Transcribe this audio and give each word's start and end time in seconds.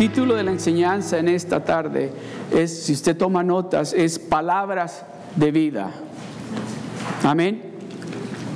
título 0.00 0.34
de 0.34 0.44
la 0.44 0.50
enseñanza 0.50 1.18
en 1.18 1.28
esta 1.28 1.62
tarde 1.62 2.10
es, 2.50 2.84
si 2.84 2.94
usted 2.94 3.14
toma 3.18 3.42
notas, 3.42 3.92
es 3.92 4.18
palabras 4.18 5.04
de 5.36 5.52
vida. 5.52 5.90
Amén. 7.22 7.60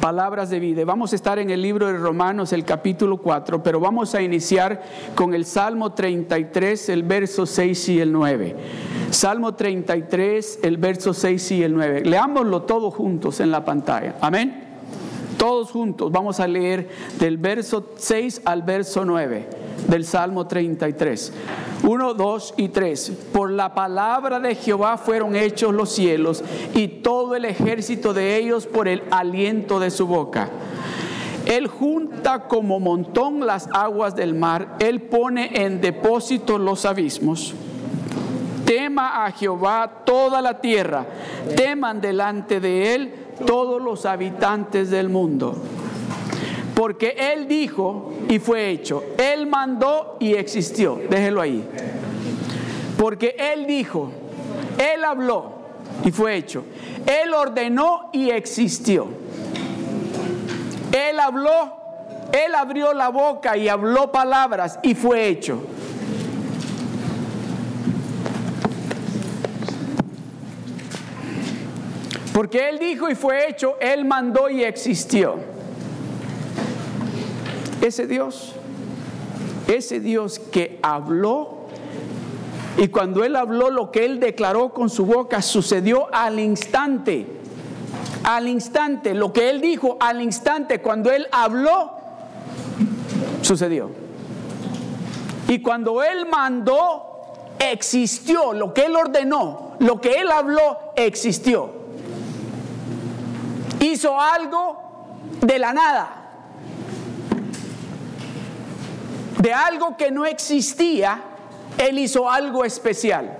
Palabras 0.01 0.49
de 0.49 0.59
vida. 0.59 0.87
Vamos 0.87 1.13
a 1.13 1.17
estar 1.17 1.39
en 1.39 1.51
el 1.51 1.61
libro 1.61 1.87
de 1.89 1.99
Romanos, 1.99 2.55
el 2.55 2.65
capítulo 2.65 3.19
4, 3.19 3.63
pero 3.63 3.79
vamos 3.79 4.15
a 4.15 4.23
iniciar 4.23 4.85
con 5.15 5.35
el 5.35 5.45
Salmo 5.45 5.93
33, 5.93 6.89
el 6.89 7.03
verso 7.03 7.45
6 7.45 7.89
y 7.91 8.01
el 8.01 8.11
9. 8.11 8.57
Salmo 9.11 9.55
33, 9.55 10.61
el 10.63 10.79
verso 10.79 11.13
6 11.13 11.51
y 11.51 11.63
el 11.63 11.75
9. 11.75 12.07
Leámoslo 12.07 12.63
todos 12.63 12.95
juntos 12.95 13.41
en 13.41 13.51
la 13.51 13.63
pantalla. 13.63 14.17
Amén. 14.23 14.65
Todos 15.37 15.73
juntos 15.73 16.11
vamos 16.11 16.41
a 16.41 16.49
leer 16.49 16.89
del 17.19 17.37
verso 17.37 17.93
6 17.99 18.41
al 18.47 18.63
verso 18.63 19.05
9 19.05 19.64
del 19.89 20.05
Salmo 20.05 20.47
33. 20.47 21.33
1, 21.83 22.15
2 22.15 22.55
y 22.57 22.69
3. 22.69 23.13
Por 23.33 23.51
la 23.51 23.75
palabra 23.75 24.41
de 24.41 24.55
Jehová 24.55 24.97
fueron 24.97 25.37
hechos 25.37 25.75
los 25.75 25.93
cielos 25.93 26.43
y 26.75 26.89
todo 26.89 27.37
el 27.37 27.45
ejército 27.45 28.15
de 28.15 28.37
ellos 28.37 28.67
por 28.67 28.89
el 28.89 29.03
aliento 29.11 29.81
de 29.81 29.91
su 29.91 30.07
boca. 30.07 30.49
Él 31.47 31.67
junta 31.67 32.49
como 32.49 32.81
montón 32.81 33.47
las 33.47 33.69
aguas 33.73 34.17
del 34.17 34.35
mar, 34.35 34.77
Él 34.79 35.03
pone 35.03 35.51
en 35.65 35.81
depósito 35.81 36.59
los 36.59 36.87
abismos. 36.87 37.55
Tema 38.65 39.27
a 39.27 39.31
Jehová 39.31 40.03
toda 40.07 40.41
la 40.41 40.61
tierra, 40.61 41.05
teman 41.55 42.01
delante 42.01 42.61
de 42.61 42.95
Él 42.95 43.15
todos 43.47 43.83
los 43.83 44.07
habitantes 44.07 44.91
del 44.91 45.11
mundo. 45.11 45.55
Porque 46.75 47.15
Él 47.17 47.47
dijo 47.47 48.13
y 48.29 48.39
fue 48.39 48.71
hecho. 48.71 49.05
Él 49.17 49.47
mandó 49.47 50.17
y 50.19 50.35
existió. 50.35 51.01
Déjelo 51.09 51.41
ahí. 51.41 51.65
Porque 52.99 53.37
Él 53.39 53.67
dijo, 53.67 54.11
Él 54.79 55.05
habló 55.05 55.53
y 56.05 56.11
fue 56.11 56.37
hecho. 56.37 56.65
Él 57.07 57.33
ordenó 57.33 58.11
y 58.13 58.31
existió. 58.31 59.07
Él 60.91 61.21
habló, 61.21 61.77
Él 62.33 62.55
abrió 62.55 62.93
la 62.93 63.09
boca 63.09 63.57
y 63.57 63.69
habló 63.69 64.11
palabras 64.11 64.79
y 64.83 64.95
fue 64.95 65.29
hecho. 65.29 65.63
Porque 72.33 72.69
Él 72.69 72.81
dijo 72.81 73.09
y 73.09 73.15
fue 73.15 73.49
hecho, 73.49 73.77
Él 73.81 74.05
mandó 74.05 74.49
y 74.51 74.65
existió. 74.65 75.54
Ese 77.85 78.07
Dios, 78.07 78.53
ese 79.69 80.01
Dios 80.01 80.39
que 80.39 80.79
habló 80.83 81.67
y 82.77 82.89
cuando 82.89 83.25
Él 83.25 83.37
habló 83.37 83.71
lo 83.71 83.91
que 83.91 84.05
Él 84.05 84.19
declaró 84.21 84.73
con 84.73 84.91
su 84.91 85.07
boca 85.07 85.43
sucedió 85.43 86.13
al 86.13 86.41
instante. 86.41 87.27
Al 88.25 88.49
instante, 88.49 89.15
lo 89.15 89.33
que 89.33 89.51
Él 89.51 89.61
dijo 89.61 89.97
al 90.01 90.23
instante, 90.23 90.81
cuando 90.81 91.13
Él 91.13 91.29
habló, 91.31 91.93
sucedió. 93.43 93.91
Y 95.47 95.61
cuando 95.61 96.03
Él 96.03 96.27
mandó, 96.27 97.23
existió. 97.59 98.55
Lo 98.55 98.73
que 98.73 98.87
Él 98.87 98.97
ordenó, 98.97 99.75
lo 99.79 100.01
que 100.01 100.21
Él 100.21 100.31
habló, 100.31 100.79
existió 100.97 101.85
hizo 103.95 104.19
algo 104.21 104.77
de 105.41 105.59
la 105.59 105.73
nada. 105.73 106.24
De 109.41 109.53
algo 109.53 109.97
que 109.97 110.11
no 110.11 110.25
existía, 110.25 111.21
Él 111.79 111.99
hizo 111.99 112.31
algo 112.31 112.65
especial. 112.65 113.39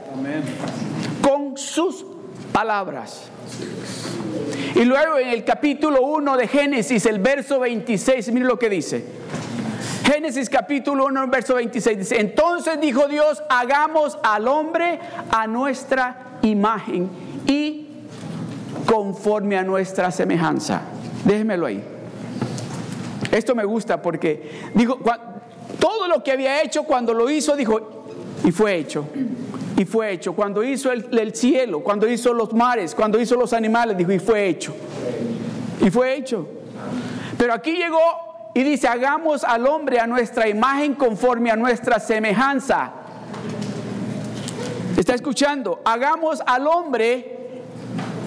Con 1.23 1.57
sus 1.57 2.05
palabras. 2.53 3.23
Y 4.75 4.85
luego 4.85 5.19
en 5.19 5.29
el 5.29 5.45
capítulo 5.45 6.03
1 6.03 6.37
de 6.37 6.49
Génesis, 6.49 7.07
el 7.07 7.21
verso 7.21 7.61
26, 7.61 8.33
mire 8.33 8.47
lo 8.47 8.59
que 8.59 8.69
dice. 8.69 9.05
Génesis 10.05 10.51
capítulo 10.51 11.07
1, 11.07 11.29
verso 11.29 11.55
26 11.55 11.99
dice, 11.99 12.21
entonces 12.21 12.79
dijo 12.81 13.09
Dios, 13.09 13.43
hagamos 13.49 14.19
al 14.23 14.49
hombre 14.49 15.01
a 15.31 15.47
nuestra 15.47 16.39
imagen 16.43 17.09
y 17.47 17.87
conforme 18.87 19.57
a 19.57 19.63
nuestra 19.63 20.11
semejanza. 20.11 20.83
Déjemelo 21.25 21.67
ahí. 21.67 21.83
Esto 23.33 23.55
me 23.55 23.65
gusta 23.65 24.03
porque 24.03 24.71
dijo, 24.75 24.99
todo 26.05 26.17
lo 26.19 26.23
que 26.23 26.33
había 26.33 26.63
hecho 26.63 26.83
cuando 26.83 27.15
lo 27.15 27.31
hizo, 27.31 27.57
dijo, 27.57 28.05
y 28.45 28.53
fue 28.53 28.77
hecho. 28.77 29.07
Y 29.77 29.87
fue 29.87 30.13
hecho. 30.13 30.35
Cuando 30.35 30.63
hizo 30.63 30.93
el, 30.93 31.19
el, 31.19 31.35
cielo, 31.35 31.81
cuando 31.81 32.07
hizo 32.07 32.35
los 32.35 32.53
mares, 32.53 32.95
cuando 32.95 33.19
hizo 33.19 33.37
los 33.37 33.55
animales, 33.55 33.97
dijo, 33.97 34.13
y 34.13 34.19
fue 34.19 34.47
hecho. 34.47 34.75
Y 35.81 35.91
fue 35.91 36.15
hecho. 36.15 36.47
Pero 37.39 37.55
aquí 37.55 37.73
llegó 37.73 38.51
y 38.55 38.63
dice, 38.63 38.87
hagamos 38.87 39.45
al 39.45 39.67
hombre 39.67 39.99
a 39.99 40.07
nuestra 40.07 40.47
imagen 40.47 40.95
conforme 40.95 41.51
a 41.51 41.57
nuestra 41.57 41.99
semejanza. 41.99 42.93
¿Está 44.99 45.15
escuchando? 45.15 45.81
Hagamos 45.85 46.43
al 46.45 46.67
hombre 46.67 47.35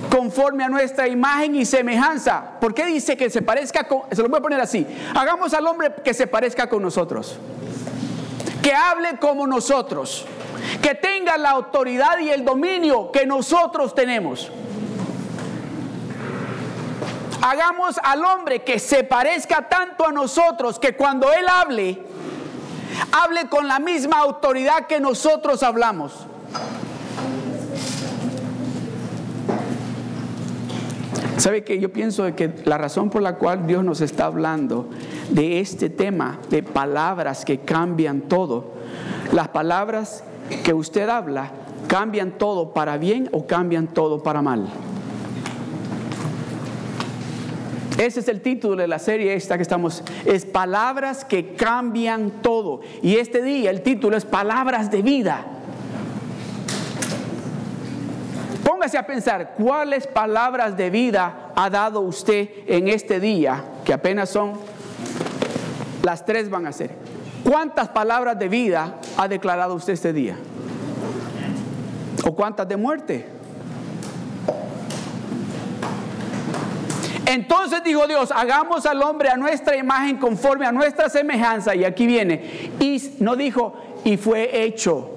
conforme 0.10 0.64
a 0.64 0.70
nuestra 0.70 1.08
imagen 1.08 1.56
y 1.56 1.66
semejanza. 1.66 2.60
¿Por 2.60 2.74
qué 2.74 2.86
dice 2.86 3.16
que 3.16 3.30
se 3.30 3.42
parezca 3.42 3.84
con, 3.84 4.02
se 4.12 4.22
lo 4.22 4.30
voy 4.30 4.40
a 4.40 4.42
poner 4.42 4.60
así, 4.60 4.86
hagamos 5.14 5.54
al 5.54 5.66
hombre 5.68 5.94
que 6.04 6.14
se 6.14 6.28
parezca 6.28 6.68
con 6.68 6.82
nosotros, 6.82 7.38
que 8.68 8.74
hable 8.74 9.18
como 9.18 9.48
nosotros, 9.48 10.26
que 10.82 10.94
tenga 10.94 11.38
la 11.38 11.52
autoridad 11.52 12.20
y 12.20 12.32
el 12.32 12.44
dominio 12.44 13.14
que 13.14 13.26
nosotros 13.26 13.96
tenemos. 13.96 14.52
Hagamos 17.42 17.98
al 18.04 18.26
hombre 18.26 18.64
que 18.64 18.78
se 18.78 19.06
parezca 19.06 19.70
tanto 19.70 20.06
a 20.06 20.12
nosotros 20.12 20.80
que 20.80 20.98
cuando 20.98 21.32
él 21.32 21.46
hable, 21.48 21.98
hable 23.14 23.48
con 23.48 23.70
la 23.70 23.80
misma 23.80 24.18
autoridad 24.18 24.86
que 24.86 25.00
nosotros 25.00 25.64
hablamos. 25.64 26.28
¿Sabe 31.38 31.64
que 31.64 31.80
yo 31.80 31.94
pienso 31.94 32.36
que 32.36 32.54
la 32.66 32.78
razón 32.78 33.10
por 33.10 33.22
la 33.22 33.36
cual 33.36 33.66
Dios 33.66 33.86
nos 33.86 34.02
está 34.02 34.26
hablando 34.26 34.90
de 35.30 35.60
este 35.60 35.90
tema 35.90 36.40
de 36.50 36.64
palabras 36.64 37.46
que 37.46 37.60
cambian 37.60 38.22
todo, 38.22 38.74
las 39.34 39.50
palabras 39.50 40.24
que 40.64 40.74
usted 40.74 41.10
habla 41.10 41.52
cambian 41.88 42.32
todo 42.32 42.74
para 42.74 42.98
bien 42.98 43.30
o 43.32 43.46
cambian 43.46 43.88
todo 43.88 44.22
para 44.22 44.42
mal? 44.42 44.68
Ese 47.98 48.20
es 48.20 48.28
el 48.28 48.42
título 48.42 48.76
de 48.76 48.88
la 48.88 49.00
serie 49.00 49.34
esta 49.34 49.58
que 49.58 49.64
estamos, 49.64 50.04
es 50.24 50.46
palabras 50.46 51.26
que 51.26 51.56
cambian 51.56 52.30
todo. 52.44 52.82
Y 53.02 53.16
este 53.16 53.42
día 53.42 53.72
el 53.72 53.82
título 53.82 54.16
es 54.16 54.24
palabras 54.24 54.92
de 54.92 55.02
vida. 55.02 55.44
Póngase 58.64 59.00
a 59.00 59.08
pensar 59.08 59.56
cuáles 59.58 60.06
palabras 60.06 60.78
de 60.78 60.92
vida 60.92 61.52
ha 61.56 61.70
dado 61.72 62.02
usted 62.02 62.50
en 62.68 62.88
este 62.88 63.20
día, 63.20 63.64
que 63.84 63.94
apenas 63.94 64.30
son 64.30 64.54
las 66.04 66.26
tres 66.26 66.50
van 66.50 66.66
a 66.66 66.72
ser. 66.72 66.92
¿Cuántas 67.44 67.90
palabras 67.90 68.38
de 68.38 68.50
vida 68.50 68.96
ha 69.18 69.28
declarado 69.28 69.76
usted 69.76 69.94
este 69.94 70.14
día? 70.14 70.36
¿O 72.26 72.36
cuántas 72.36 72.68
de 72.68 72.78
muerte? 72.78 73.38
Entonces 77.26 77.84
dijo 77.84 78.08
Dios, 78.08 78.32
hagamos 78.32 78.86
al 78.86 79.02
hombre 79.02 79.30
a 79.30 79.36
nuestra 79.36 79.76
imagen 79.76 80.18
conforme 80.18 80.66
a 80.66 80.72
nuestra 80.72 81.10
semejanza. 81.10 81.76
Y 81.76 81.84
aquí 81.84 82.08
viene. 82.08 82.72
Y 82.80 83.02
no 83.20 83.36
dijo, 83.36 83.74
y 84.06 84.16
fue 84.16 84.64
hecho. 84.64 85.17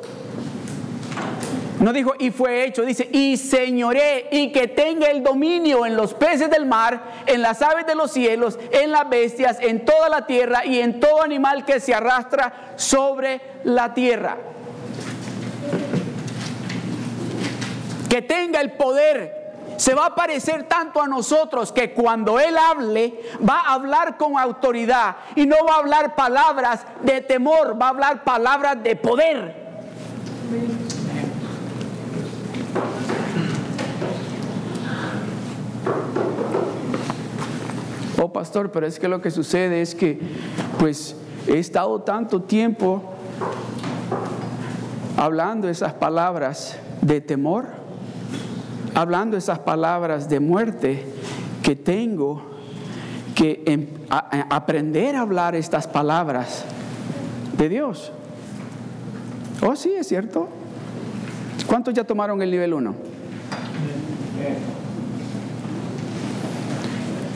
No 1.81 1.95
dijo 1.95 2.13
y 2.19 2.31
fue 2.31 2.65
hecho, 2.65 2.83
dice 2.83 3.09
y 3.11 3.39
señoré 3.39 4.29
y 4.31 4.53
que 4.53 4.69
tenga 4.69 5.07
el 5.07 5.23
dominio 5.23 5.87
en 5.87 5.97
los 5.97 6.13
peces 6.13 6.51
del 6.51 6.67
mar, 6.67 7.23
en 7.25 7.41
las 7.41 7.63
aves 7.63 7.87
de 7.87 7.95
los 7.95 8.13
cielos, 8.13 8.59
en 8.71 8.91
las 8.93 9.09
bestias, 9.09 9.57
en 9.61 9.87
toda 9.87 10.11
la 10.11 10.27
tierra 10.27 10.67
y 10.67 10.79
en 10.79 11.01
todo 11.01 11.23
animal 11.23 11.65
que 11.65 11.81
se 11.81 11.95
arrastra 11.95 12.75
sobre 12.77 13.41
la 13.65 13.95
tierra. 13.95 14.37
Que 18.11 18.21
tenga 18.21 18.61
el 18.61 18.73
poder 18.73 19.41
se 19.79 19.95
va 19.95 20.07
a 20.07 20.15
parecer 20.15 20.65
tanto 20.65 21.01
a 21.01 21.07
nosotros 21.07 21.73
que 21.73 21.95
cuando 21.95 22.39
Él 22.39 22.59
hable 22.59 23.15
va 23.49 23.61
a 23.61 23.73
hablar 23.73 24.19
con 24.19 24.39
autoridad 24.39 25.17
y 25.35 25.47
no 25.47 25.57
va 25.67 25.77
a 25.77 25.79
hablar 25.79 26.15
palabras 26.15 26.85
de 27.01 27.23
temor, 27.23 27.81
va 27.81 27.87
a 27.87 27.89
hablar 27.89 28.23
palabras 28.23 28.83
de 28.83 28.97
poder. 28.97 29.55
Oh, 38.23 38.31
pastor, 38.31 38.71
pero 38.71 38.87
es 38.87 38.99
que 38.99 39.09
lo 39.09 39.23
que 39.23 39.31
sucede 39.31 39.81
es 39.81 39.95
que, 39.95 40.21
pues, 40.79 41.17
he 41.47 41.59
estado 41.59 42.03
tanto 42.03 42.43
tiempo 42.43 43.03
hablando 45.17 45.71
esas 45.71 45.95
palabras 45.95 46.77
de 47.01 47.23
temor, 47.23 47.69
hablando 48.95 49.39
esas 49.39 49.61
palabras 49.61 50.29
de 50.29 50.39
muerte, 50.39 51.03
que 51.63 51.75
tengo 51.77 52.43
que 53.35 53.63
em, 53.65 53.87
aprender 54.11 55.17
a 55.17 55.23
hablar 55.23 55.55
estas 55.55 55.87
palabras 55.87 56.67
de 57.57 57.71
Dios. 57.71 58.13
Oh, 59.63 59.75
sí, 59.75 59.95
es 59.99 60.07
cierto. 60.07 60.47
¿Cuántos 61.67 61.95
ya 61.95 62.05
tomaron 62.05 62.43
el 62.43 62.51
nivel 62.51 62.75
1? 62.75 62.95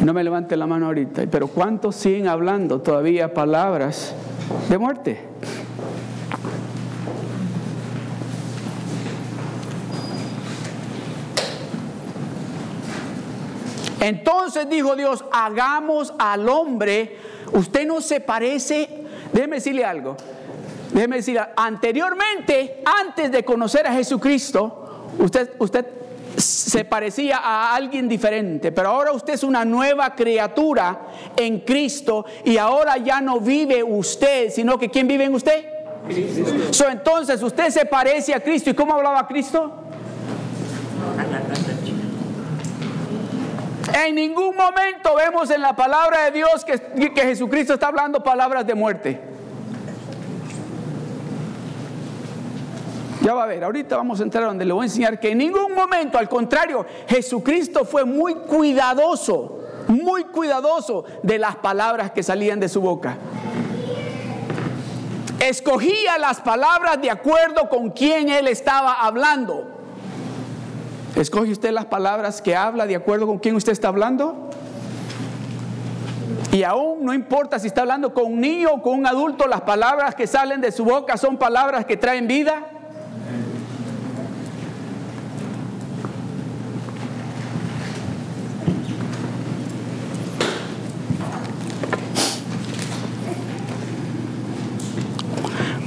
No 0.05 0.13
me 0.13 0.23
levante 0.23 0.55
la 0.55 0.67
mano 0.67 0.85
ahorita, 0.85 1.23
pero 1.31 1.47
¿cuántos 1.47 1.97
siguen 1.97 2.29
hablando 2.29 2.83
todavía 2.83 3.33
palabras 3.33 4.15
de 4.69 4.77
muerte? 4.77 5.19
Entonces 13.99 14.69
dijo 14.69 14.95
Dios, 14.95 15.25
hagamos 15.33 16.13
al 16.19 16.51
hombre, 16.51 17.17
usted 17.55 17.87
no 17.87 18.03
se 18.03 18.21
parece, 18.21 18.87
déjeme 19.33 19.57
decirle 19.57 19.87
algo, 19.87 20.19
déjeme 20.93 21.17
decirle, 21.17 21.47
anteriormente, 21.57 22.83
antes 22.85 23.33
de 23.33 23.43
conocer 23.43 23.87
a 23.87 23.95
Jesucristo, 23.95 25.07
usted, 25.19 25.53
usted 25.59 26.04
se 26.37 26.85
parecía 26.85 27.39
a 27.39 27.75
alguien 27.75 28.09
diferente, 28.09 28.73
pero 28.73 28.91
ahora 28.91 29.13
usted 29.13 29.35
es 29.35 29.45
una 29.45 29.65
nueva 29.65 30.15
criatura 30.15 31.01
en 31.37 31.61
Cristo 31.61 32.25
y 32.45 32.57
ahora 32.57 32.97
ya 32.99 33.21
no 33.21 33.41
vive 33.41 33.83
usted, 33.83 34.51
sino 34.51 34.79
que 34.79 34.91
¿quién 34.91 35.07
vive 35.07 35.25
en 35.25 35.35
usted? 35.35 35.65
Cristo. 36.07 36.89
entonces 36.91 37.43
usted 37.43 37.71
se 37.71 37.87
parece 37.87 38.35
a 38.35 38.41
Cristo. 38.41 38.71
¿Y 38.71 38.75
cómo 38.75 38.95
hablaba 38.95 39.27
Cristo? 39.27 39.73
En 43.95 44.15
ningún 44.15 44.57
momento 44.57 45.15
vemos 45.15 45.51
en 45.51 45.63
la 45.63 45.75
palabra 45.75 46.25
de 46.25 46.33
Dios 46.33 46.65
que, 46.65 46.79
que 47.13 47.23
Jesucristo 47.23 47.75
está 47.75 47.89
hablando 47.89 48.23
palabras 48.23 48.67
de 48.67 48.75
muerte. 48.75 49.34
Ya 53.25 53.33
va 53.33 53.45
a 53.45 53.47
ver, 53.47 53.65
ahorita 53.65 53.97
vamos 53.97 54.21
a 54.21 54.23
entrar 54.23 54.45
donde 54.45 54.67
le 54.67 54.75
voy 54.75 54.83
a 54.83 54.85
enseñar 54.85 55.19
que 55.19 55.31
en 55.31 55.39
ningún 55.39 55.73
momento, 55.75 56.19
al 56.19 56.29
contrario, 56.29 56.85
Jesucristo 57.09 57.87
fue 57.87 58.05
muy 58.05 58.35
cuidadoso, 58.35 59.61
muy 59.89 60.25
cuidadoso 60.25 61.07
de 61.23 61.39
las 61.39 61.57
palabras 61.57 62.11
que 62.11 62.23
salían 62.23 62.61
de 62.61 62.69
su 62.69 62.83
boca. 62.83 63.17
Escogía 65.41 66.19
las 66.19 66.43
palabras 66.43 67.01
de 67.01 67.11
acuerdo 67.11 67.71
con 67.71 67.89
quien 67.93 68.29
él 68.29 68.47
estaba 68.47 68.93
hablando. 68.93 69.69
¿Escoge 71.17 71.51
usted 71.51 71.71
las 71.71 71.87
palabras 71.87 72.43
que 72.43 72.55
habla 72.55 72.87
de 72.87 72.97
acuerdo 72.97 73.27
con 73.27 73.39
quién 73.39 73.57
usted 73.57 73.73
está 73.73 73.89
hablando? 73.89 74.51
Y 76.53 76.63
aún 76.63 77.03
no 77.03 77.15
importa 77.15 77.59
si 77.59 77.69
está 77.69 77.81
hablando 77.81 78.13
con 78.13 78.27
un 78.27 78.41
niño 78.43 78.69
o 78.75 78.83
con 78.83 78.99
un 78.99 79.07
adulto, 79.07 79.47
las 79.47 79.63
palabras 79.63 80.15
que 80.15 80.27
salen 80.27 80.61
de 80.61 80.71
su 80.71 80.85
boca 80.85 81.17
son 81.17 81.39
palabras 81.39 81.87
que 81.87 81.97
traen 81.97 82.27
vida. 82.27 82.74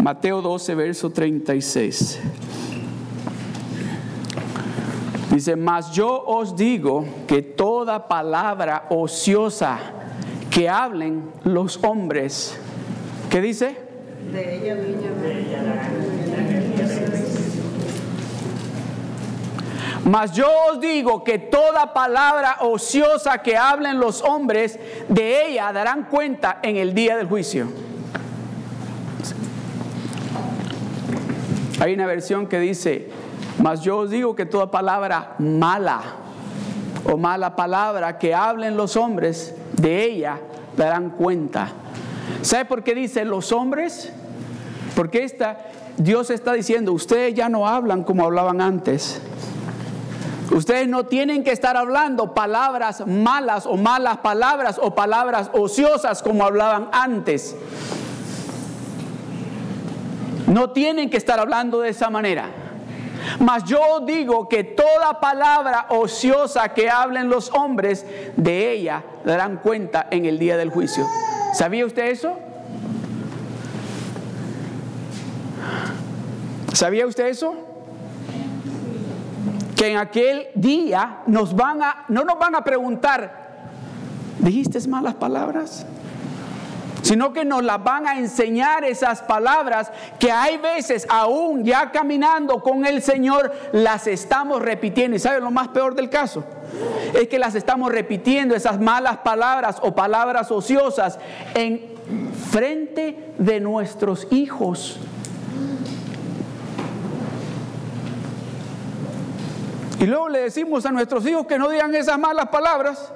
Mateo 0.07 0.41
12, 0.41 0.73
verso 0.73 1.09
36. 1.09 2.19
Dice, 5.33 5.57
mas 5.57 5.91
yo 5.91 6.23
os 6.25 6.55
digo 6.55 7.05
que 7.27 7.41
toda 7.41 8.07
palabra 8.07 8.85
ociosa 8.89 9.77
que 10.49 10.69
hablen 10.69 11.29
los 11.43 11.83
hombres, 11.83 12.57
¿qué 13.29 13.41
dice? 13.41 13.75
De 14.31 14.55
ella, 14.55 14.77
Mas 20.05 20.31
yo 20.31 20.47
os 20.71 20.79
digo 20.79 21.25
que 21.25 21.37
toda 21.37 21.93
palabra 21.93 22.59
ociosa 22.61 23.39
que 23.39 23.57
hablen 23.57 23.99
los 23.99 24.21
hombres, 24.21 24.79
de 25.09 25.47
ella 25.47 25.73
darán 25.73 26.05
cuenta 26.05 26.59
en 26.63 26.77
el 26.77 26.93
día 26.93 27.17
del 27.17 27.27
juicio. 27.27 27.67
Hay 31.87 31.93
una 31.93 32.05
versión 32.05 32.47
que 32.47 32.59
dice, 32.59 33.07
mas 33.63 33.79
yo 33.79 33.99
os 33.99 34.09
digo 34.09 34.35
que 34.35 34.45
toda 34.45 34.69
palabra 34.69 35.35
mala 35.39 36.01
o 37.05 37.15
mala 37.15 37.55
palabra 37.55 38.19
que 38.19 38.35
hablen 38.35 38.75
los 38.75 38.97
hombres, 38.97 39.55
de 39.71 40.03
ella 40.03 40.37
darán 40.75 41.11
cuenta. 41.11 41.69
¿Sabe 42.41 42.65
por 42.65 42.83
qué 42.83 42.93
dice 42.93 43.23
los 43.23 43.53
hombres? 43.53 44.11
Porque 44.97 45.23
esta, 45.23 45.59
Dios 45.95 46.29
está 46.29 46.51
diciendo, 46.51 46.91
ustedes 46.91 47.33
ya 47.35 47.47
no 47.47 47.65
hablan 47.65 48.03
como 48.03 48.25
hablaban 48.25 48.59
antes. 48.59 49.21
Ustedes 50.51 50.89
no 50.89 51.05
tienen 51.05 51.45
que 51.45 51.53
estar 51.53 51.77
hablando 51.77 52.33
palabras 52.33 53.07
malas 53.07 53.65
o 53.65 53.77
malas 53.77 54.17
palabras 54.17 54.77
o 54.83 54.93
palabras 54.93 55.51
ociosas 55.53 56.21
como 56.21 56.43
hablaban 56.43 56.89
antes. 56.91 57.55
No 60.47 60.71
tienen 60.71 61.09
que 61.09 61.17
estar 61.17 61.39
hablando 61.39 61.81
de 61.81 61.89
esa 61.89 62.09
manera. 62.09 62.49
Mas 63.39 63.65
yo 63.65 63.99
digo 64.05 64.47
que 64.47 64.63
toda 64.63 65.19
palabra 65.19 65.87
ociosa 65.89 66.69
que 66.73 66.89
hablen 66.89 67.29
los 67.29 67.51
hombres, 67.53 68.05
de 68.37 68.71
ella 68.71 69.03
darán 69.25 69.57
cuenta 69.57 70.07
en 70.09 70.25
el 70.25 70.39
día 70.39 70.57
del 70.57 70.69
juicio. 70.69 71.05
¿Sabía 71.53 71.85
usted 71.85 72.05
eso? 72.05 72.37
¿Sabía 76.73 77.05
usted 77.07 77.27
eso? 77.27 77.55
Que 79.75 79.91
en 79.91 79.97
aquel 79.97 80.47
día 80.55 81.19
nos 81.27 81.55
van 81.55 81.81
a, 81.81 82.05
no 82.07 82.23
nos 82.23 82.39
van 82.39 82.55
a 82.55 82.63
preguntar, 82.63 83.47
¿dijiste 84.39 84.87
malas 84.87 85.15
palabras? 85.15 85.85
Sino 87.07 87.31
que 87.31 87.45
nos 87.45 87.63
las 87.63 87.81
van 87.81 88.05
a 88.05 88.19
enseñar 88.19 88.83
esas 88.83 89.21
palabras 89.21 89.93
que 90.19 90.29
hay 90.29 90.57
veces 90.57 91.07
aún 91.09 91.63
ya 91.63 91.89
caminando 91.89 92.61
con 92.61 92.85
el 92.85 93.01
Señor 93.01 93.53
las 93.71 94.07
estamos 94.07 94.61
repitiendo. 94.61 95.15
¿Y 95.15 95.19
saben 95.19 95.41
lo 95.41 95.49
más 95.49 95.69
peor 95.69 95.95
del 95.95 96.09
caso? 96.09 96.43
Es 97.13 97.29
que 97.29 97.39
las 97.39 97.55
estamos 97.55 97.93
repitiendo, 97.93 98.55
esas 98.55 98.81
malas 98.81 99.19
palabras 99.19 99.77
o 99.83 99.95
palabras 99.95 100.51
ociosas 100.51 101.17
en 101.55 101.79
frente 102.51 103.33
de 103.37 103.61
nuestros 103.61 104.27
hijos. 104.29 104.99
Y 109.97 110.05
luego 110.07 110.27
le 110.27 110.39
decimos 110.39 110.85
a 110.85 110.91
nuestros 110.91 111.25
hijos 111.25 111.47
que 111.47 111.57
no 111.57 111.69
digan 111.69 111.95
esas 111.95 112.19
malas 112.19 112.49
palabras. 112.49 113.13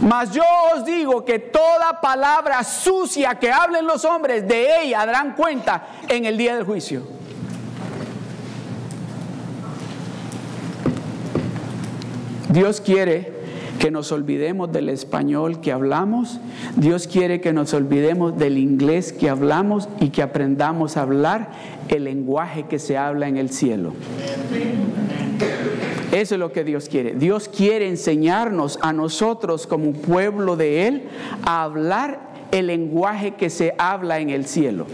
Mas 0.00 0.30
yo 0.30 0.42
os 0.74 0.84
digo 0.84 1.24
que 1.24 1.38
toda 1.38 2.00
palabra 2.00 2.64
sucia 2.64 3.34
que 3.34 3.52
hablen 3.52 3.86
los 3.86 4.04
hombres, 4.04 4.48
de 4.48 4.82
ella 4.82 5.04
darán 5.04 5.34
cuenta 5.34 5.86
en 6.08 6.24
el 6.24 6.38
día 6.38 6.54
del 6.54 6.64
juicio. 6.64 7.02
Dios 12.48 12.80
quiere 12.80 13.39
que 13.80 13.90
nos 13.90 14.12
olvidemos 14.12 14.70
del 14.70 14.90
español 14.90 15.62
que 15.62 15.72
hablamos. 15.72 16.38
Dios 16.76 17.08
quiere 17.08 17.40
que 17.40 17.54
nos 17.54 17.72
olvidemos 17.72 18.36
del 18.36 18.58
inglés 18.58 19.10
que 19.14 19.30
hablamos 19.30 19.88
y 20.00 20.10
que 20.10 20.22
aprendamos 20.22 20.98
a 20.98 21.02
hablar 21.02 21.50
el 21.88 22.04
lenguaje 22.04 22.64
que 22.64 22.78
se 22.78 22.98
habla 22.98 23.26
en 23.26 23.38
el 23.38 23.48
cielo. 23.48 23.94
Eso 26.12 26.34
es 26.34 26.38
lo 26.38 26.52
que 26.52 26.62
Dios 26.62 26.90
quiere. 26.90 27.14
Dios 27.14 27.48
quiere 27.48 27.88
enseñarnos 27.88 28.78
a 28.82 28.92
nosotros 28.92 29.66
como 29.66 29.94
pueblo 29.94 30.56
de 30.56 30.86
Él 30.86 31.08
a 31.42 31.62
hablar 31.62 32.20
el 32.52 32.66
lenguaje 32.66 33.32
que 33.32 33.48
se 33.48 33.74
habla 33.78 34.20
en 34.20 34.28
el 34.28 34.44
cielo. 34.44 34.86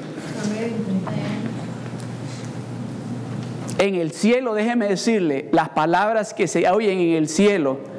En 3.78 3.96
el 3.96 4.12
cielo, 4.12 4.54
déjeme 4.54 4.86
decirle, 4.86 5.48
las 5.50 5.70
palabras 5.70 6.32
que 6.32 6.46
se 6.46 6.68
oyen 6.70 7.00
en 7.00 7.14
el 7.14 7.28
cielo, 7.28 7.95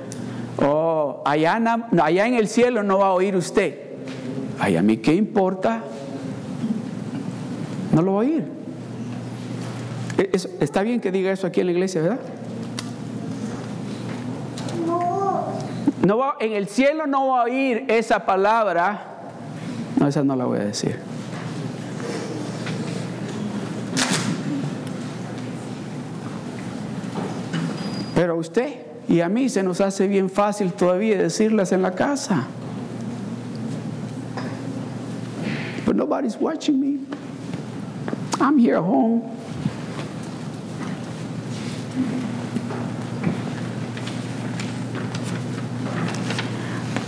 oh, 0.57 1.21
allá, 1.25 1.57
en 2.27 2.33
el 2.33 2.47
cielo 2.47 2.83
no 2.83 2.99
va 2.99 3.07
a 3.07 3.13
oír 3.13 3.35
usted. 3.35 3.79
Ay, 4.59 4.75
a 4.75 4.81
mí 4.81 4.97
qué 4.97 5.13
importa. 5.13 5.81
No 7.93 8.01
lo 8.01 8.13
va 8.13 8.17
a 8.17 8.21
oír. 8.21 8.43
E, 10.17 10.29
está 10.59 10.81
bien 10.81 10.99
que 10.99 11.11
diga 11.11 11.31
eso 11.31 11.47
aquí 11.47 11.61
en 11.61 11.67
la 11.67 11.71
iglesia, 11.73 12.01
¿verdad? 12.01 12.19
No 16.03 16.17
va, 16.17 16.35
en 16.39 16.53
el 16.53 16.67
cielo 16.67 17.05
no 17.05 17.27
va 17.27 17.41
a 17.41 17.43
oír 17.43 17.83
esa 17.89 18.25
palabra 18.25 19.17
No, 19.99 20.07
esa 20.07 20.23
no 20.23 20.35
la 20.37 20.45
voy 20.45 20.59
a 20.59 20.63
decir. 20.63 20.97
Pero 28.15 28.37
usted 28.37 28.86
y 29.07 29.21
a 29.21 29.29
mí 29.29 29.49
se 29.49 29.63
nos 29.63 29.79
hace 29.81 30.07
bien 30.07 30.29
fácil 30.29 30.73
todavía 30.73 31.17
decirlas 31.17 31.71
en 31.71 31.81
la 31.81 31.91
casa. 31.91 32.47
But 35.85 35.95
nobody's 35.95 36.37
watching 36.37 36.79
me. 36.79 36.99
I'm 38.41 38.57
here 38.57 38.75
at 38.75 38.83
home. 38.83 39.23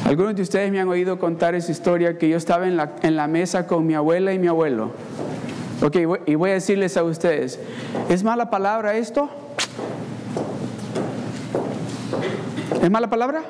Algunos 0.05 0.35
de 0.35 0.41
ustedes 0.41 0.71
me 0.71 0.79
han 0.79 0.87
oído 0.87 1.19
contar 1.19 1.53
esa 1.53 1.71
historia 1.71 2.17
que 2.17 2.29
yo 2.29 2.37
estaba 2.37 2.67
en 2.67 2.77
la, 2.77 2.95
en 3.03 3.15
la 3.15 3.27
mesa 3.27 3.67
con 3.67 3.85
mi 3.85 3.93
abuela 3.93 4.33
y 4.33 4.39
mi 4.39 4.47
abuelo. 4.47 4.91
Ok, 5.83 5.97
y 6.25 6.35
voy 6.35 6.49
a 6.49 6.53
decirles 6.53 6.97
a 6.97 7.03
ustedes, 7.03 7.59
¿es 8.09 8.23
mala 8.23 8.49
palabra 8.49 8.95
esto? 8.95 9.29
¿Es 12.81 12.89
mala 12.89 13.09
palabra? 13.09 13.43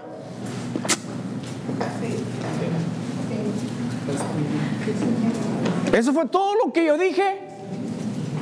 Eso 5.94 6.14
fue 6.14 6.26
todo 6.26 6.56
lo 6.56 6.74
que 6.74 6.86
yo 6.86 6.98
dije. 6.98 7.42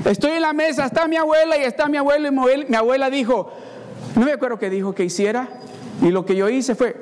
Estoy 0.06 0.32
en 0.32 0.41
la 0.41 0.53
mesa, 0.53 0.86
está 0.86 1.08
mi 1.08 1.17
abuela 1.17 1.58
y 1.58 1.63
está 1.63 1.88
mi 1.89 1.98
abuelo 1.98 2.27
y 2.27 2.65
mi 2.70 2.75
abuela 2.75 3.10
dijo, 3.10 3.51
no 4.15 4.25
me 4.25 4.32
acuerdo 4.32 4.58
qué 4.58 4.70
dijo 4.70 4.96
que 4.96 5.03
hiciera, 5.03 5.50
y 6.01 6.10
lo 6.12 6.25
que 6.25 6.36
yo 6.36 6.48
hice 6.48 6.75
fue, 6.75 6.96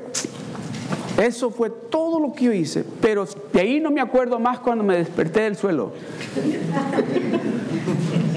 eso 1.21 1.51
fue 1.51 1.69
todo 1.69 2.19
lo 2.19 2.33
que 2.33 2.45
yo 2.45 2.53
hice, 2.53 2.83
pero 3.01 3.27
de 3.53 3.61
ahí 3.61 3.79
no 3.79 3.91
me 3.91 4.01
acuerdo 4.01 4.39
más 4.39 4.59
cuando 4.59 4.83
me 4.83 4.97
desperté 4.97 5.41
del 5.41 5.55
suelo. 5.55 5.93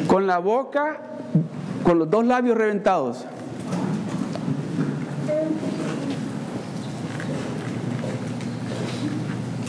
Con 0.06 0.26
la 0.26 0.38
boca, 0.38 1.00
con 1.82 1.98
los 1.98 2.10
dos 2.10 2.26
labios 2.26 2.58
reventados. 2.58 3.24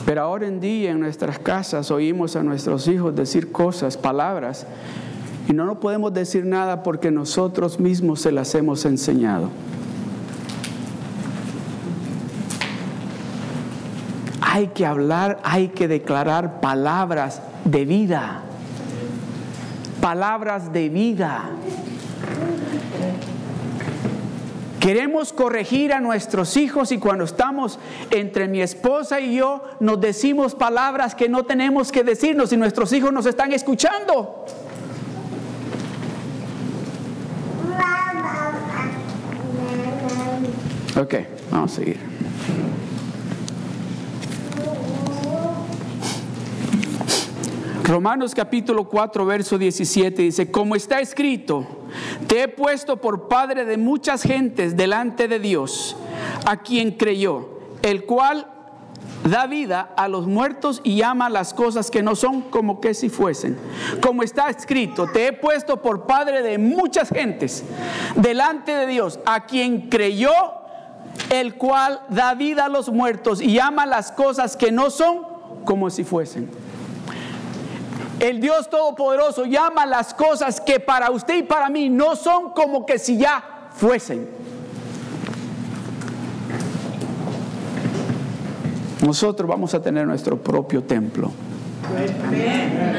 Pero 0.10 0.24
ahora 0.24 0.48
en 0.48 0.60
día 0.60 0.90
en 0.90 1.02
nuestras 1.02 1.38
casas 1.38 1.92
oímos 1.92 2.36
a 2.36 2.42
nuestros 2.42 2.88
hijos 2.88 3.16
decir 3.16 3.52
cosas, 3.52 3.96
palabras, 3.96 4.66
y 5.48 5.54
no 5.54 5.68
nos 5.68 5.78
podemos 5.78 6.12
decir 6.12 6.48
nada 6.48 6.82
porque 6.82 7.12
nosotros 7.12 7.80
mismos 7.80 8.20
se 8.20 8.32
las 8.32 8.56
hemos 8.56 8.86
enseñado. 8.86 9.52
Hay 14.42 14.70
que 14.70 14.88
hablar, 14.88 15.40
hay 15.44 15.68
que 15.68 15.88
declarar 15.88 16.60
palabras 16.60 17.44
de 17.64 17.86
vida. 17.86 18.42
Palabras 20.02 20.74
de 20.74 20.90
vida. 20.90 21.52
Queremos 24.80 25.34
corregir 25.34 25.92
a 25.92 26.00
nuestros 26.00 26.56
hijos 26.56 26.94
y 26.94 27.00
cuando 27.00 27.26
estamos 27.26 27.78
entre 28.12 28.48
mi 28.48 28.62
esposa 28.62 29.20
y 29.20 29.36
yo 29.36 29.62
nos 29.82 30.00
decimos 30.00 30.56
palabras 30.56 31.16
que 31.16 31.28
no 31.28 31.44
tenemos 31.44 31.92
que 31.92 32.04
decirnos 32.04 32.54
y 32.54 32.58
nuestros 32.58 32.94
hijos 32.94 33.12
nos 33.12 33.26
están 33.26 33.52
escuchando. 33.52 34.46
Ok, 40.98 41.16
vamos 41.52 41.74
a 41.74 41.76
seguir. 41.76 41.98
Romanos 47.84 48.36
capítulo 48.36 48.88
4, 48.88 49.26
verso 49.26 49.58
17 49.58 50.22
dice, 50.22 50.52
como 50.52 50.76
está 50.76 51.00
escrito, 51.02 51.79
te 52.28 52.44
he 52.44 52.48
puesto 52.48 52.98
por 52.98 53.28
padre 53.28 53.66
de 53.66 53.78
muchas 53.78 54.24
gentes 54.24 54.76
delante 54.76 55.28
de 55.28 55.40
Dios, 55.40 55.96
a 56.46 56.58
quien 56.58 56.92
creyó, 56.92 57.50
el 57.82 58.06
cual 58.06 58.48
da 59.24 59.48
vida 59.48 59.92
a 59.96 60.08
los 60.08 60.28
muertos 60.28 60.82
y 60.84 61.02
ama 61.02 61.30
las 61.30 61.54
cosas 61.54 61.92
que 61.92 62.04
no 62.04 62.16
son 62.16 62.42
como 62.42 62.80
que 62.80 62.94
si 62.94 63.10
fuesen. 63.10 63.58
Como 64.02 64.24
está 64.24 64.50
escrito, 64.50 65.08
te 65.08 65.28
he 65.28 65.34
puesto 65.34 65.82
por 65.82 66.06
padre 66.06 66.42
de 66.42 66.58
muchas 66.58 67.10
gentes 67.10 67.64
delante 68.16 68.74
de 68.74 68.88
Dios, 68.88 69.20
a 69.26 69.46
quien 69.46 69.90
creyó, 69.90 70.32
el 71.30 71.56
cual 71.56 72.02
da 72.10 72.34
vida 72.34 72.66
a 72.66 72.70
los 72.70 72.90
muertos 72.90 73.42
y 73.42 73.60
ama 73.60 73.86
las 73.86 74.12
cosas 74.12 74.56
que 74.56 74.72
no 74.72 74.90
son 74.90 75.20
como 75.66 75.90
si 75.90 76.04
fuesen. 76.04 76.50
El 78.20 78.42
Dios 78.42 78.70
Todopoderoso 78.70 79.46
llama 79.46 79.86
las 79.86 80.14
cosas 80.14 80.60
que 80.60 80.80
para 80.80 81.10
usted 81.10 81.38
y 81.38 81.44
para 81.44 81.70
mí 81.70 81.90
no 81.90 82.16
son 82.16 82.52
como 82.52 82.86
que 82.86 83.00
si 83.00 83.18
ya 83.18 83.70
fuesen. 83.74 84.28
Nosotros 89.06 89.48
vamos 89.48 89.74
a 89.74 89.82
tener 89.82 90.06
nuestro 90.06 90.38
propio 90.38 90.84
templo. 90.84 91.32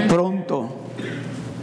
Pronto. 0.08 0.68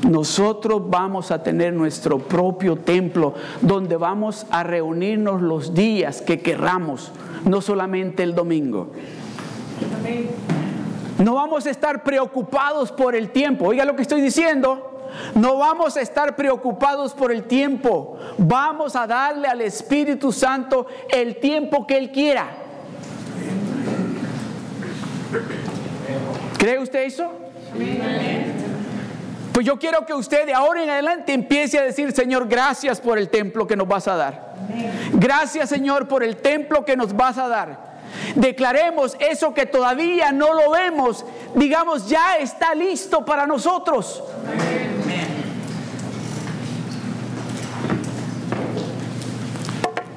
Nosotros 0.08 0.84
vamos 0.88 1.32
a 1.32 1.42
tener 1.42 1.74
nuestro 1.74 2.20
propio 2.20 2.76
templo 2.76 3.34
donde 3.62 3.98
vamos 3.98 4.46
a 4.52 4.64
reunirnos 4.64 5.42
los 5.42 5.74
días 5.74 6.22
que 6.22 6.40
querramos, 6.40 7.12
no 7.46 7.62
solamente 7.62 8.22
el 8.22 8.36
domingo. 8.36 8.92
No 11.20 11.36
vamos 11.36 11.66
a 11.66 11.70
estar 11.70 12.04
preocupados 12.04 12.92
por 12.92 13.16
el 13.16 13.32
tiempo. 13.32 13.66
Oiga 13.66 13.86
lo 13.86 13.96
que 13.96 14.04
estoy 14.04 14.22
diciendo. 14.22 14.94
No 15.36 15.58
vamos 15.58 15.98
a 15.98 16.02
estar 16.02 16.36
preocupados 16.36 17.14
por 17.14 17.32
el 17.32 17.44
tiempo. 17.44 18.18
Vamos 18.38 18.96
a 18.96 19.08
darle 19.08 19.48
al 19.48 19.62
Espíritu 19.62 20.32
Santo 20.32 20.88
el 21.10 21.38
tiempo 21.38 21.88
que 21.88 21.98
Él 21.98 22.12
quiera. 22.12 22.48
¿Cree 26.58 26.80
usted 26.80 27.04
eso? 27.04 27.32
Pues 29.54 29.66
yo 29.66 29.80
quiero 29.80 30.06
que 30.06 30.14
usted 30.14 30.46
de 30.46 30.54
ahora 30.54 30.84
en 30.84 30.90
adelante 30.90 31.34
empiece 31.34 31.80
a 31.80 31.84
decir, 31.84 32.12
Señor, 32.12 32.48
gracias 32.48 33.02
por 33.02 33.18
el 33.18 33.30
templo 33.30 33.66
que 33.66 33.76
nos 33.76 33.88
vas 33.88 34.08
a 34.08 34.16
dar. 34.16 34.54
Gracias, 35.14 35.70
Señor, 35.70 36.08
por 36.08 36.24
el 36.24 36.38
templo 36.38 36.86
que 36.86 36.96
nos 36.96 37.16
vas 37.16 37.38
a 37.38 37.48
dar. 37.48 37.97
Declaremos 38.36 39.16
eso 39.20 39.54
que 39.54 39.66
todavía 39.66 40.32
no 40.32 40.54
lo 40.54 40.72
vemos, 40.72 41.26
digamos, 41.56 42.10
ya 42.10 42.38
está 42.38 42.76
listo 42.76 43.26
para 43.26 43.48
nosotros. 43.48 44.24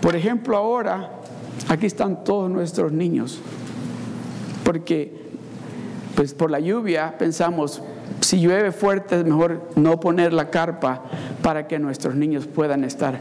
Por 0.00 0.16
ejemplo, 0.16 0.56
ahora, 0.56 1.10
aquí 1.68 1.86
están 1.86 2.24
todos 2.24 2.50
nuestros 2.50 2.90
niños, 2.90 3.38
porque 4.64 5.20
pues 6.14 6.34
por 6.34 6.50
la 6.50 6.60
lluvia 6.60 7.16
pensamos, 7.18 7.82
si 8.20 8.40
llueve 8.40 8.72
fuerte 8.72 9.20
es 9.20 9.24
mejor 9.24 9.70
no 9.76 10.00
poner 10.00 10.32
la 10.32 10.50
carpa 10.50 11.02
para 11.42 11.66
que 11.66 11.78
nuestros 11.78 12.14
niños 12.14 12.46
puedan 12.46 12.84
estar 12.84 13.20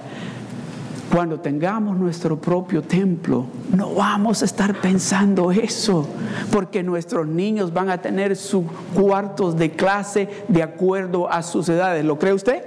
cuando 1.12 1.40
tengamos 1.40 1.98
nuestro 1.98 2.40
propio 2.40 2.82
templo, 2.82 3.46
no 3.76 3.94
vamos 3.96 4.42
a 4.42 4.46
estar 4.46 4.80
pensando 4.80 5.52
eso, 5.52 6.08
porque 6.52 6.84
nuestros 6.84 7.28
niños 7.28 7.74
van 7.74 7.90
a 7.90 8.00
tener 8.00 8.36
sus 8.36 8.66
cuartos 8.94 9.58
de 9.58 9.72
clase 9.72 10.30
de 10.48 10.62
acuerdo 10.62 11.32
a 11.32 11.42
sus 11.42 11.68
edades. 11.70 12.06
¿Lo 12.06 12.20
cree 12.20 12.34
usted? 12.34 12.64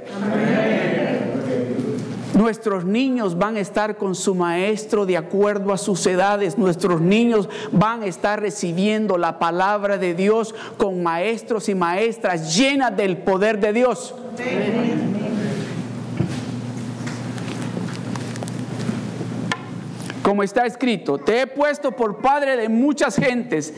Nuestros 2.34 2.86
niños 2.86 3.38
van 3.38 3.56
a 3.56 3.60
estar 3.60 3.96
con 3.96 4.14
su 4.14 4.34
maestro 4.34 5.04
de 5.04 5.18
acuerdo 5.18 5.72
a 5.72 5.78
sus 5.78 6.04
edades. 6.06 6.56
Nuestros 6.56 7.00
niños 7.00 7.48
van 7.70 8.02
a 8.02 8.06
estar 8.06 8.40
recibiendo 8.40 9.18
la 9.18 9.38
palabra 9.38 9.98
de 9.98 10.14
Dios 10.14 10.54
con 10.78 11.02
maestros 11.02 11.68
y 11.68 11.74
maestras 11.74 12.56
llenas 12.56 12.96
del 12.96 13.18
poder 13.18 13.60
de 13.60 13.72
Dios. 13.74 14.14
Como 20.32 20.44
está 20.44 20.64
escrito, 20.64 21.18
te 21.18 21.42
he 21.42 21.46
puesto 21.46 21.92
por 21.92 22.22
padre 22.22 22.56
de 22.56 22.70
muchas 22.70 23.16
gentes 23.16 23.74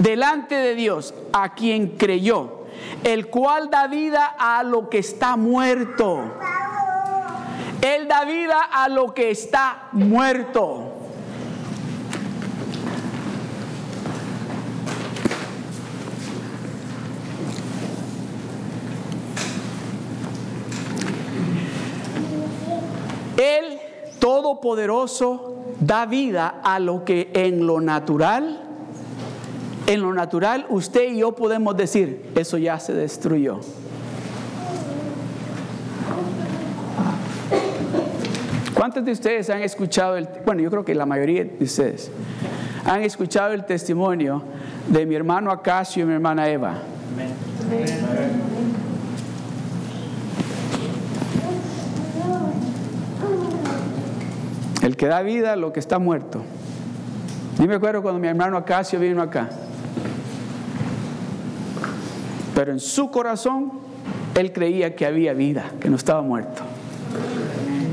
delante 0.00 0.54
de 0.54 0.74
Dios, 0.74 1.12
a 1.34 1.54
quien 1.54 1.98
creyó, 1.98 2.64
el 3.04 3.28
cual 3.28 3.68
da 3.68 3.88
vida 3.88 4.24
a 4.38 4.62
lo 4.62 4.88
que 4.88 5.00
está 5.00 5.36
muerto. 5.36 6.32
Él 7.82 8.08
da 8.08 8.24
vida 8.24 8.58
a 8.58 8.88
lo 8.88 9.12
que 9.12 9.30
está 9.30 9.88
muerto. 9.92 10.94
Él 23.36 23.78
Todopoderoso 24.18 25.54
da 25.80 26.06
vida 26.06 26.60
a 26.62 26.78
lo 26.78 27.04
que 27.04 27.30
en 27.34 27.66
lo 27.66 27.80
natural 27.80 28.68
En 29.88 30.02
lo 30.02 30.12
natural, 30.12 30.66
usted 30.68 31.12
y 31.12 31.20
yo 31.20 31.32
podemos 31.32 31.74
decir, 31.74 32.30
eso 32.34 32.58
ya 32.58 32.78
se 32.78 32.92
destruyó. 32.92 33.60
¿Cuántos 38.74 39.02
de 39.02 39.12
ustedes 39.12 39.48
han 39.48 39.62
escuchado 39.62 40.18
el, 40.18 40.28
bueno, 40.44 40.60
yo 40.60 40.70
creo 40.70 40.84
que 40.84 40.94
la 40.94 41.06
mayoría 41.06 41.44
de 41.44 41.64
ustedes 41.64 42.10
han 42.84 43.02
escuchado 43.02 43.54
el 43.54 43.64
testimonio 43.64 44.42
de 44.88 45.06
mi 45.06 45.14
hermano 45.14 45.50
Acacio 45.50 46.02
y 46.02 46.06
mi 46.06 46.12
hermana 46.12 46.50
Eva? 46.50 46.74
El 54.88 54.96
que 54.96 55.06
da 55.06 55.20
vida, 55.20 55.54
lo 55.54 55.70
que 55.70 55.80
está 55.80 55.98
muerto. 55.98 56.40
Yo 57.58 57.66
me 57.66 57.74
acuerdo 57.74 58.00
cuando 58.00 58.18
mi 58.18 58.26
hermano 58.26 58.56
Acacio 58.56 58.98
vino 58.98 59.20
acá. 59.20 59.50
Pero 62.54 62.72
en 62.72 62.80
su 62.80 63.10
corazón, 63.10 63.70
él 64.34 64.50
creía 64.50 64.96
que 64.96 65.04
había 65.04 65.34
vida, 65.34 65.72
que 65.78 65.90
no 65.90 65.96
estaba 65.96 66.22
muerto. 66.22 66.62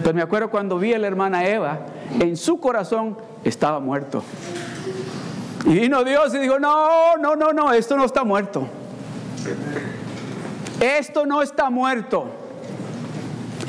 Pero 0.03 0.15
me 0.15 0.21
acuerdo 0.21 0.49
cuando 0.49 0.79
vi 0.79 0.93
a 0.93 0.97
la 0.97 1.07
hermana 1.07 1.45
Eva, 1.45 1.79
en 2.17 2.37
su 2.37 2.61
corazón 2.61 3.17
estaba 3.43 3.81
muerto. 3.81 4.23
Y 5.65 5.73
vino 5.73 6.01
Dios 6.05 6.33
y 6.33 6.37
dijo, 6.37 6.59
no, 6.59 7.17
no, 7.17 7.35
no, 7.35 7.51
no, 7.51 7.73
esto 7.73 7.97
no 7.97 8.05
está 8.05 8.23
muerto. 8.23 8.69
Esto 10.79 11.25
no 11.25 11.41
está 11.41 11.69
muerto. 11.69 12.44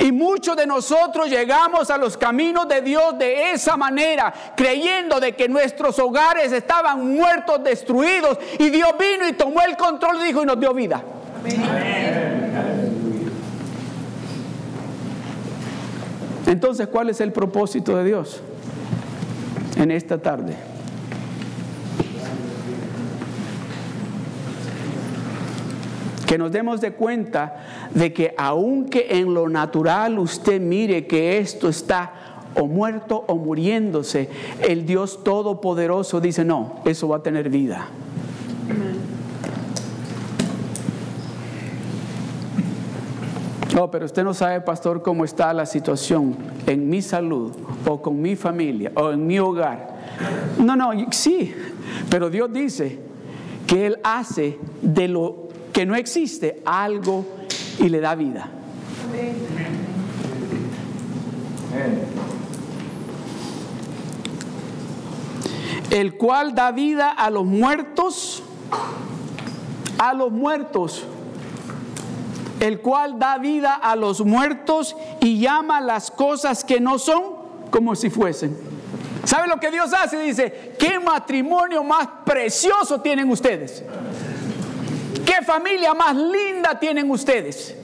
Y 0.01 0.13
muchos 0.13 0.57
de 0.57 0.67
nosotros 0.67 1.29
llegamos 1.29 1.91
a 1.91 1.97
los 1.97 2.17
caminos 2.17 2.69
de 2.69 2.83
Dios 2.83 3.19
de 3.19 3.53
esa 3.53 3.77
manera, 3.77 4.33
creyendo 4.57 5.19
de 5.21 5.33
que 5.33 5.49
nuestros 5.49 5.99
hogares 5.99 6.53
estaban 6.53 7.15
muertos, 7.15 7.63
destruidos, 7.65 8.39
y 8.59 8.69
Dios 8.69 8.91
vino 8.99 9.27
y 9.29 9.33
tomó 9.33 9.61
el 9.63 9.77
control 9.77 10.19
y 10.21 10.27
dijo 10.27 10.43
y 10.43 10.47
nos 10.47 10.61
dio 10.61 10.75
vida. 10.75 11.03
Entonces, 16.47 16.87
¿cuál 16.89 17.11
es 17.11 17.21
el 17.21 17.33
propósito 17.33 17.97
de 17.97 18.05
Dios 18.05 18.41
en 19.77 19.91
esta 19.91 20.19
tarde? 20.19 20.57
Que 26.27 26.39
nos 26.39 26.51
demos 26.51 26.81
de 26.81 26.93
cuenta 26.93 27.89
de 27.95 28.13
que 28.13 28.35
aunque 28.37 29.07
en 29.11 29.33
lo 29.33 29.49
natural 29.49 30.19
usted 30.19 30.61
mire 30.61 31.07
que 31.07 31.39
esto 31.39 31.69
está 31.69 32.13
o 32.57 32.67
muerto 32.67 33.25
o 33.29 33.37
muriéndose, 33.37 34.29
el 34.67 34.87
Dios 34.87 35.23
Todopoderoso 35.23 36.21
dice, 36.21 36.45
no, 36.45 36.81
eso 36.85 37.09
va 37.09 37.19
a 37.19 37.23
tener 37.23 37.49
vida. 37.49 37.87
No, 43.75 43.91
pero 43.91 44.07
usted 44.07 44.25
no 44.25 44.33
sabe, 44.33 44.63
pastor, 44.63 45.03
cómo 45.03 45.25
está 45.25 45.53
la 45.53 45.67
situación 45.67 46.35
en 46.67 46.89
mi 46.89 47.03
salud 47.03 47.53
o 47.87 48.01
con 48.01 48.23
mi 48.23 48.35
familia 48.35 48.91
o 48.95 49.13
en 49.13 49.27
mi 49.27 49.39
hogar. 49.39 49.95
No, 50.59 50.77
no, 50.77 50.93
sí, 51.11 51.55
pero 52.09 52.31
Dios 52.31 52.51
dice 52.53 52.99
que 53.67 53.87
Él 53.87 53.99
hace 54.03 54.59
de 54.81 55.09
lo 55.09 55.46
que 55.77 55.85
no 55.85 55.95
existe 55.95 56.63
algo 56.65 57.27
y 57.79 57.91
le 57.91 58.01
da 58.01 58.15
vida. 58.15 58.49
El 65.91 66.17
cual 66.17 66.55
da 66.55 66.73
vida 66.73 67.11
a 67.11 67.29
los 67.29 67.45
muertos, 67.45 68.43
a 69.99 70.15
los 70.15 70.33
muertos, 70.33 71.05
el 72.61 72.81
cual 72.81 73.19
da 73.19 73.37
vida 73.37 73.75
a 73.75 73.97
los 73.97 74.25
muertos 74.25 74.97
y 75.21 75.41
llama 75.41 75.83
las 75.83 76.11
cosas 76.11 76.65
que 76.65 76.81
no 76.81 76.99
son 76.99 77.23
como 77.71 77.95
si 77.97 78.09
fuesen. 78.09 78.57
¿Sabe 79.25 79.47
lo 79.47 79.61
que 79.61 79.71
Dios 79.71 79.93
hace? 79.93 80.19
Dice, 80.23 80.75
¿qué 80.79 80.99
matrimonio 80.99 81.85
más 81.85 82.09
precioso 82.25 83.03
tienen 83.03 83.29
ustedes? 83.31 83.85
¿Qué 85.27 85.45
familia 85.45 85.93
más 85.93 86.15
linda 86.15 86.79
tienen 86.79 87.11
ustedes? 87.11 87.75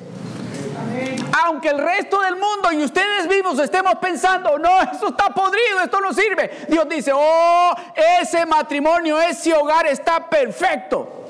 Aunque 1.44 1.70
el 1.70 1.78
resto 1.78 2.20
del 2.20 2.35
mundo 2.35 2.72
y 2.72 2.85
ustedes 2.85 3.26
mismos 3.26 3.59
estemos 3.59 3.96
pensando, 3.96 4.59
no, 4.59 4.81
esto 4.83 5.09
está 5.09 5.31
podrido, 5.31 5.81
esto 5.83 6.00
no 6.00 6.12
sirve. 6.12 6.66
Dios 6.68 6.88
dice, 6.88 7.11
oh, 7.14 7.74
ese 8.20 8.46
matrimonio, 8.46 9.20
ese 9.20 9.52
hogar 9.55 9.87
está 9.87 10.28
perfecto. 10.28 11.26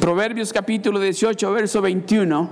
Proverbios 0.00 0.52
capítulo 0.52 1.00
18, 1.00 1.52
verso 1.52 1.80
21. 1.82 2.48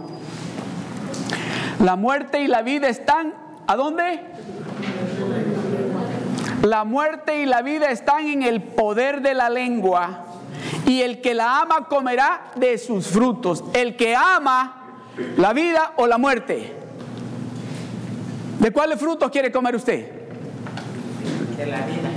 La 1.84 1.94
muerte 1.94 2.40
y 2.40 2.48
la 2.48 2.62
vida 2.62 2.88
están, 2.88 3.34
¿a 3.66 3.76
dónde? 3.76 4.20
La 6.66 6.82
muerte 6.82 7.42
y 7.42 7.46
la 7.46 7.62
vida 7.62 7.92
están 7.92 8.26
en 8.26 8.42
el 8.42 8.60
poder 8.60 9.22
de 9.22 9.34
la 9.34 9.48
lengua 9.48 10.24
y 10.84 11.00
el 11.00 11.20
que 11.20 11.32
la 11.32 11.60
ama 11.60 11.86
comerá 11.88 12.50
de 12.56 12.76
sus 12.76 13.06
frutos. 13.06 13.62
El 13.72 13.96
que 13.96 14.16
ama 14.16 14.82
la 15.36 15.52
vida 15.52 15.92
o 15.94 16.08
la 16.08 16.18
muerte. 16.18 16.74
¿De 18.58 18.72
cuáles 18.72 18.98
frutos 18.98 19.30
quiere 19.30 19.52
comer 19.52 19.76
usted? 19.76 20.10
De 21.56 21.66
la 21.66 21.86
vida. 21.86 22.10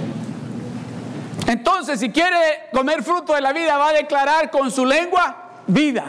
Entonces, 1.45 1.99
si 1.99 2.09
quiere 2.09 2.69
comer 2.73 3.03
fruto 3.03 3.35
de 3.35 3.41
la 3.41 3.53
vida, 3.53 3.77
va 3.77 3.89
a 3.89 3.93
declarar 3.93 4.49
con 4.49 4.71
su 4.71 4.83
lengua 4.83 5.61
vida. 5.67 6.05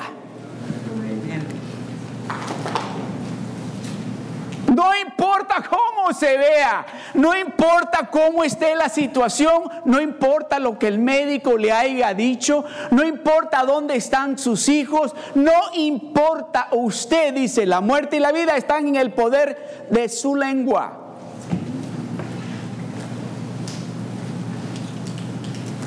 No 4.75 4.95
importa 4.95 5.57
cómo 5.69 6.13
se 6.13 6.39
vea, 6.39 6.87
no 7.15 7.37
importa 7.37 8.09
cómo 8.11 8.45
esté 8.45 8.77
la 8.77 8.89
situación, 8.89 9.65
no 9.85 10.01
importa 10.01 10.61
lo 10.61 10.79
que 10.79 10.87
el 10.87 11.01
médico 11.01 11.59
le 11.59 11.73
haya 11.73 12.15
dicho, 12.15 12.65
no 12.93 13.05
importa 13.05 13.65
dónde 13.65 13.97
están 13.97 14.39
sus 14.39 14.69
hijos, 14.69 15.15
no 15.35 15.53
importa. 15.75 16.69
Usted 16.71 17.35
dice, 17.35 17.67
la 17.67 17.81
muerte 17.81 18.17
y 18.17 18.21
la 18.21 18.31
vida 18.31 18.57
están 18.57 18.87
en 18.87 18.95
el 18.95 19.13
poder 19.13 19.89
de 19.91 20.09
su 20.09 20.37
lengua. 20.37 20.99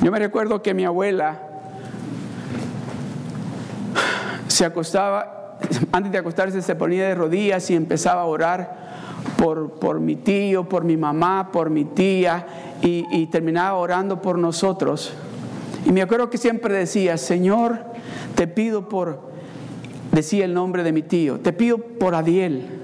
Yo 0.01 0.11
me 0.11 0.19
recuerdo 0.19 0.61
que 0.61 0.73
mi 0.73 0.83
abuela 0.83 1.39
se 4.47 4.65
acostaba 4.65 5.42
antes 5.91 6.11
de 6.11 6.17
acostarse 6.17 6.61
se 6.61 6.75
ponía 6.75 7.07
de 7.07 7.15
rodillas 7.15 7.69
y 7.69 7.75
empezaba 7.75 8.21
a 8.21 8.25
orar 8.25 8.93
por, 9.37 9.71
por 9.71 9.99
mi 9.99 10.15
tío, 10.15 10.67
por 10.67 10.83
mi 10.83 10.97
mamá, 10.97 11.49
por 11.51 11.69
mi 11.69 11.85
tía 11.85 12.45
y, 12.81 13.05
y 13.11 13.27
terminaba 13.27 13.75
orando 13.75 14.21
por 14.21 14.37
nosotros. 14.37 15.13
Y 15.85 15.91
me 15.91 16.01
acuerdo 16.01 16.29
que 16.29 16.37
siempre 16.37 16.73
decía, 16.73 17.17
Señor, 17.17 17.79
te 18.35 18.47
pido 18.47 18.87
por, 18.89 19.19
decía 20.11 20.45
el 20.45 20.53
nombre 20.53 20.83
de 20.83 20.91
mi 20.91 21.01
tío, 21.01 21.39
te 21.39 21.53
pido 21.53 21.77
por 21.77 22.15
Adiel. 22.15 22.79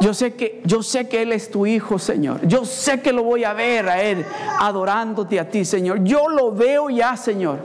Yo 0.00 0.14
sé 0.14 0.34
que 0.34 0.60
yo 0.64 0.82
sé 0.82 1.08
que 1.08 1.22
él 1.22 1.30
es 1.30 1.50
tu 1.50 1.64
hijo, 1.64 1.98
Señor. 1.98 2.44
Yo 2.46 2.64
sé 2.64 3.00
que 3.00 3.12
lo 3.12 3.22
voy 3.22 3.44
a 3.44 3.52
ver 3.52 3.88
a 3.88 4.02
él 4.02 4.24
adorándote 4.58 5.38
a 5.38 5.48
ti, 5.48 5.64
Señor. 5.64 6.02
Yo 6.02 6.28
lo 6.28 6.50
veo 6.52 6.90
ya, 6.90 7.16
Señor. 7.16 7.60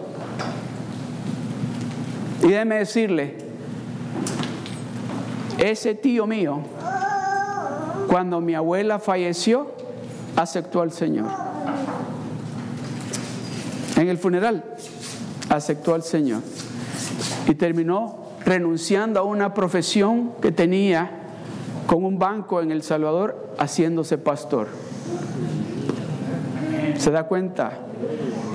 Y 2.47 2.51
déjeme 2.51 2.77
decirle, 2.77 3.35
ese 5.57 5.95
tío 5.95 6.25
mío, 6.25 6.61
cuando 8.07 8.39
mi 8.39 8.55
abuela 8.55 8.99
falleció, 8.99 9.73
aceptó 10.33 10.79
al 10.79 10.93
Señor. 10.93 11.27
En 13.97 14.07
el 14.07 14.17
funeral, 14.17 14.63
aceptó 15.49 15.93
al 15.93 16.03
Señor. 16.03 16.41
Y 17.49 17.55
terminó 17.55 18.19
renunciando 18.45 19.19
a 19.19 19.23
una 19.23 19.53
profesión 19.53 20.31
que 20.41 20.53
tenía 20.53 21.11
con 21.85 22.05
un 22.05 22.17
banco 22.17 22.61
en 22.61 22.71
El 22.71 22.81
Salvador, 22.81 23.55
haciéndose 23.57 24.17
pastor. 24.17 24.69
¿Se 26.97 27.11
da 27.11 27.25
cuenta? 27.25 27.73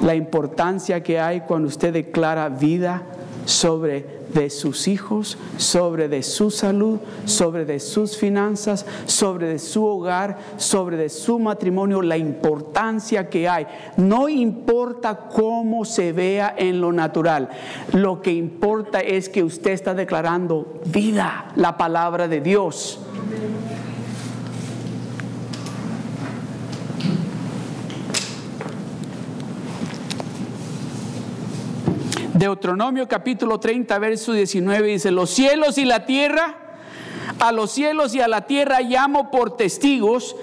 La 0.02 0.14
importancia 0.14 1.02
que 1.02 1.20
hay 1.20 1.42
cuando 1.42 1.68
usted 1.68 1.92
declara 1.92 2.48
vida 2.48 3.02
sobre 3.44 4.22
de 4.33 4.50
sus 4.50 4.88
hijos, 4.88 5.37
sobre 5.57 6.09
de 6.09 6.22
su 6.22 6.50
salud, 6.50 6.98
sobre 7.24 7.64
de 7.64 7.81
sus 7.81 8.16
finanzas, 8.16 8.87
sobre 9.07 9.46
de 9.48 9.59
su 9.59 9.85
hogar, 9.85 10.38
sobre 10.57 10.96
de 10.96 11.09
su 11.09 11.38
matrimonio, 11.38 12.02
la 12.02 12.16
importancia 12.16 13.28
que 13.28 13.48
hay. 13.48 13.66
No 13.96 14.28
importa 14.28 15.28
cómo 15.33 15.85
se 15.85 16.12
vea 16.12 16.55
en 16.57 16.81
lo 16.81 16.92
natural, 16.92 17.50
lo 17.92 18.22
que 18.22 18.33
importa 18.33 19.00
es 19.00 19.28
que 19.28 19.42
usted 19.42 19.72
está 19.72 19.94
declarando 19.94 20.81
vida, 20.87 21.52
la 21.57 21.76
palabra 21.76 22.28
de 22.28 22.40
Dios. 22.40 23.00
Deuteronomio 32.42 33.07
capítulo 33.07 33.61
30, 33.61 33.96
verso 34.00 34.33
19 34.33 34.88
dice, 34.88 35.12
los 35.12 35.31
cielos 35.31 35.78
y 35.78 35.85
la 35.85 36.05
tierra, 36.07 36.57
a 37.38 37.52
los 37.52 37.70
cielos 37.70 38.16
y 38.16 38.20
a 38.20 38.26
la 38.26 38.46
tierra 38.46 38.81
llamo 38.81 39.31
por 39.31 39.57
testigos 39.57 40.35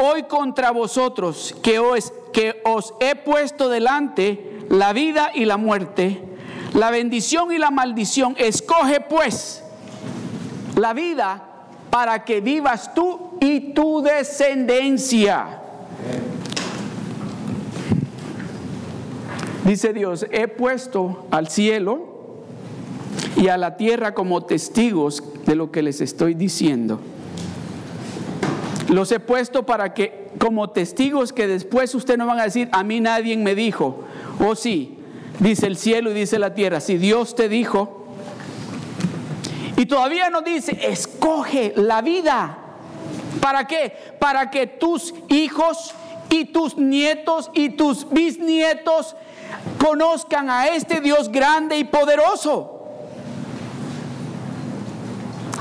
hoy 0.00 0.22
contra 0.22 0.70
vosotros 0.70 1.52
que 1.60 1.80
os, 1.80 2.12
que 2.32 2.62
os 2.64 2.94
he 3.00 3.16
puesto 3.16 3.68
delante 3.68 4.64
la 4.70 4.92
vida 4.92 5.32
y 5.34 5.44
la 5.44 5.56
muerte, 5.56 6.22
la 6.72 6.92
bendición 6.92 7.50
y 7.50 7.58
la 7.58 7.72
maldición. 7.72 8.36
Escoge 8.38 9.00
pues 9.00 9.64
la 10.76 10.92
vida 10.92 11.42
para 11.90 12.24
que 12.24 12.42
vivas 12.42 12.94
tú 12.94 13.38
y 13.40 13.72
tu 13.74 14.02
descendencia. 14.02 15.62
Dice 19.64 19.94
Dios, 19.94 20.26
he 20.30 20.46
puesto 20.46 21.26
al 21.30 21.48
cielo 21.48 22.14
y 23.36 23.48
a 23.48 23.56
la 23.56 23.76
tierra 23.78 24.12
como 24.12 24.44
testigos 24.44 25.22
de 25.46 25.54
lo 25.54 25.72
que 25.72 25.82
les 25.82 26.02
estoy 26.02 26.34
diciendo. 26.34 27.00
Los 28.90 29.10
he 29.10 29.20
puesto 29.20 29.64
para 29.64 29.94
que 29.94 30.28
como 30.38 30.68
testigos 30.68 31.32
que 31.32 31.46
después 31.46 31.94
ustedes 31.94 32.18
no 32.18 32.26
van 32.26 32.40
a 32.40 32.44
decir, 32.44 32.68
a 32.72 32.84
mí 32.84 33.00
nadie 33.00 33.36
me 33.38 33.54
dijo, 33.54 34.04
o 34.38 34.48
oh, 34.48 34.54
sí, 34.54 34.98
dice 35.40 35.66
el 35.66 35.78
cielo 35.78 36.10
y 36.10 36.14
dice 36.14 36.38
la 36.38 36.52
tierra, 36.54 36.80
si 36.80 36.98
Dios 36.98 37.34
te 37.34 37.48
dijo, 37.48 38.04
y 39.78 39.86
todavía 39.86 40.28
nos 40.28 40.44
dice, 40.44 40.78
escoge 40.88 41.72
la 41.76 42.02
vida. 42.02 42.58
¿Para 43.40 43.66
qué? 43.66 43.92
Para 44.20 44.50
que 44.50 44.66
tus 44.66 45.14
hijos 45.28 45.94
y 46.30 46.46
tus 46.46 46.76
nietos 46.76 47.50
y 47.54 47.70
tus 47.70 48.08
bisnietos 48.10 49.16
conozcan 49.78 50.50
a 50.50 50.68
este 50.68 51.00
Dios 51.00 51.30
grande 51.30 51.76
y 51.78 51.84
poderoso. 51.84 52.70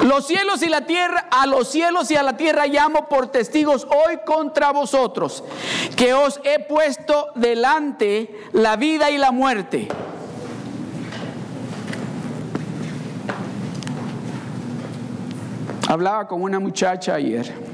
Los 0.02 0.28
cielos 0.28 0.62
y 0.64 0.70
la 0.70 0.82
tierra, 0.86 1.28
a 1.30 1.46
los 1.46 1.70
cielos 1.70 2.10
y 2.12 2.16
a 2.16 2.24
la 2.24 2.36
tierra 2.36 2.66
llamo 2.66 3.08
por 3.08 3.28
testigos 3.28 3.86
hoy 3.86 4.20
contra 4.26 4.72
vosotros, 4.72 5.44
que 5.96 6.14
os 6.14 6.42
he 6.44 6.60
puesto 6.60 7.28
delante 7.36 8.36
la 8.54 8.76
vida 8.76 9.12
y 9.12 9.18
la 9.18 9.32
muerte. 9.32 9.88
Hablaba 15.88 16.28
con 16.28 16.42
una 16.42 16.60
muchacha 16.60 17.16
ayer. 17.16 17.73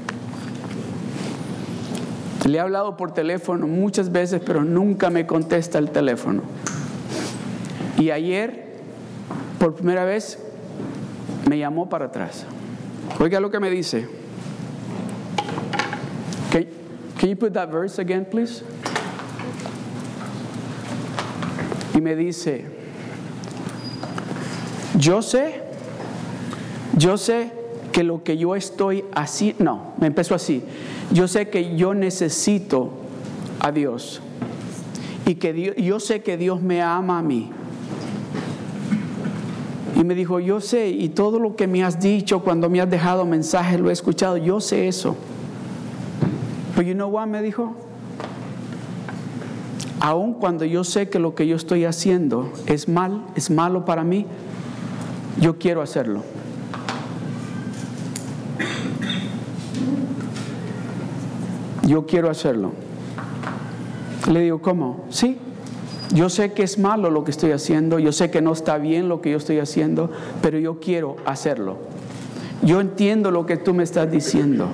Le 2.46 2.56
he 2.56 2.60
hablado 2.60 2.96
por 2.96 3.12
teléfono 3.12 3.66
muchas 3.66 4.10
veces, 4.10 4.40
pero 4.44 4.64
nunca 4.64 5.10
me 5.10 5.26
contesta 5.26 5.78
el 5.78 5.90
teléfono. 5.90 6.42
Y 7.98 8.10
ayer, 8.10 8.64
por 9.58 9.74
primera 9.74 10.04
vez, 10.04 10.38
me 11.48 11.58
llamó 11.58 11.88
para 11.88 12.06
atrás. 12.06 12.46
Oiga 13.18 13.40
lo 13.40 13.50
que 13.50 13.60
me 13.60 13.70
dice. 13.70 14.08
Can, 17.20 17.28
you 17.28 17.36
put 17.36 17.52
that 17.52 17.70
verse 17.70 17.98
again, 17.98 18.24
please? 18.24 18.62
Y 21.94 22.00
me 22.00 22.16
dice, 22.16 22.64
yo 24.96 25.20
sé, 25.20 25.60
yo 26.96 27.18
sé 27.18 27.52
que 27.92 28.02
lo 28.02 28.22
que 28.22 28.38
yo 28.38 28.56
estoy 28.56 29.04
así, 29.12 29.54
no, 29.58 29.92
me 30.00 30.06
empezó 30.06 30.34
así, 30.34 30.62
yo 31.12 31.28
sé 31.28 31.48
que 31.48 31.76
yo 31.76 31.94
necesito 31.94 32.90
a 33.58 33.72
Dios 33.72 34.20
y 35.26 35.34
que 35.36 35.74
yo 35.78 36.00
sé 36.00 36.22
que 36.22 36.36
Dios 36.36 36.62
me 36.62 36.82
ama 36.82 37.18
a 37.18 37.22
mí 37.22 37.50
y 40.00 40.04
me 40.04 40.14
dijo, 40.14 40.40
yo 40.40 40.60
sé, 40.60 40.88
y 40.88 41.10
todo 41.10 41.38
lo 41.38 41.56
que 41.56 41.66
me 41.66 41.84
has 41.84 42.00
dicho 42.00 42.40
cuando 42.40 42.70
me 42.70 42.80
has 42.80 42.88
dejado 42.88 43.26
mensajes, 43.26 43.78
lo 43.78 43.90
he 43.90 43.92
escuchado, 43.92 44.38
yo 44.38 44.58
sé 44.60 44.88
eso. 44.88 45.14
Pero 46.74 46.88
you 46.88 46.94
know 46.94 47.08
what, 47.08 47.26
me 47.26 47.42
dijo, 47.42 47.74
aun 50.00 50.32
cuando 50.32 50.64
yo 50.64 50.84
sé 50.84 51.10
que 51.10 51.18
lo 51.18 51.34
que 51.34 51.46
yo 51.46 51.54
estoy 51.54 51.84
haciendo 51.84 52.50
es 52.66 52.88
mal, 52.88 53.26
es 53.34 53.50
malo 53.50 53.84
para 53.84 54.02
mí, 54.02 54.24
yo 55.38 55.58
quiero 55.58 55.82
hacerlo. 55.82 56.22
Yo 61.90 62.06
quiero 62.06 62.30
hacerlo. 62.30 62.70
Le 64.30 64.42
digo, 64.42 64.62
¿cómo? 64.62 65.06
Sí, 65.10 65.38
yo 66.14 66.28
sé 66.28 66.52
que 66.52 66.62
es 66.62 66.78
malo 66.78 67.10
lo 67.10 67.24
que 67.24 67.32
estoy 67.32 67.50
haciendo, 67.50 67.98
yo 67.98 68.12
sé 68.12 68.30
que 68.30 68.40
no 68.40 68.52
está 68.52 68.78
bien 68.78 69.08
lo 69.08 69.20
que 69.20 69.32
yo 69.32 69.38
estoy 69.38 69.58
haciendo, 69.58 70.08
pero 70.40 70.56
yo 70.60 70.78
quiero 70.78 71.16
hacerlo. 71.26 71.78
Yo 72.62 72.80
entiendo 72.80 73.32
lo 73.32 73.44
que 73.44 73.56
tú 73.56 73.74
me 73.74 73.82
estás 73.82 74.08
diciendo. 74.08 74.68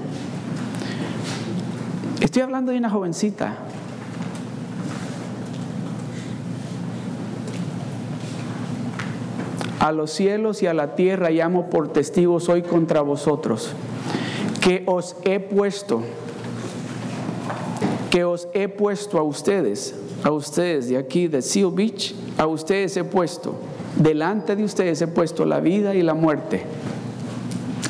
Estoy 2.20 2.42
hablando 2.42 2.72
de 2.72 2.76
una 2.76 2.90
jovencita. 2.90 3.60
A 9.80 9.90
los 9.90 10.10
cielos 10.10 10.62
y 10.62 10.66
a 10.66 10.74
la 10.74 10.94
tierra 10.96 11.30
llamo 11.30 11.70
por 11.70 11.88
testigos 11.94 12.50
hoy 12.50 12.60
contra 12.60 13.00
vosotros, 13.00 13.72
que 14.60 14.82
os 14.84 15.16
he 15.24 15.40
puesto, 15.40 16.02
que 18.16 18.24
os 18.24 18.48
he 18.54 18.66
puesto 18.66 19.18
a 19.18 19.22
ustedes 19.22 19.94
a 20.24 20.30
ustedes 20.30 20.88
de 20.88 20.96
aquí, 20.96 21.28
de 21.28 21.42
Seal 21.42 21.70
Beach, 21.70 22.14
a 22.38 22.46
ustedes 22.46 22.96
he 22.96 23.04
puesto, 23.04 23.54
delante 23.94 24.56
de 24.56 24.64
ustedes 24.64 25.02
he 25.02 25.06
puesto 25.06 25.44
la 25.44 25.60
vida 25.60 25.94
y 25.94 26.02
la 26.02 26.14
muerte, 26.14 26.62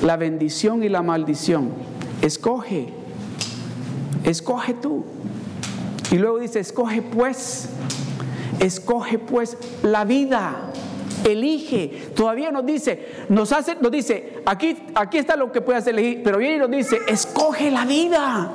la 0.02 0.16
bendición 0.16 0.82
y 0.82 0.88
la 0.88 1.02
maldición. 1.02 1.68
Escoge, 2.22 2.88
escoge 4.24 4.74
tú. 4.74 5.04
Y 6.10 6.16
luego 6.18 6.40
dice, 6.40 6.58
escoge 6.58 7.02
pues, 7.02 7.68
escoge 8.58 9.20
pues 9.20 9.56
la 9.84 10.04
vida. 10.04 10.72
Elige, 11.24 12.08
todavía 12.16 12.50
nos 12.50 12.66
dice, 12.66 13.06
nos 13.28 13.52
hace, 13.52 13.76
nos 13.76 13.92
dice, 13.92 14.42
aquí, 14.44 14.76
aquí 14.96 15.18
está 15.18 15.36
lo 15.36 15.52
que 15.52 15.60
puedes 15.60 15.86
elegir, 15.86 16.22
pero 16.24 16.38
viene 16.38 16.56
y 16.56 16.58
nos 16.58 16.70
dice, 16.72 16.98
escoge 17.06 17.70
la 17.70 17.84
vida. 17.84 18.50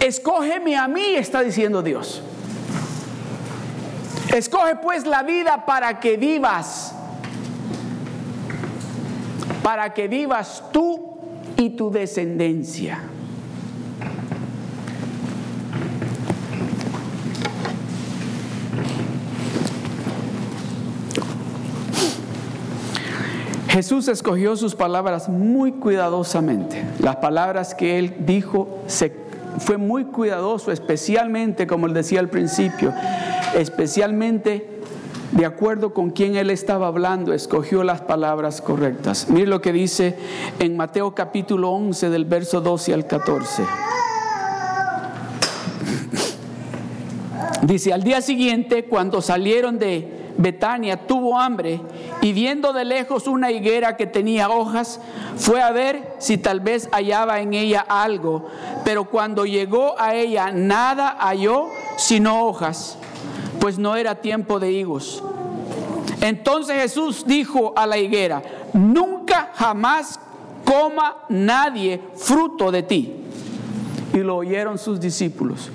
Escógeme 0.00 0.76
a 0.76 0.86
mí, 0.88 1.14
está 1.16 1.42
diciendo 1.42 1.82
Dios. 1.82 2.22
Escoge 4.34 4.76
pues 4.76 5.06
la 5.06 5.22
vida 5.22 5.64
para 5.66 6.00
que 6.00 6.16
vivas, 6.16 6.94
para 9.62 9.92
que 9.94 10.06
vivas 10.06 10.62
tú 10.72 11.18
y 11.56 11.70
tu 11.70 11.90
descendencia. 11.90 13.02
Jesús 23.68 24.08
escogió 24.08 24.56
sus 24.56 24.74
palabras 24.74 25.28
muy 25.28 25.72
cuidadosamente. 25.72 26.84
Las 26.98 27.16
palabras 27.16 27.74
que 27.74 27.98
él 27.98 28.16
dijo 28.26 28.80
fue 29.60 29.76
muy 29.76 30.04
cuidadoso, 30.04 30.72
especialmente, 30.72 31.66
como 31.66 31.86
él 31.86 31.94
decía 31.94 32.20
al 32.20 32.28
principio, 32.28 32.92
especialmente 33.54 34.78
de 35.32 35.44
acuerdo 35.44 35.92
con 35.92 36.10
quien 36.10 36.36
él 36.36 36.50
estaba 36.50 36.86
hablando, 36.86 37.32
escogió 37.32 37.84
las 37.84 38.00
palabras 38.00 38.60
correctas. 38.62 39.28
Mire 39.28 39.46
lo 39.46 39.60
que 39.60 39.72
dice 39.72 40.16
en 40.58 40.76
Mateo 40.76 41.14
capítulo 41.14 41.70
11 41.70 42.10
del 42.10 42.24
verso 42.24 42.60
12 42.60 42.94
al 42.94 43.06
14. 43.06 43.64
Dice, 47.62 47.92
al 47.92 48.02
día 48.02 48.22
siguiente, 48.22 48.84
cuando 48.84 49.20
salieron 49.20 49.78
de 49.78 50.17
Betania, 50.38 51.06
tuvo 51.06 51.38
hambre 51.38 51.80
y 52.22 52.32
viendo 52.32 52.72
de 52.72 52.86
lejos 52.86 53.26
una 53.26 53.50
higuera 53.50 53.96
que 53.96 54.06
tenía 54.06 54.48
hojas, 54.48 55.00
fue 55.36 55.60
a 55.60 55.70
ver 55.72 56.16
si 56.18 56.38
tal 56.38 56.60
vez 56.60 56.88
hallaba 56.92 57.40
en 57.40 57.52
ella 57.52 57.84
algo, 57.86 58.46
pero 58.84 59.04
cuando 59.04 59.44
llegó 59.44 59.94
a 59.98 60.14
ella 60.14 60.50
nada 60.50 61.16
halló 61.20 61.68
sino 61.96 62.46
hojas 62.46 62.98
pues 63.58 63.78
no 63.78 63.96
era 63.96 64.16
tiempo 64.16 64.60
de 64.60 64.72
higos. 64.72 65.22
Entonces 66.20 66.80
Jesús 66.80 67.24
dijo 67.26 67.72
a 67.76 67.86
la 67.86 67.98
higuera, 67.98 68.42
nunca 68.72 69.50
jamás 69.54 70.18
coma 70.64 71.18
nadie 71.28 72.00
fruto 72.16 72.70
de 72.70 72.82
ti. 72.82 73.14
Y 74.12 74.18
lo 74.18 74.36
oyeron 74.36 74.78
sus 74.78 74.98
discípulos. 74.98 75.70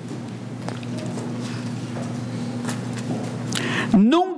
Nunca 3.92 4.33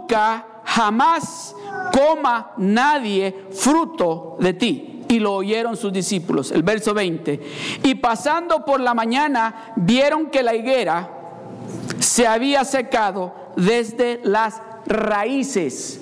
jamás 0.65 1.55
coma 1.93 2.53
nadie 2.57 3.47
fruto 3.53 4.37
de 4.41 4.53
ti. 4.53 5.05
Y 5.09 5.21
lo 5.21 5.35
oyeron 5.35 5.77
sus 5.77 5.93
discípulos. 5.93 6.51
El 6.51 6.65
verso 6.65 6.93
20. 6.93 7.41
Y 7.85 7.95
pasando 7.95 8.65
por 8.65 8.81
la 8.81 8.93
mañana, 8.93 9.73
vieron 9.77 10.27
que 10.27 10.43
la 10.43 10.55
higuera 10.55 11.11
se 12.01 12.27
había 12.27 12.65
secado 12.65 13.33
desde 13.57 14.21
las 14.25 14.61
raíces. 14.87 16.01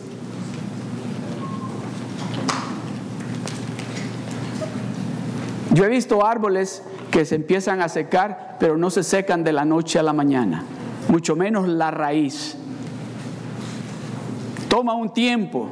Yo 5.73 5.85
he 5.85 5.89
visto 5.89 6.25
árboles 6.25 6.83
que 7.11 7.25
se 7.25 7.35
empiezan 7.35 7.83
a 7.83 7.89
secar, 7.89 8.57
pero 8.61 8.77
no 8.77 8.91
se 8.91 9.03
secan 9.03 9.45
de 9.45 9.53
la 9.53 9.65
noche 9.65 9.99
a 9.99 10.03
la 10.03 10.13
mañana, 10.13 10.65
mucho 11.09 11.37
menos 11.37 11.69
la 11.69 11.91
raíz. 11.91 12.57
Toma 14.75 14.95
un 14.95 15.15
tiempo 15.15 15.69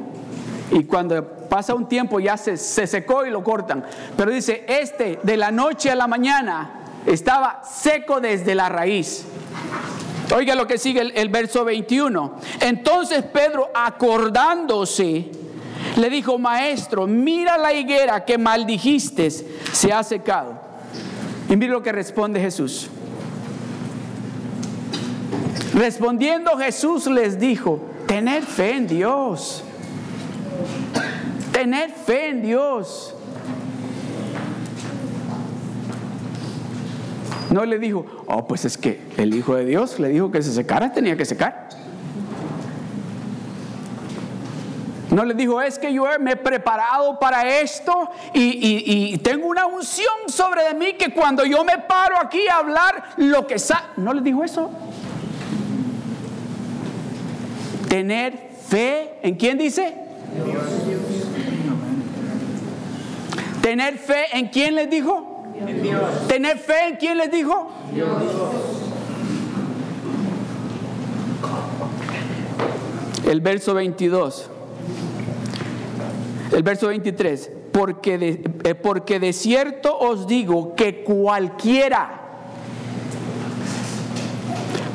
y 0.71 0.85
cuando 0.85 1.27
pasa 1.49 1.75
un 1.75 1.89
tiempo 1.89 2.21
ya 2.21 2.37
se, 2.37 2.55
se 2.55 2.87
secó 2.87 3.25
y 3.25 3.31
lo 3.31 3.43
cortan. 3.43 3.83
Pero 4.15 4.31
dice, 4.31 4.63
este 4.65 5.19
de 5.21 5.35
la 5.35 5.51
noche 5.51 5.91
a 5.91 5.95
la 5.95 6.07
mañana 6.07 6.85
estaba 7.05 7.63
seco 7.65 8.21
desde 8.21 8.55
la 8.55 8.69
raíz. 8.69 9.25
Oiga 10.33 10.55
lo 10.55 10.65
que 10.67 10.77
sigue 10.77 11.01
el, 11.01 11.11
el, 11.17 11.27
verso 11.27 11.65
21. 11.65 12.35
Entonces 12.61 13.23
Pedro, 13.23 13.71
acordándose, 13.73 15.29
le 15.97 16.09
dijo, 16.09 16.39
maestro, 16.39 17.05
mira 17.05 17.57
la 17.57 17.73
higuera 17.73 18.23
que 18.23 18.37
maldijiste, 18.37 19.31
se 19.31 19.91
ha 19.91 20.01
secado. 20.01 20.53
Y 21.49 21.57
mira 21.57 21.73
lo 21.73 21.83
que 21.83 21.91
responde 21.91 22.39
Jesús. 22.39 22.89
Respondiendo 25.73 26.51
Jesús 26.57 27.07
les 27.07 27.37
dijo, 27.37 27.89
tener 28.07 28.43
fe 28.43 28.75
en 28.75 28.87
Dios. 28.87 29.63
Tener 31.51 31.91
fe 31.91 32.29
en 32.29 32.41
Dios. 32.41 33.15
No 37.51 37.65
le 37.65 37.77
dijo, 37.77 38.05
oh, 38.27 38.47
pues 38.47 38.65
es 38.65 38.77
que 38.77 38.99
el 39.17 39.35
Hijo 39.35 39.55
de 39.55 39.65
Dios 39.65 39.99
le 39.99 40.09
dijo 40.09 40.31
que 40.31 40.41
se 40.41 40.51
secara, 40.51 40.91
tenía 40.91 41.15
que 41.15 41.25
secar. 41.25 41.69
No 45.11 45.23
le 45.23 45.35
dijo, 45.35 45.61
es 45.61 45.77
que 45.77 45.93
yo 45.93 46.05
me 46.19 46.31
he 46.31 46.35
preparado 46.35 47.19
para 47.19 47.59
esto 47.59 48.09
y, 48.33 49.13
y, 49.13 49.17
tengo 49.19 49.45
una 49.45 49.67
unción 49.67 50.07
sobre 50.27 50.63
de 50.63 50.73
mí 50.73 50.93
que 50.93 51.13
cuando 51.13 51.45
yo 51.45 51.63
me 51.63 51.77
paro 51.77 52.15
aquí 52.19 52.47
a 52.47 52.57
hablar, 52.57 53.03
lo 53.17 53.45
que 53.45 53.59
sa 53.59 53.91
No 53.95 54.11
le 54.11 54.21
dijo 54.21 54.43
eso. 54.43 54.71
Tener 57.93 58.33
fe, 58.67 59.19
¿en 59.21 59.35
quién 59.35 59.55
dice? 59.59 59.93
Dios. 60.43 60.63
Tener 63.61 63.99
fe, 63.99 64.25
¿en 64.33 64.47
quién 64.47 64.73
les 64.73 64.89
dijo? 64.89 65.43
Dios. 65.79 66.27
Tener 66.27 66.57
fe, 66.57 66.87
¿en 66.87 66.95
quién 66.95 67.19
les 67.19 67.29
dijo? 67.29 67.69
Dios. 67.93 68.09
El 73.29 73.41
verso 73.41 73.75
22. 73.75 74.49
El 76.51 76.63
verso 76.63 76.87
23, 76.87 77.51
porque 77.71 78.41
eh, 78.63 78.73
porque 78.73 79.19
de 79.19 79.33
cierto 79.33 79.95
os 79.99 80.25
digo 80.25 80.73
que 80.73 81.03
cualquiera, 81.03 82.21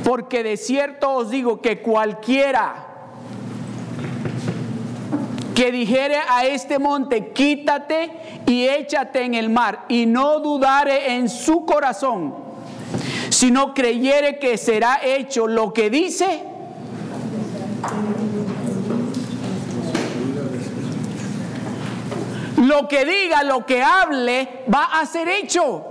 porque 0.02 0.42
de 0.42 0.56
cierto 0.56 1.12
os 1.12 1.30
digo 1.30 1.62
que 1.62 1.80
cualquiera 1.80 2.86
que 5.58 5.72
dijere 5.72 6.20
a 6.28 6.46
este 6.46 6.78
monte, 6.78 7.32
quítate 7.32 8.12
y 8.46 8.68
échate 8.68 9.22
en 9.22 9.34
el 9.34 9.50
mar, 9.50 9.86
y 9.88 10.06
no 10.06 10.38
dudare 10.38 11.14
en 11.14 11.28
su 11.28 11.66
corazón, 11.66 12.32
sino 13.28 13.74
creyere 13.74 14.38
que 14.38 14.56
será 14.56 15.00
hecho 15.02 15.48
lo 15.48 15.72
que 15.72 15.90
dice, 15.90 16.44
lo 22.58 22.86
que 22.86 23.04
diga, 23.04 23.42
lo 23.42 23.66
que 23.66 23.82
hable, 23.82 24.62
va 24.72 25.00
a 25.00 25.06
ser 25.06 25.28
hecho. 25.28 25.84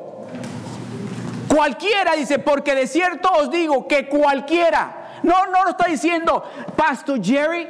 Cualquiera 1.54 2.16
dice, 2.16 2.40
porque 2.40 2.74
de 2.74 2.88
cierto 2.88 3.30
os 3.34 3.52
digo 3.52 3.86
que 3.86 4.08
cualquiera. 4.08 5.20
No, 5.24 5.46
no 5.48 5.66
lo 5.66 5.72
está 5.72 5.88
diciendo 5.88 6.42
Pastor 6.78 7.22
Jerry. 7.22 7.68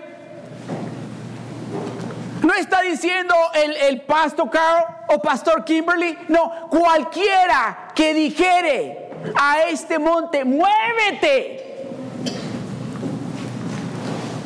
No 2.47 2.53
está 2.53 2.81
diciendo 2.81 3.35
el, 3.53 3.75
el 3.75 4.01
Pastor 4.03 4.49
Carl 4.49 4.85
o 5.09 5.21
Pastor 5.21 5.65
Kimberly. 5.65 6.17
No, 6.29 6.69
cualquiera 6.69 7.89
que 7.93 8.13
dijere 8.13 9.09
a 9.35 9.63
este 9.63 9.99
monte, 9.99 10.45
muévete. 10.45 11.75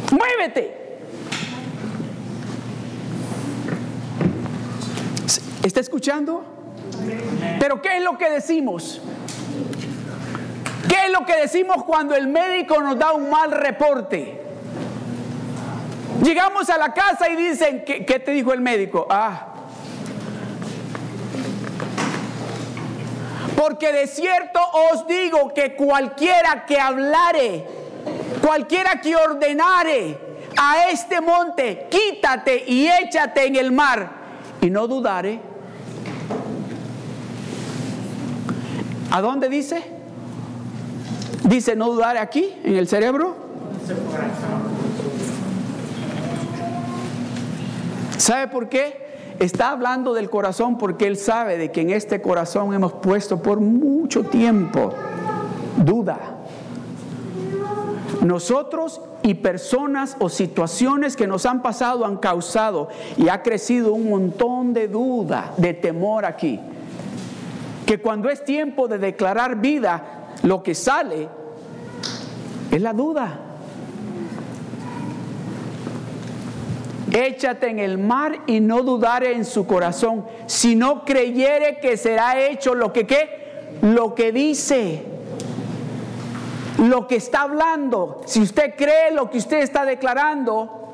Muévete. 0.10 0.98
¿Está 5.62 5.80
escuchando? 5.80 6.44
Pero 7.60 7.84
¿qué 7.84 7.98
es 7.98 8.04
lo 8.04 8.18
que 8.18 8.32
decimos? 8.32 9.00
¿Qué 10.90 11.06
es 11.06 11.12
lo 11.12 11.24
que 11.24 11.36
decimos 11.36 11.84
cuando 11.84 12.16
el 12.16 12.26
médico 12.26 12.82
nos 12.82 12.98
da 12.98 13.12
un 13.12 13.30
mal 13.30 13.52
reporte? 13.52 14.41
Llegamos 16.24 16.70
a 16.70 16.78
la 16.78 16.94
casa 16.94 17.30
y 17.30 17.36
dicen, 17.36 17.84
¿qué, 17.86 18.02
te 18.04 18.32
dijo 18.32 18.54
el 18.54 18.62
médico? 18.62 19.08
Ah. 19.10 19.48
Porque 23.56 23.92
de 23.92 24.08
cierto 24.08 24.60
os 24.92 25.08
digo 25.08 25.54
que 25.54 25.76
cualquiera 25.76 26.66
que 26.66 26.80
hablare, 26.80 27.66
cualquiera 28.44 29.02
que 29.02 29.16
ordenare 29.16 30.18
a 30.58 30.90
este 30.90 31.22
monte, 31.22 31.88
quítate 31.90 32.64
y 32.68 32.88
échate 32.88 33.46
en 33.46 33.56
el 33.56 33.72
mar, 33.72 34.10
y 34.62 34.70
no 34.70 34.88
dudare, 34.88 35.52
¿A 39.12 39.20
dónde 39.20 39.50
dice? 39.50 39.84
Dice 41.44 41.76
no 41.76 41.90
dudar 41.92 42.16
aquí, 42.16 42.56
en 42.64 42.78
el 42.78 42.88
cerebro. 42.88 43.36
¿Sabe 48.22 48.48
por 48.50 48.70
qué? 48.70 49.10
Está 49.40 49.72
hablando 49.72 50.14
del 50.14 50.30
corazón 50.30 50.78
porque 50.78 51.08
Él 51.08 51.18
sabe 51.18 51.58
de 51.58 51.72
que 51.72 51.82
en 51.82 51.90
este 51.90 52.22
corazón 52.22 52.72
hemos 52.72 52.94
puesto 52.94 53.42
por 53.42 53.60
mucho 53.60 54.24
tiempo 54.24 54.94
duda. 55.78 56.20
Nosotros 58.22 59.02
y 59.24 59.34
personas 59.34 60.16
o 60.20 60.30
situaciones 60.30 61.16
que 61.16 61.26
nos 61.26 61.48
han 61.48 61.64
pasado 61.64 62.06
han 62.06 62.18
causado 62.18 62.90
y 63.18 63.30
ha 63.30 63.42
crecido 63.42 63.94
un 63.94 64.12
montón 64.12 64.74
de 64.74 64.88
duda, 64.88 65.54
de 65.58 65.74
temor 65.74 66.26
aquí 66.26 66.60
que 67.88 68.00
cuando 68.00 68.30
es 68.30 68.46
tiempo 68.46 68.88
de 68.88 69.00
declarar 69.00 69.60
vida, 69.60 70.30
lo 70.44 70.62
que 70.62 70.76
sale 70.76 71.28
es 72.70 72.82
la 72.82 72.94
duda. 72.94 73.51
Échate 77.12 77.68
en 77.68 77.80
el 77.80 77.98
mar 77.98 78.40
y 78.48 78.60
no 78.60 78.84
dudare 78.84 79.34
en 79.34 79.46
su 79.46 79.68
corazón, 79.68 80.26
si 80.48 80.76
no 80.76 81.04
creyere 81.04 81.80
que 81.80 81.98
será 81.98 82.40
hecho 82.40 82.74
lo 82.74 82.94
que 82.94 83.06
qué, 83.06 83.78
lo 83.82 84.16
que 84.16 84.32
dice, 84.32 85.04
lo 86.78 87.08
que 87.08 87.18
está 87.18 87.42
hablando. 87.42 88.22
Si 88.26 88.42
usted 88.42 88.76
cree 88.78 89.12
lo 89.12 89.30
que 89.30 89.40
usted 89.40 89.60
está 89.60 89.86
declarando, 89.86 90.94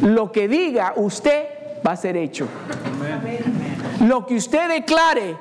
lo 0.00 0.32
que 0.32 0.48
diga 0.48 0.92
usted 0.96 1.46
va 1.86 1.92
a 1.92 1.96
ser 1.96 2.16
hecho. 2.16 2.48
Lo 4.00 4.26
que 4.26 4.34
usted 4.34 4.68
declare 4.68 5.36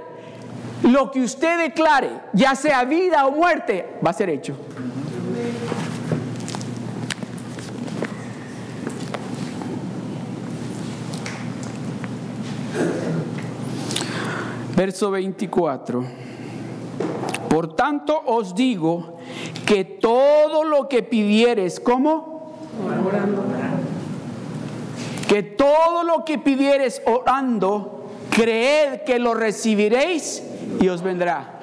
lo 0.83 1.11
que 1.11 1.21
usted 1.21 1.57
declare, 1.57 2.09
ya 2.33 2.55
sea 2.55 2.83
vida 2.83 3.25
o 3.25 3.31
muerte, 3.31 3.87
va 4.05 4.09
a 4.09 4.13
ser 4.13 4.29
hecho. 4.29 4.55
Verso 14.75 15.11
24. 15.11 16.03
Por 17.49 17.75
tanto 17.75 18.19
os 18.25 18.55
digo 18.55 19.19
que 19.67 19.85
todo 19.85 20.63
lo 20.63 20.89
que 20.89 21.03
pidieres, 21.03 21.79
¿cómo? 21.79 22.55
Orando. 23.05 23.43
Que 25.27 25.43
todo 25.43 26.03
lo 26.03 26.25
que 26.25 26.39
pidieres 26.39 27.01
orando, 27.05 28.07
creed 28.31 29.01
que 29.05 29.19
lo 29.19 29.33
recibiréis 29.35 30.43
y 30.81 30.87
os 30.89 31.03
vendrá. 31.03 31.59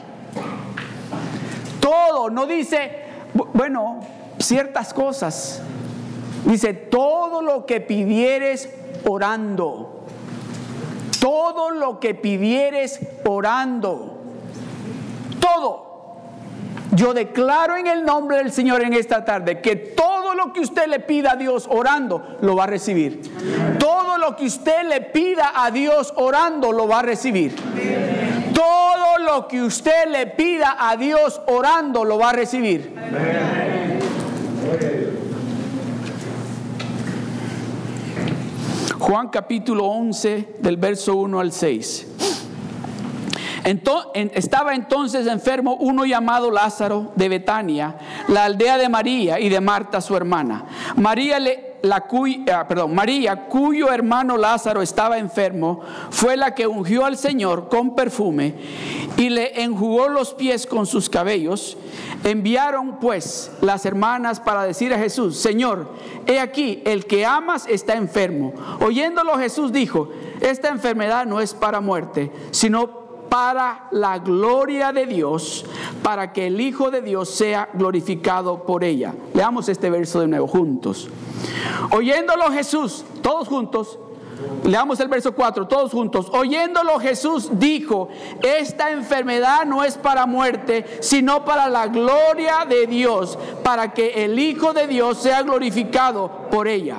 Todo, 1.81 2.31
no 2.31 2.46
dice, 2.46 2.92
bueno, 3.53 4.01
ciertas 4.38 4.94
cosas. 4.94 5.62
Dice, 6.44 6.73
todo 6.73 7.42
lo 7.42 7.66
que 7.66 7.81
pidieres 7.81 8.70
orando. 9.07 10.05
Todo 11.20 11.70
lo 11.70 12.00
que 12.00 12.14
pidieres 12.14 13.00
orando. 13.24 14.18
Todo. 15.38 15.90
Yo 16.92 17.14
declaro 17.14 17.76
en 17.76 17.87
el 17.87 18.04
nombre 18.04 18.38
del 18.38 18.50
Señor 18.50 18.83
en 18.83 18.94
esta 18.94 19.24
tarde 19.24 19.61
que 19.61 19.76
todo 19.76 20.35
lo 20.35 20.52
que 20.52 20.61
usted 20.61 20.88
le 20.88 21.00
pida 21.00 21.33
a 21.33 21.37
Dios 21.37 21.66
orando, 21.70 22.38
lo 22.40 22.56
va 22.56 22.64
a 22.64 22.66
recibir. 22.66 23.20
Todo 23.78 24.18
lo 24.18 24.35
que 24.37 24.46
usted 24.46 24.88
le 24.88 25.00
pida 25.00 25.52
a 25.54 25.70
Dios 25.70 26.12
orando, 26.16 26.72
lo 26.72 26.88
va 26.88 27.00
a 27.00 27.02
recibir. 27.02 27.54
Todo 28.54 29.18
lo 29.18 29.46
que 29.46 29.62
usted 29.62 30.09
le 30.09 30.26
pida 30.26 30.76
a 30.78 30.96
Dios 30.96 31.40
orando, 31.46 32.04
lo 32.04 32.18
va 32.18 32.30
a 32.30 32.33
recibir. 32.33 32.94
Juan 39.11 39.27
capítulo 39.27 39.87
11 39.87 40.59
del 40.61 40.77
verso 40.77 41.16
1 41.16 41.40
al 41.40 41.51
6. 41.51 42.07
estaba 44.35 44.73
entonces 44.77 45.27
enfermo 45.27 45.75
uno 45.81 46.05
llamado 46.05 46.49
Lázaro 46.49 47.11
de 47.16 47.29
Betania, 47.29 47.96
la 48.29 48.44
aldea 48.44 48.79
de 48.79 48.88
María 48.88 49.40
y 49.40 49.49
de 49.49 49.61
Marta 49.61 50.01
su 50.01 50.14
hermana. 50.14 50.64
María 50.94 51.40
le 51.40 51.69
la 51.83 52.05
ah, 52.53 52.69
perdón, 52.69 52.95
María, 52.95 53.47
cuyo 53.47 53.90
hermano 53.90 54.37
Lázaro 54.37 54.83
estaba 54.83 55.19
enfermo, 55.19 55.81
fue 56.11 56.37
la 56.37 56.55
que 56.55 56.66
ungió 56.66 57.05
al 57.05 57.16
Señor 57.16 57.69
con 57.69 57.95
perfume 57.95 58.55
y 59.16 59.31
le 59.31 59.62
enjugó 59.62 60.09
los 60.09 60.35
pies 60.35 60.66
con 60.66 60.87
sus 60.87 61.09
cabellos. 61.09 61.77
Enviaron 62.25 62.99
pues 63.01 63.51
las 63.61 63.87
hermanas 63.87 64.40
para 64.40 64.64
decir 64.64 64.93
a 64.93 64.99
Jesús, 64.99 65.38
Señor, 65.38 65.88
he 66.27 66.38
aquí, 66.38 66.83
el 66.85 67.07
que 67.07 67.25
amas 67.25 67.66
está 67.66 67.95
enfermo. 67.95 68.53
Oyéndolo 68.81 69.38
Jesús 69.38 69.73
dijo, 69.73 70.11
esta 70.40 70.69
enfermedad 70.69 71.27
no 71.27 71.40
es 71.40 71.55
para 71.55 71.81
muerte, 71.81 72.31
sino 72.51 72.88
para 72.88 72.99
la 73.93 74.19
gloria 74.19 74.93
de 74.93 75.07
Dios, 75.07 75.64
para 76.03 76.33
que 76.33 76.49
el 76.49 76.61
Hijo 76.61 76.90
de 76.90 77.01
Dios 77.01 77.31
sea 77.31 77.69
glorificado 77.73 78.64
por 78.64 78.83
ella. 78.83 79.14
Leamos 79.35 79.69
este 79.69 79.88
verso 79.88 80.21
de 80.21 80.29
nuevo 80.29 80.47
juntos. 80.47 81.09
Oyéndolo 81.93 82.51
Jesús, 82.51 83.05
todos 83.23 83.49
juntos, 83.49 83.99
leamos 84.64 84.99
el 85.01 85.09
verso 85.09 85.33
4, 85.33 85.69
todos 85.69 85.93
juntos. 85.93 86.29
Oyéndolo 86.33 86.99
Jesús 86.99 87.51
dijo, 87.53 88.09
esta 88.43 88.90
enfermedad 88.90 89.64
no 89.64 89.85
es 89.85 89.97
para 89.97 90.27
muerte, 90.27 90.99
sino 91.01 91.45
para 91.45 91.69
la 91.69 91.87
gloria 91.87 92.66
de 92.69 92.87
Dios, 92.87 93.38
para 93.62 93.95
que 93.95 94.25
el 94.25 94.38
Hijo 94.38 94.73
de 94.73 94.88
Dios 94.88 95.19
sea 95.19 95.43
glorificado 95.43 96.49
por 96.51 96.66
ella. 96.66 96.99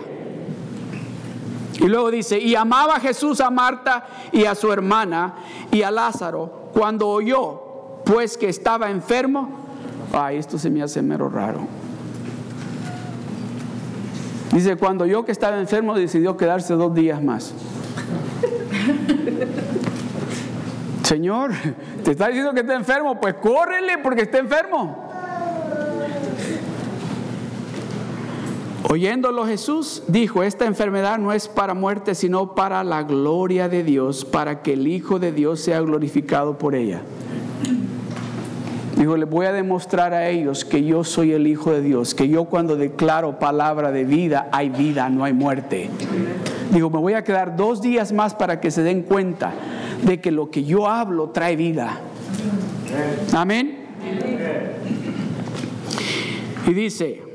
Y 1.82 1.88
luego 1.88 2.12
dice, 2.12 2.38
y 2.38 2.54
amaba 2.54 3.00
Jesús 3.00 3.42
a 3.42 3.50
Marta 3.50 4.06
y 4.32 4.46
a 4.46 4.54
su 4.54 4.72
hermana 4.72 5.34
y 5.72 5.82
a 5.82 5.90
Lázaro 5.90 6.70
cuando 6.74 7.10
oyó, 7.10 7.60
pues 8.06 8.38
que 8.38 8.50
estaba 8.50 8.92
enfermo. 8.92 9.50
Ay, 10.14 10.38
esto 10.38 10.60
se 10.60 10.70
me 10.70 10.84
hace 10.84 11.02
mero 11.02 11.28
raro. 11.28 11.62
Dice, 14.52 14.76
cuando 14.76 15.08
yo 15.08 15.26
que 15.26 15.32
estaba 15.32 15.58
enfermo 15.58 15.96
decidió 15.96 16.38
quedarse 16.38 16.76
dos 16.76 16.94
días 16.94 17.24
más. 17.24 17.52
Señor, 21.04 21.52
te 22.04 22.12
está 22.12 22.28
diciendo 22.28 22.54
que 22.54 22.60
está 22.60 22.76
enfermo, 22.76 23.20
pues 23.20 23.34
córrele 23.36 23.98
porque 23.98 24.22
está 24.22 24.38
enfermo. 24.38 25.11
Oyéndolo 28.92 29.46
Jesús 29.46 30.04
dijo, 30.10 30.44
esta 30.44 30.66
enfermedad 30.66 31.18
no 31.18 31.32
es 31.32 31.48
para 31.48 31.74
muerte, 31.74 32.14
sino 32.14 32.56
para 32.56 32.84
la 32.84 33.04
gloria 33.04 33.70
de 33.70 33.86
Dios, 33.86 34.26
para 34.26 34.62
que 34.62 34.74
el 34.74 34.86
Hijo 34.86 35.18
de 35.18 35.32
Dios 35.32 35.62
sea 35.62 35.80
glorificado 35.80 36.58
por 36.58 36.76
ella. 36.76 37.02
Dijo, 38.98 39.16
les 39.16 39.30
voy 39.30 39.46
a 39.46 39.54
demostrar 39.54 40.14
a 40.14 40.28
ellos 40.28 40.66
que 40.66 40.84
yo 40.84 41.06
soy 41.06 41.32
el 41.32 41.48
Hijo 41.48 41.72
de 41.72 41.82
Dios, 41.82 42.14
que 42.14 42.28
yo 42.28 42.44
cuando 42.44 42.76
declaro 42.76 43.40
palabra 43.40 43.94
de 43.94 44.04
vida, 44.04 44.50
hay 44.52 44.68
vida, 44.68 45.08
no 45.08 45.24
hay 45.24 45.32
muerte. 45.32 45.90
Digo, 46.74 46.90
me 46.90 47.00
voy 47.00 47.14
a 47.14 47.24
quedar 47.24 47.56
dos 47.56 47.82
días 47.82 48.12
más 48.12 48.36
para 48.36 48.60
que 48.60 48.72
se 48.72 48.84
den 48.84 49.04
cuenta 49.04 49.54
de 50.04 50.20
que 50.20 50.32
lo 50.32 50.52
que 50.52 50.66
yo 50.66 50.90
hablo 50.90 51.30
trae 51.30 51.56
vida. 51.56 51.98
Amén. 53.32 53.86
Y 56.68 56.74
dice, 56.74 57.31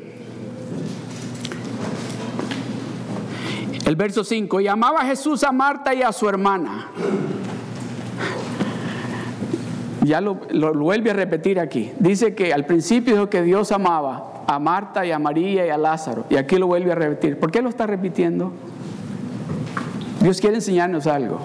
El 3.87 3.95
verso 3.95 4.25
5, 4.25 4.61
y 4.61 4.67
amaba 4.67 5.05
Jesús 5.05 5.45
a 5.45 5.53
Marta 5.53 5.95
y 5.95 6.03
a 6.03 6.11
su 6.11 6.29
hermana. 6.29 6.89
Ya 10.03 10.21
lo, 10.21 10.35
vuelve 10.75 11.13
a 11.13 11.15
repetir 11.15 11.61
aquí. 11.61 11.93
Dice 12.01 12.35
que 12.35 12.53
al 12.53 12.67
principio 12.67 13.15
dijo 13.15 13.31
que 13.31 13.43
Dios 13.43 13.71
amaba 13.71 14.43
a 14.49 14.59
Marta 14.59 15.07
y 15.07 15.13
a 15.13 15.21
María 15.21 15.65
y 15.65 15.71
a 15.71 15.79
Lázaro. 15.79 16.25
Y 16.31 16.37
aquí 16.37 16.57
lo 16.57 16.67
vuelve 16.67 16.91
a 16.91 16.97
repetir. 16.97 17.39
¿Por 17.39 17.53
qué 17.53 17.63
lo 17.63 17.69
está 17.69 17.87
repitiendo? 17.87 18.51
Dios 20.21 20.41
quiere 20.41 20.57
enseñarnos 20.57 21.07
algo. 21.07 21.39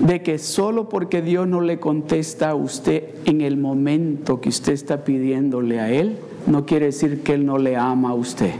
De 0.00 0.22
que 0.22 0.38
solo 0.38 0.90
porque 0.90 1.22
Dios 1.22 1.48
no 1.48 1.62
le 1.62 1.80
contesta 1.80 2.50
a 2.50 2.54
usted 2.54 3.04
en 3.24 3.40
el 3.40 3.56
momento 3.56 4.42
que 4.42 4.50
usted 4.50 4.74
está 4.74 5.02
pidiéndole 5.02 5.80
a 5.80 5.90
Él, 5.90 6.18
no 6.46 6.66
quiere 6.66 6.86
decir 6.86 7.22
que 7.22 7.32
Él 7.32 7.46
no 7.46 7.56
le 7.56 7.74
ama 7.74 8.10
a 8.10 8.14
usted. 8.14 8.52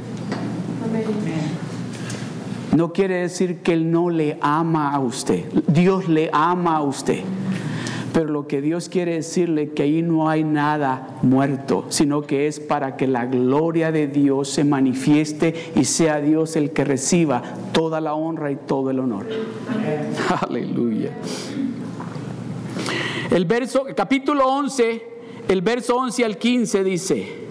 No 2.74 2.92
quiere 2.92 3.20
decir 3.20 3.58
que 3.60 3.72
Él 3.72 3.90
no 3.90 4.10
le 4.10 4.36
ama 4.40 4.92
a 4.92 4.98
usted. 4.98 5.44
Dios 5.68 6.08
le 6.08 6.28
ama 6.32 6.76
a 6.76 6.82
usted. 6.82 7.20
Pero 8.12 8.26
lo 8.30 8.46
que 8.46 8.60
Dios 8.60 8.88
quiere 8.88 9.14
decirle 9.14 9.70
que 9.70 9.84
ahí 9.84 10.02
no 10.02 10.28
hay 10.28 10.44
nada 10.44 11.18
muerto, 11.22 11.86
sino 11.88 12.22
que 12.22 12.46
es 12.46 12.58
para 12.60 12.96
que 12.96 13.06
la 13.06 13.26
gloria 13.26 13.92
de 13.92 14.08
Dios 14.08 14.48
se 14.50 14.64
manifieste 14.64 15.72
y 15.74 15.84
sea 15.84 16.20
Dios 16.20 16.56
el 16.56 16.70
que 16.70 16.84
reciba 16.84 17.42
toda 17.72 18.00
la 18.00 18.14
honra 18.14 18.50
y 18.50 18.56
todo 18.56 18.90
el 18.90 19.00
honor. 19.00 19.26
Aleluya. 20.48 21.10
El 23.30 23.44
verso, 23.46 23.84
capítulo 23.96 24.46
11, 24.46 25.02
el 25.48 25.62
verso 25.62 25.96
11 25.96 26.24
al 26.24 26.38
15 26.38 26.84
dice, 26.84 27.43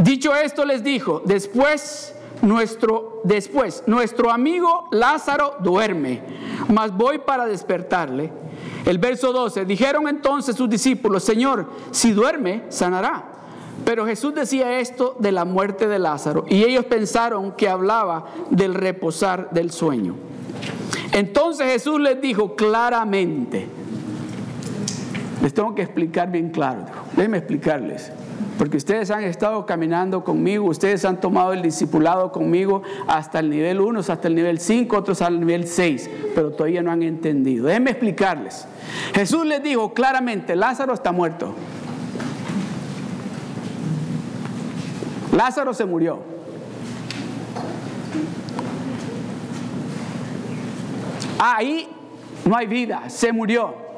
Dicho 0.00 0.34
esto 0.34 0.64
les 0.64 0.82
dijo, 0.82 1.20
después 1.26 2.14
nuestro 2.40 3.20
después 3.22 3.82
nuestro 3.86 4.30
amigo 4.30 4.88
Lázaro 4.92 5.56
duerme, 5.60 6.22
mas 6.68 6.96
voy 6.96 7.18
para 7.18 7.44
despertarle. 7.44 8.32
El 8.86 8.96
verso 8.96 9.30
12, 9.30 9.66
dijeron 9.66 10.08
entonces 10.08 10.56
sus 10.56 10.70
discípulos, 10.70 11.22
Señor, 11.22 11.66
si 11.90 12.12
duerme, 12.12 12.62
sanará. 12.70 13.24
Pero 13.84 14.06
Jesús 14.06 14.34
decía 14.34 14.78
esto 14.80 15.16
de 15.18 15.32
la 15.32 15.44
muerte 15.44 15.86
de 15.86 15.98
Lázaro 15.98 16.46
y 16.48 16.64
ellos 16.64 16.86
pensaron 16.86 17.52
que 17.52 17.68
hablaba 17.68 18.26
del 18.48 18.74
reposar 18.74 19.50
del 19.50 19.70
sueño. 19.70 20.14
Entonces 21.12 21.70
Jesús 21.70 22.00
les 22.00 22.18
dijo 22.22 22.56
claramente, 22.56 23.66
les 25.42 25.52
tengo 25.52 25.74
que 25.74 25.82
explicar 25.82 26.30
bien 26.30 26.48
claro, 26.48 26.86
déjenme 27.16 27.36
explicarles. 27.36 28.12
Porque 28.60 28.76
ustedes 28.76 29.10
han 29.10 29.24
estado 29.24 29.64
caminando 29.64 30.22
conmigo, 30.22 30.66
ustedes 30.66 31.06
han 31.06 31.18
tomado 31.18 31.54
el 31.54 31.62
discipulado 31.62 32.30
conmigo 32.30 32.82
hasta 33.08 33.38
el 33.38 33.48
nivel 33.48 33.80
1, 33.80 34.00
hasta 34.00 34.28
el 34.28 34.34
nivel 34.34 34.60
5, 34.60 34.98
otros 34.98 35.22
al 35.22 35.40
nivel 35.40 35.66
6, 35.66 36.10
pero 36.34 36.50
todavía 36.50 36.82
no 36.82 36.90
han 36.90 37.02
entendido. 37.02 37.68
Déjenme 37.68 37.92
explicarles. 37.92 38.66
Jesús 39.14 39.46
les 39.46 39.62
dijo 39.62 39.94
claramente, 39.94 40.54
Lázaro 40.56 40.92
está 40.92 41.10
muerto. 41.10 41.54
Lázaro 45.34 45.72
se 45.72 45.86
murió. 45.86 46.18
Ahí 51.38 51.88
no 52.44 52.54
hay 52.54 52.66
vida, 52.66 53.08
se 53.08 53.32
murió. 53.32 53.89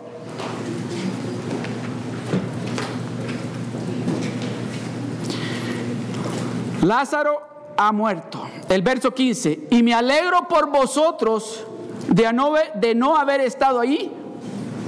Lázaro 6.82 7.74
ha 7.76 7.92
muerto. 7.92 8.46
El 8.68 8.82
verso 8.82 9.12
15, 9.12 9.68
y 9.70 9.82
me 9.82 9.94
alegro 9.94 10.48
por 10.48 10.68
vosotros 10.68 11.64
de 12.08 12.32
no, 12.32 13.16
haber 13.16 13.40
estado 13.40 13.80
allí. 13.80 14.12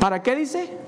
¿Para 0.00 0.22
qué 0.22 0.34
dice? 0.34 0.78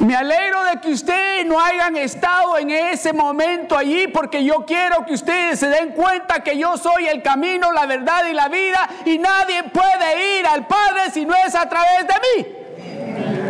Me 0.00 0.16
alegro 0.16 0.64
de 0.64 0.80
que 0.80 0.90
ustedes 0.90 1.46
no 1.46 1.60
hayan 1.60 1.96
estado 1.96 2.58
en 2.58 2.70
ese 2.70 3.12
momento 3.12 3.76
allí 3.76 4.08
porque 4.08 4.44
yo 4.44 4.64
quiero 4.66 5.06
que 5.06 5.14
ustedes 5.14 5.60
se 5.60 5.68
den 5.68 5.90
cuenta 5.90 6.42
que 6.42 6.58
yo 6.58 6.76
soy 6.76 7.06
el 7.06 7.22
camino, 7.22 7.72
la 7.72 7.86
verdad 7.86 8.26
y 8.28 8.34
la 8.34 8.48
vida 8.48 8.88
y 9.04 9.16
nadie 9.18 9.62
puede 9.62 10.40
ir 10.40 10.46
al 10.48 10.66
Padre 10.66 11.02
si 11.12 11.24
no 11.24 11.34
es 11.46 11.54
a 11.54 11.68
través 11.68 12.04
de 12.08 12.14
mí. 12.42 13.41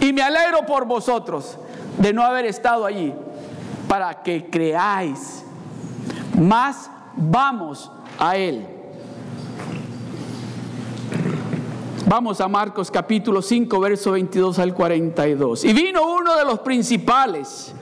Y 0.00 0.12
me 0.12 0.22
alegro 0.22 0.64
por 0.66 0.84
vosotros 0.84 1.58
de 1.98 2.12
no 2.12 2.22
haber 2.22 2.46
estado 2.46 2.86
allí 2.86 3.12
para 3.88 4.22
que 4.22 4.48
creáis. 4.48 5.44
Más 6.38 6.90
vamos 7.16 7.90
a 8.18 8.36
Él. 8.36 8.66
Vamos 12.06 12.40
a 12.40 12.48
Marcos 12.48 12.90
capítulo 12.90 13.42
5, 13.42 13.80
verso 13.80 14.12
22 14.12 14.58
al 14.60 14.72
42. 14.72 15.64
Y 15.64 15.72
vino 15.72 16.14
uno 16.14 16.36
de 16.36 16.44
los 16.44 16.60
principales 16.60 17.74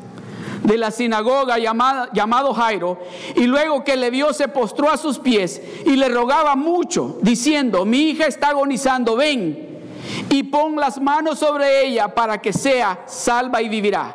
de 0.64 0.79
la 0.79 0.91
sinagoga 0.91 1.59
llamado 1.59 2.55
Jairo, 2.55 2.99
y 3.37 3.47
luego 3.47 3.85
que 3.85 3.97
le 3.97 4.11
vio 4.11 4.33
se 4.33 4.49
postró 4.49 4.91
a 4.91 4.97
sus 4.97 5.19
pies 5.19 5.62
y 5.85 5.95
le 5.97 6.09
rogaba 6.09 6.57
mucho, 6.57 7.19
diciendo, 7.23 7.85
mi 7.85 8.11
hija 8.11 8.27
está 8.27 8.49
agonizando, 8.49 9.14
ven 9.14 9.66
y 10.31 10.43
pon 10.45 10.77
las 10.77 11.01
manos 11.01 11.39
sobre 11.39 11.87
ella 11.87 12.09
para 12.09 12.39
que 12.39 12.53
sea 12.53 13.03
salva 13.07 13.62
y 13.62 13.69
vivirá. 13.69 14.14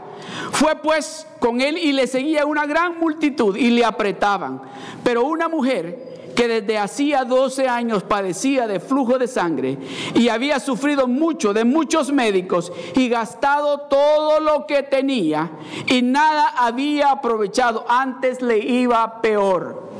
Fue 0.51 0.75
pues 0.75 1.27
con 1.39 1.61
él 1.61 1.77
y 1.77 1.91
le 1.91 2.07
seguía 2.07 2.45
una 2.45 2.65
gran 2.65 2.99
multitud 2.99 3.55
y 3.55 3.71
le 3.71 3.83
apretaban. 3.83 4.61
Pero 5.03 5.23
una 5.23 5.49
mujer 5.49 6.11
que 6.35 6.47
desde 6.47 6.77
hacía 6.77 7.25
12 7.25 7.67
años 7.67 8.03
padecía 8.03 8.67
de 8.67 8.79
flujo 8.79 9.17
de 9.17 9.27
sangre 9.27 9.77
y 10.15 10.29
había 10.29 10.59
sufrido 10.59 11.07
mucho 11.07 11.53
de 11.53 11.65
muchos 11.65 12.11
médicos 12.11 12.71
y 12.95 13.09
gastado 13.09 13.81
todo 13.81 14.39
lo 14.39 14.65
que 14.65 14.83
tenía 14.83 15.51
y 15.87 16.01
nada 16.01 16.53
había 16.57 17.11
aprovechado, 17.11 17.85
antes 17.87 18.41
le 18.41 18.59
iba 18.59 19.21
peor. 19.21 19.90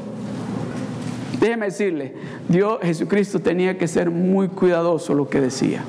Déjeme 1.42 1.66
decirle, 1.66 2.14
Dios 2.48 2.78
Jesucristo 2.84 3.40
tenía 3.40 3.76
que 3.76 3.88
ser 3.88 4.12
muy 4.12 4.48
cuidadoso 4.48 5.16
lo 5.16 5.28
que 5.28 5.42
decía. 5.42 5.84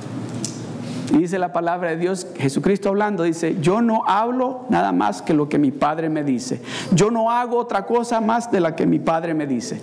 Y 1.13 1.19
dice 1.19 1.39
la 1.39 1.53
palabra 1.53 1.91
de 1.91 1.99
Dios, 1.99 2.27
Jesucristo 2.39 2.89
hablando, 2.89 3.23
dice, 3.23 3.59
yo 3.61 3.83
no 3.83 4.03
hablo 4.07 4.65
nada 4.71 4.93
más 4.93 5.21
que 5.21 5.35
lo 5.35 5.51
que 5.51 5.59
mi 5.59 5.71
Padre 5.71 6.09
me 6.09 6.25
dice. 6.25 6.63
Yo 6.93 7.11
no 7.11 7.31
hago 7.31 7.59
otra 7.59 7.85
cosa 7.85 8.23
más 8.23 8.51
de 8.51 8.61
la 8.61 8.75
que 8.75 8.87
mi 8.87 8.99
Padre 8.99 9.35
me 9.35 9.47
dice. 9.47 9.79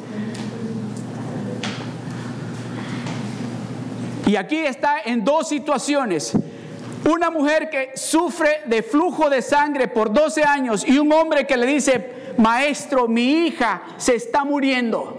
Y 4.26 4.36
aquí 4.38 4.58
está 4.58 5.02
en 5.06 5.24
dos 5.24 5.50
situaciones. 5.50 6.34
Una 7.08 7.30
mujer 7.30 7.70
que 7.70 7.92
sufre 7.94 8.62
de 8.66 8.82
flujo 8.82 9.30
de 9.30 9.44
sangre 9.44 9.88
por 9.88 10.12
12 10.12 10.44
años 10.44 10.84
y 10.88 10.98
un 10.98 11.12
hombre 11.14 11.46
que 11.46 11.58
le 11.58 11.68
dice, 11.68 12.34
maestro, 12.40 13.08
mi 13.08 13.46
hija 13.46 13.84
se 13.98 14.16
está 14.16 14.44
muriendo. 14.44 15.19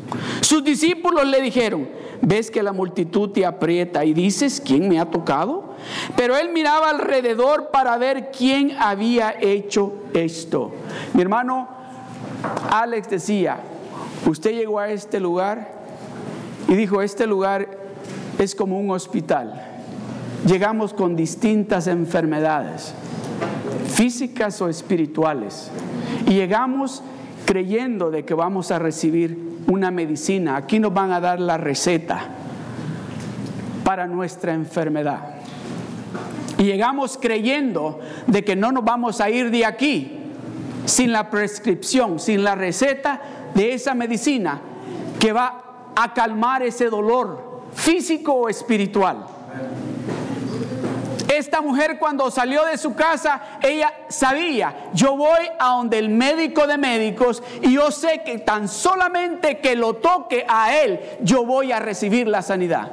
Sus 0.41 0.63
discípulos 0.63 1.25
le 1.25 1.41
dijeron, 1.41 1.87
ves 2.21 2.51
que 2.51 2.63
la 2.63 2.73
multitud 2.73 3.29
te 3.29 3.45
aprieta 3.45 4.05
y 4.05 4.13
dices, 4.13 4.61
¿quién 4.63 4.87
me 4.87 4.99
ha 4.99 5.05
tocado? 5.05 5.75
Pero 6.15 6.37
él 6.37 6.49
miraba 6.49 6.89
alrededor 6.89 7.69
para 7.71 7.97
ver 7.97 8.31
quién 8.31 8.73
había 8.79 9.35
hecho 9.39 9.93
esto. 10.13 10.71
Mi 11.13 11.21
hermano 11.21 11.67
Alex 12.69 13.09
decía, 13.09 13.59
usted 14.27 14.51
llegó 14.51 14.79
a 14.79 14.89
este 14.89 15.19
lugar 15.19 15.71
y 16.67 16.75
dijo, 16.75 17.01
este 17.01 17.27
lugar 17.27 17.67
es 18.37 18.55
como 18.55 18.79
un 18.79 18.91
hospital. 18.91 19.67
Llegamos 20.45 20.93
con 20.93 21.15
distintas 21.15 21.87
enfermedades, 21.87 22.93
físicas 23.87 24.59
o 24.61 24.69
espirituales, 24.69 25.69
y 26.25 26.33
llegamos 26.33 27.03
creyendo 27.45 28.09
de 28.09 28.25
que 28.25 28.33
vamos 28.33 28.71
a 28.71 28.79
recibir 28.79 29.50
una 29.71 29.89
medicina, 29.89 30.57
aquí 30.57 30.79
nos 30.79 30.93
van 30.93 31.11
a 31.11 31.19
dar 31.19 31.39
la 31.39 31.57
receta 31.57 32.25
para 33.83 34.05
nuestra 34.05 34.53
enfermedad. 34.53 35.19
Y 36.57 36.63
llegamos 36.63 37.17
creyendo 37.19 37.99
de 38.27 38.43
que 38.43 38.55
no 38.55 38.71
nos 38.71 38.83
vamos 38.83 39.21
a 39.21 39.29
ir 39.29 39.49
de 39.49 39.65
aquí 39.65 40.19
sin 40.85 41.11
la 41.11 41.29
prescripción, 41.29 42.19
sin 42.19 42.43
la 42.43 42.55
receta 42.55 43.21
de 43.53 43.73
esa 43.73 43.93
medicina 43.93 44.61
que 45.19 45.31
va 45.31 45.91
a 45.95 46.13
calmar 46.13 46.63
ese 46.63 46.89
dolor 46.89 47.61
físico 47.73 48.33
o 48.33 48.49
espiritual. 48.49 49.25
Esta 51.31 51.61
mujer 51.61 51.97
cuando 51.97 52.29
salió 52.29 52.65
de 52.65 52.77
su 52.77 52.93
casa, 52.93 53.41
ella 53.61 53.93
sabía, 54.09 54.89
yo 54.93 55.15
voy 55.15 55.47
a 55.57 55.69
donde 55.69 55.97
el 55.97 56.09
médico 56.09 56.67
de 56.67 56.77
médicos 56.77 57.41
y 57.61 57.71
yo 57.73 57.89
sé 57.89 58.21
que 58.25 58.39
tan 58.39 58.67
solamente 58.67 59.59
que 59.59 59.77
lo 59.77 59.93
toque 59.93 60.45
a 60.45 60.75
él, 60.75 60.99
yo 61.21 61.45
voy 61.45 61.71
a 61.71 61.79
recibir 61.79 62.27
la 62.27 62.41
sanidad. 62.41 62.91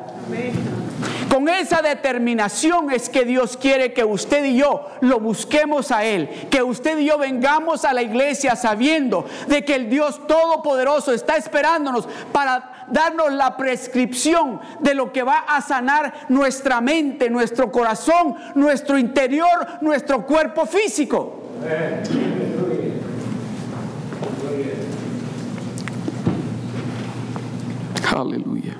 Con 1.29 1.49
esa 1.49 1.83
determinación 1.83 2.93
es 2.93 3.09
que 3.09 3.25
Dios 3.25 3.57
quiere 3.57 3.93
que 3.93 4.05
usted 4.05 4.45
y 4.45 4.57
yo 4.57 4.87
lo 5.01 5.21
busquemos 5.21 5.91
a 5.93 6.05
Él, 6.05 6.49
que 6.51 6.63
usted 6.63 6.99
y 6.99 7.05
yo 7.05 7.19
vengamos 7.19 7.85
a 7.85 7.93
la 7.93 8.03
iglesia 8.03 8.57
sabiendo 8.57 9.27
de 9.47 9.65
que 9.65 9.75
el 9.75 9.91
Dios 9.91 10.27
Todopoderoso 10.27 11.13
está 11.13 11.37
esperándonos 11.37 12.09
para 12.33 12.78
darnos 12.91 13.33
la 13.33 13.57
prescripción 13.57 14.61
de 14.81 14.95
lo 14.95 15.13
que 15.13 15.23
va 15.23 15.39
a 15.41 15.61
sanar 15.61 16.27
nuestra 16.29 16.81
mente, 16.81 17.31
nuestro 17.31 17.71
corazón, 17.71 18.35
nuestro 18.55 18.99
interior, 18.99 19.67
nuestro 19.81 20.25
cuerpo 20.25 20.67
físico. 20.67 21.43
Aleluya. 28.17 28.77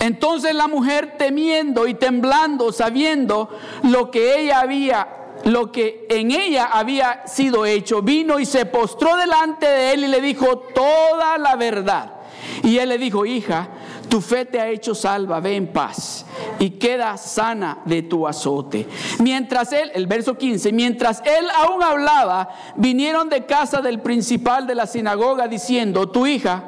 Entonces 0.00 0.54
la 0.54 0.66
mujer 0.66 1.14
temiendo 1.18 1.86
y 1.86 1.94
temblando, 1.94 2.72
sabiendo 2.72 3.50
lo 3.84 4.10
que 4.10 4.40
ella 4.40 4.60
había, 4.60 5.08
lo 5.44 5.70
que 5.70 6.06
en 6.08 6.30
ella 6.30 6.70
había 6.72 7.26
sido 7.26 7.66
hecho, 7.66 8.02
vino 8.02 8.40
y 8.40 8.46
se 8.46 8.66
postró 8.66 9.16
delante 9.16 9.66
de 9.66 9.92
él 9.92 10.04
y 10.04 10.08
le 10.08 10.20
dijo 10.20 10.58
toda 10.74 11.38
la 11.38 11.56
verdad. 11.56 12.19
Y 12.62 12.78
él 12.78 12.88
le 12.88 12.98
dijo, 12.98 13.24
hija, 13.26 13.68
tu 14.08 14.20
fe 14.20 14.44
te 14.44 14.60
ha 14.60 14.68
hecho 14.68 14.94
salva, 14.94 15.40
ve 15.40 15.56
en 15.56 15.68
paz 15.68 16.26
y 16.58 16.70
queda 16.70 17.16
sana 17.16 17.78
de 17.84 18.02
tu 18.02 18.26
azote. 18.26 18.86
Mientras 19.20 19.72
él, 19.72 19.90
el 19.94 20.06
verso 20.06 20.36
15, 20.36 20.72
mientras 20.72 21.22
él 21.24 21.46
aún 21.54 21.82
hablaba, 21.82 22.48
vinieron 22.76 23.28
de 23.28 23.46
casa 23.46 23.80
del 23.80 24.00
principal 24.00 24.66
de 24.66 24.74
la 24.74 24.86
sinagoga 24.86 25.48
diciendo, 25.48 26.08
tu 26.08 26.26
hija 26.26 26.64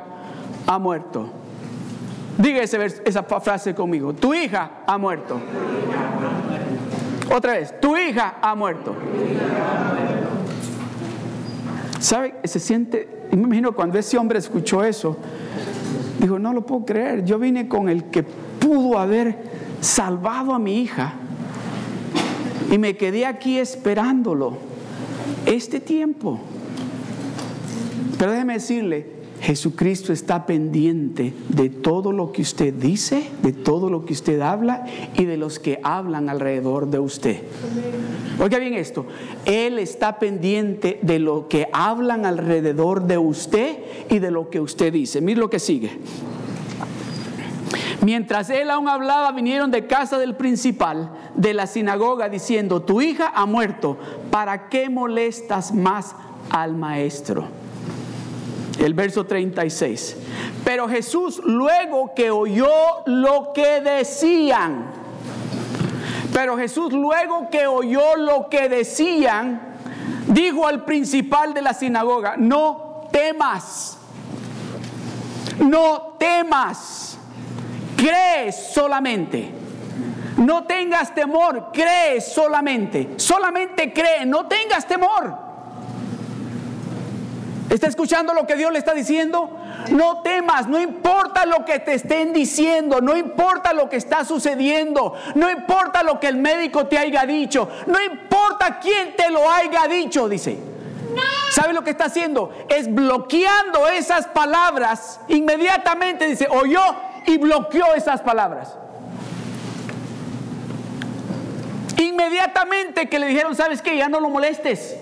ha 0.67 0.79
muerto 0.79 1.43
Diga 2.39 2.63
esa 2.63 3.23
frase 3.23 3.75
conmigo. 3.75 4.15
Tu 4.15 4.35
hija 4.35 4.83
ha 4.87 4.97
muerto. 4.99 5.39
Otra 7.35 7.53
vez, 7.53 7.79
tu 7.81 7.97
hija 7.97 8.39
ha 8.41 8.55
muerto. 8.55 8.95
¿Sabe? 12.01 12.35
Se 12.45 12.59
siente, 12.59 13.29
me 13.31 13.43
imagino 13.43 13.73
cuando 13.73 13.99
ese 13.99 14.19
hombre 14.19 14.39
escuchó 14.39 14.83
eso, 14.83 15.17
dijo, 16.23 16.39
no 16.39 16.53
lo 16.53 16.65
puedo 16.65 16.85
creer, 16.85 17.25
yo 17.25 17.39
vine 17.39 17.69
con 17.69 17.89
el 17.89 18.05
que 18.05 18.23
pudo 18.23 18.99
haber 18.99 19.37
salvado 19.81 20.55
a 20.55 20.59
mi 20.59 20.81
hija 20.81 21.15
y 22.71 22.79
me 22.79 22.97
quedé 22.97 23.27
aquí 23.27 23.59
esperándolo 23.59 24.57
este 25.47 25.81
tiempo. 25.81 26.41
Pero 28.19 28.33
déjeme 28.33 28.55
decirle, 28.55 29.12
Jesucristo 29.43 30.13
está 30.13 30.47
pendiente 30.47 31.35
de 31.49 31.69
todo 31.69 32.13
lo 32.13 32.31
que 32.31 32.43
usted 32.43 32.73
dice, 32.73 33.29
de 33.43 33.53
todo 33.53 33.91
lo 33.91 34.05
que 34.05 34.13
usted 34.13 34.41
habla 34.41 34.87
y 35.15 35.25
de 35.25 35.37
los 35.37 35.59
que 35.59 35.81
hablan 35.83 36.29
alrededor 36.29 36.89
de 36.89 37.01
usted. 37.01 37.43
Oiga 38.39 38.61
bien 38.61 38.75
esto, 38.75 39.05
Él 39.45 39.81
está 39.81 40.21
pendiente 40.21 41.01
de 41.03 41.19
lo 41.19 41.49
que 41.49 41.69
hablan 41.73 42.25
alrededor 42.25 43.09
de 43.09 43.19
usted 43.19 43.79
y 44.09 44.21
de 44.21 44.31
lo 44.31 44.49
que 44.49 44.61
usted 44.61 44.93
dice. 44.93 45.21
Mire 45.21 45.41
lo 45.41 45.51
que 45.51 45.59
sigue. 45.59 45.91
Mientras 48.01 48.51
él 48.51 48.71
aún 48.71 48.89
hablaba, 48.89 49.31
vinieron 49.31 49.71
de 49.71 49.87
casa 49.87 50.19
del 50.19 50.35
principal 50.35 51.13
de 51.37 51.55
la 51.55 51.67
sinagoga 51.67 52.29
diciendo, 52.29 52.83
tu 52.83 53.01
hija 53.01 53.33
ha 53.35 53.47
muerto, 53.47 53.97
¿para 54.31 54.69
qué 54.69 54.89
molestas 54.89 55.73
más 55.73 56.15
al 56.51 56.77
maestro? 56.77 57.62
El 58.83 58.95
verso 58.95 59.25
36. 59.25 60.17
Pero 60.65 60.89
Jesús 60.89 61.41
luego 61.45 62.15
que 62.15 62.31
oyó 62.31 62.69
lo 63.07 63.53
que 63.53 63.81
decían, 63.81 64.87
pero 66.33 66.57
Jesús 66.57 66.93
luego 66.93 67.49
que 67.51 67.67
oyó 67.67 68.17
lo 68.17 68.49
que 68.49 68.69
decían, 68.69 69.77
dijo 70.27 70.67
al 70.67 70.85
principal 70.85 71.55
de 71.55 71.63
la 71.63 71.75
sinagoga, 71.75 72.37
no 72.37 73.09
temas, 73.13 73.99
no 75.59 76.17
temas, 76.19 77.19
cree 77.97 78.51
solamente. 78.51 79.63
No 80.39 80.65
tengas 80.65 81.15
temor, 81.15 81.71
cree 81.73 82.21
solamente. 82.21 83.11
Solamente 83.17 83.93
cree, 83.93 84.25
no 84.25 84.47
tengas 84.47 84.87
temor. 84.89 85.52
¿Está 87.71 87.87
escuchando 87.87 88.35
lo 88.35 88.47
que 88.47 88.57
Dios 88.57 88.73
le 88.73 88.79
está 88.79 88.93
diciendo? 88.93 89.59
No 89.91 90.21
temas, 90.23 90.69
no 90.69 90.79
importa 90.81 91.47
lo 91.47 91.65
que 91.65 91.79
te 91.79 91.95
estén 91.95 92.33
diciendo, 92.33 93.01
no 93.01 93.17
importa 93.17 93.73
lo 93.73 93.89
que 93.89 93.97
está 93.97 94.25
sucediendo, 94.25 95.15
no 95.35 95.51
importa 95.51 96.03
lo 96.03 96.21
que 96.21 96.29
el 96.29 96.37
médico 96.37 96.87
te 96.87 96.99
haya 96.99 97.25
dicho, 97.25 97.69
no 97.87 98.01
importa 98.01 98.79
quién 98.81 99.17
te 99.17 99.31
lo 99.31 99.51
haya 99.51 99.87
dicho, 99.89 100.29
dice. 100.29 100.59
¿Sabe 101.51 101.75
lo 101.75 101.85
que 101.85 101.91
está 101.91 102.07
haciendo? 102.07 102.51
Es 102.69 102.93
bloqueando 102.93 103.87
esas 103.89 104.27
palabras. 104.27 105.21
Inmediatamente 105.29 106.27
dice, 106.27 106.49
oyó 106.51 106.83
y 107.27 107.37
bloqueó 107.37 107.95
esas 107.95 108.23
palabras. 108.23 108.75
Inmediatamente 111.99 113.09
que 113.09 113.19
le 113.19 113.27
dijeron, 113.27 113.55
¿sabes 113.55 113.83
qué? 113.83 113.97
Ya 113.97 114.09
no 114.09 114.21
lo 114.21 114.31
molestes. 114.31 114.97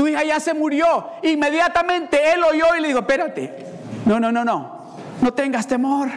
Tu 0.00 0.08
hija 0.08 0.24
ya 0.24 0.40
se 0.40 0.54
murió. 0.54 1.10
Inmediatamente 1.22 2.32
él 2.32 2.42
oyó 2.42 2.74
y 2.74 2.80
le 2.80 2.88
dijo, 2.88 3.00
espérate. 3.00 3.54
No, 4.06 4.18
no, 4.18 4.32
no, 4.32 4.46
no. 4.46 4.94
No 5.20 5.34
tengas 5.34 5.66
temor. 5.66 6.08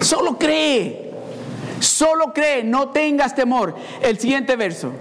Solo 0.00 0.38
cree. 0.38 1.10
Solo 1.80 2.32
cree, 2.32 2.62
no 2.62 2.90
tengas 2.90 3.34
temor. 3.34 3.74
El 4.00 4.20
siguiente 4.20 4.54
verso. 4.54 4.92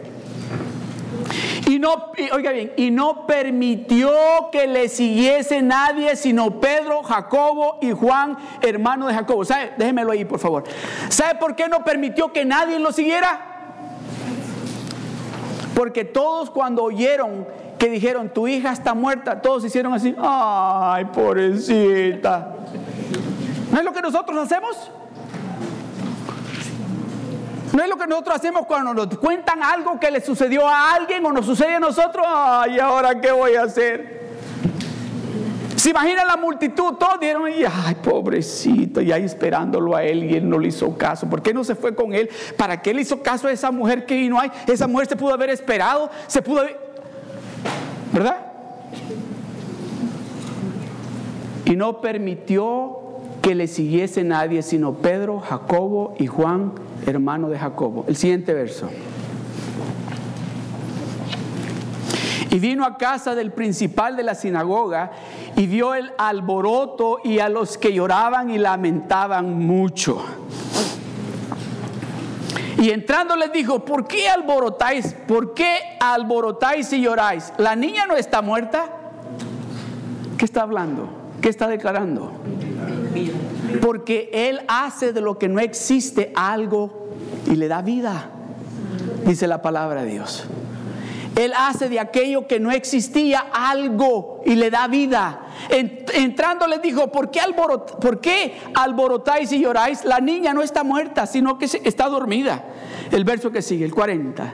Y 1.68 1.78
no, 1.78 2.12
oiga 2.32 2.52
bien, 2.52 2.74
y 2.78 2.90
no 2.90 3.28
permitió 3.28 4.12
que 4.52 4.66
le 4.66 4.90
siguiese 4.90 5.62
nadie 5.62 6.16
sino 6.16 6.60
Pedro, 6.60 7.04
Jacobo 7.04 7.78
y 7.80 7.92
Juan, 7.92 8.40
hermano 8.64 9.06
de 9.06 9.14
Jacobo. 9.14 9.46
¿Sabe? 9.46 9.74
Déjemelo 9.78 10.14
ahí, 10.14 10.26
por 10.26 10.40
favor. 10.40 10.64
¿Sabe 11.10 11.36
por 11.36 11.56
qué 11.56 11.68
no 11.68 11.84
permitió 11.84 12.34
que 12.34 12.44
nadie 12.44 12.80
lo 12.80 12.92
siguiera? 12.92 13.52
Porque 15.76 16.06
todos 16.06 16.50
cuando 16.50 16.84
oyeron 16.84 17.46
que 17.84 17.90
dijeron, 17.90 18.30
tu 18.30 18.48
hija 18.48 18.72
está 18.72 18.94
muerta, 18.94 19.42
todos 19.42 19.66
hicieron 19.66 19.94
así, 19.94 20.16
ay, 20.18 21.04
pobrecita. 21.04 22.54
¿No 23.70 23.78
es 23.78 23.84
lo 23.84 23.92
que 23.92 24.02
nosotros 24.02 24.38
hacemos? 24.38 24.90
No 27.74 27.84
es 27.84 27.90
lo 27.90 27.98
que 27.98 28.08
nosotros 28.08 28.38
hacemos 28.38 28.66
cuando 28.68 28.94
nos 28.94 29.08
cuentan 29.18 29.62
algo 29.62 30.00
que 30.00 30.10
le 30.12 30.22
sucedió 30.22 30.66
a 30.66 30.94
alguien 30.94 31.26
o 31.26 31.34
nos 31.34 31.46
sucede 31.46 31.76
a 31.76 31.80
nosotros. 31.82 32.26
Ay, 32.26 32.80
¿ahora 32.80 33.20
qué 33.20 33.34
voy 33.34 33.56
a 33.56 33.64
hacer? 33.64 34.24
Se 35.76 35.90
imagina 35.90 36.24
la 36.24 36.38
multitud, 36.38 36.94
todos 36.94 37.20
dijeron, 37.20 37.44
ay, 37.46 37.96
pobrecito, 37.96 39.02
y 39.02 39.12
ahí 39.12 39.26
esperándolo 39.26 39.94
a 39.94 40.06
él 40.06 40.24
y 40.24 40.36
él 40.36 40.48
no 40.48 40.58
le 40.58 40.70
hizo 40.70 40.98
caso. 40.98 41.30
¿Por 41.30 41.42
qué 41.42 41.54
no 41.54 41.66
se 41.66 41.76
fue 41.76 41.94
con 41.94 42.14
él? 42.14 42.30
¿Para 42.56 42.82
qué 42.82 42.94
le 42.94 43.02
hizo 43.02 43.22
caso 43.22 43.50
a 43.50 43.52
esa 43.52 43.72
mujer 43.72 44.06
que 44.06 44.16
vino 44.16 44.40
ahí? 44.40 44.50
Esa 44.68 44.88
mujer 44.88 45.08
se 45.08 45.18
pudo 45.18 45.34
haber 45.34 45.50
esperado, 45.50 46.10
se 46.28 46.42
pudo 46.42 46.62
haber... 46.62 46.93
¿Verdad? 48.14 48.38
Y 51.66 51.76
no 51.76 52.00
permitió 52.00 53.00
que 53.42 53.56
le 53.56 53.68
siguiese 53.68 54.24
nadie 54.24 54.62
sino 54.62 54.94
Pedro, 54.94 55.40
Jacobo 55.40 56.14
y 56.20 56.28
Juan, 56.28 56.74
hermano 57.06 57.50
de 57.50 57.58
Jacobo. 57.58 58.06
El 58.08 58.16
siguiente 58.16 58.54
verso. 58.54 58.90
Y 62.52 62.60
vino 62.60 62.86
a 62.86 62.98
casa 62.98 63.34
del 63.34 63.52
principal 63.52 64.16
de 64.16 64.22
la 64.22 64.36
sinagoga 64.36 65.12
y 65.56 65.66
vio 65.66 65.96
el 65.96 66.12
alboroto 66.20 67.20
y 67.24 67.40
a 67.40 67.50
los 67.50 67.80
que 67.80 67.94
lloraban 67.94 68.52
y 68.52 68.60
lamentaban 68.60 69.58
mucho. 69.58 70.24
Y 72.84 72.90
entrando 72.90 73.38
les 73.38 73.54
dijo, 73.54 73.86
¿por 73.86 74.06
qué 74.06 74.28
alborotáis? 74.28 75.16
¿Por 75.26 75.54
qué 75.54 75.96
alborotáis 76.02 76.92
y 76.92 77.00
lloráis? 77.00 77.54
¿La 77.58 77.78
niña 77.78 78.06
no 78.06 78.18
está 78.18 78.42
muerta? 78.42 78.90
¿Qué 80.38 80.44
está 80.44 80.64
hablando? 80.64 81.08
¿Qué 81.42 81.48
está 81.48 81.70
declarando? 81.70 82.34
Porque 83.82 84.30
Él 84.34 84.66
hace 84.68 85.14
de 85.14 85.22
lo 85.22 85.40
que 85.40 85.48
no 85.48 85.62
existe 85.62 86.34
algo 86.36 87.08
y 87.50 87.56
le 87.56 87.70
da 87.70 87.82
vida, 87.82 88.32
dice 89.26 89.48
la 89.48 89.62
palabra 89.62 90.04
de 90.04 90.12
Dios. 90.12 90.44
Él 91.38 91.54
hace 91.58 91.88
de 91.88 92.02
aquello 92.02 92.50
que 92.50 92.60
no 92.60 92.70
existía 92.70 93.46
algo 93.54 94.42
y 94.46 94.56
le 94.56 94.70
da 94.70 94.90
vida. 94.90 95.43
Entrando 95.70 96.68
les 96.68 96.82
dijo, 96.82 97.12
¿por 97.12 97.32
qué, 97.32 97.42
¿por 98.02 98.20
qué 98.20 98.56
alborotáis 98.76 99.52
y 99.52 99.60
lloráis? 99.60 100.06
La 100.06 100.20
niña 100.20 100.54
no 100.54 100.62
está 100.62 100.84
muerta, 100.84 101.26
sino 101.26 101.58
que 101.58 101.66
está 101.66 102.10
dormida. 102.10 102.64
El 103.12 103.24
verso 103.24 103.52
que 103.52 103.62
sigue, 103.62 103.86
el 103.86 103.94
40 103.94 104.54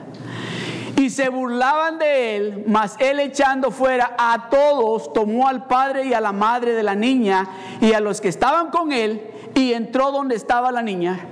y 1.00 1.08
se 1.08 1.30
burlaban 1.30 1.98
de 1.98 2.36
él, 2.36 2.64
mas 2.66 2.96
él 2.98 3.20
echando 3.20 3.70
fuera 3.70 4.14
a 4.18 4.50
todos, 4.50 5.12
tomó 5.14 5.48
al 5.48 5.66
padre 5.66 6.06
y 6.06 6.12
a 6.12 6.20
la 6.20 6.32
madre 6.32 6.72
de 6.72 6.82
la 6.82 6.94
niña 6.94 7.48
y 7.80 7.94
a 7.94 8.00
los 8.00 8.20
que 8.20 8.28
estaban 8.28 8.70
con 8.70 8.92
él 8.92 9.22
y 9.54 9.72
entró 9.72 10.12
donde 10.12 10.34
estaba 10.34 10.70
la 10.70 10.82
niña. 10.82 11.26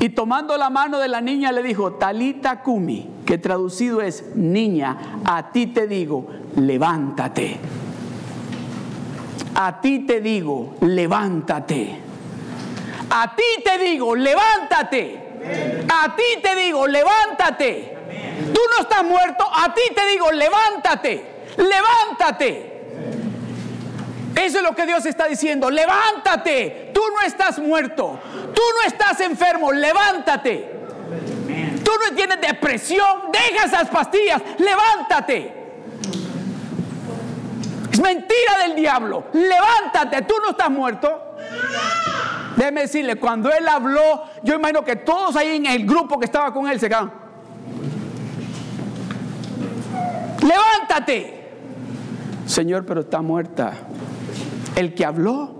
Y 0.00 0.10
tomando 0.10 0.56
la 0.56 0.70
mano 0.70 0.98
de 0.98 1.08
la 1.08 1.20
niña 1.20 1.52
le 1.52 1.62
dijo, 1.62 1.92
Talita 1.92 2.62
Kumi, 2.62 3.08
que 3.26 3.38
traducido 3.38 4.00
es, 4.00 4.34
niña, 4.34 5.20
a 5.24 5.50
ti 5.50 5.66
te 5.68 5.86
digo, 5.86 6.26
levántate. 6.60 7.58
A 9.54 9.80
ti 9.80 10.00
te 10.00 10.20
digo, 10.20 10.76
levántate. 10.82 12.00
A 13.10 13.34
ti 13.34 13.62
te 13.64 13.78
digo, 13.78 14.14
levántate. 14.14 15.28
A 15.88 16.14
ti 16.14 16.42
te 16.42 16.54
digo, 16.54 16.86
levántate. 16.86 17.96
Tú 18.52 18.60
no 18.76 18.82
estás 18.82 19.04
muerto, 19.04 19.44
a 19.52 19.72
ti 19.74 19.82
te 19.94 20.06
digo, 20.06 20.30
levántate. 20.30 21.38
Levántate. 21.56 22.78
Eso 24.36 24.58
es 24.58 24.62
lo 24.62 24.74
que 24.74 24.86
Dios 24.86 25.04
está 25.06 25.26
diciendo. 25.26 25.70
Levántate. 25.70 26.92
Tú 26.94 27.00
no 27.12 27.26
estás 27.26 27.58
muerto. 27.58 28.20
Tú 28.54 28.62
no 28.76 28.86
estás 28.86 29.20
enfermo. 29.20 29.72
Levántate. 29.72 30.76
Tú 31.84 31.90
no 32.04 32.14
tienes 32.14 32.40
depresión. 32.40 33.32
Deja 33.32 33.64
esas 33.64 33.88
pastillas. 33.88 34.40
Levántate. 34.58 35.57
Es 37.98 38.04
mentira 38.04 38.58
del 38.62 38.76
diablo. 38.76 39.24
Levántate. 39.32 40.22
Tú 40.22 40.34
no 40.40 40.50
estás 40.50 40.70
muerto. 40.70 41.34
Déjeme 42.56 42.82
decirle, 42.82 43.16
cuando 43.16 43.50
él 43.50 43.66
habló, 43.66 44.22
yo 44.44 44.54
imagino 44.54 44.84
que 44.84 44.94
todos 44.94 45.34
ahí 45.34 45.56
en 45.56 45.66
el 45.66 45.84
grupo 45.84 46.16
que 46.16 46.26
estaba 46.26 46.54
con 46.54 46.68
él 46.68 46.78
se 46.78 46.88
quedaron. 46.88 47.10
Levántate. 50.42 51.50
Señor, 52.46 52.86
pero 52.86 53.00
está 53.00 53.20
muerta. 53.20 53.74
El 54.76 54.94
que 54.94 55.04
habló 55.04 55.56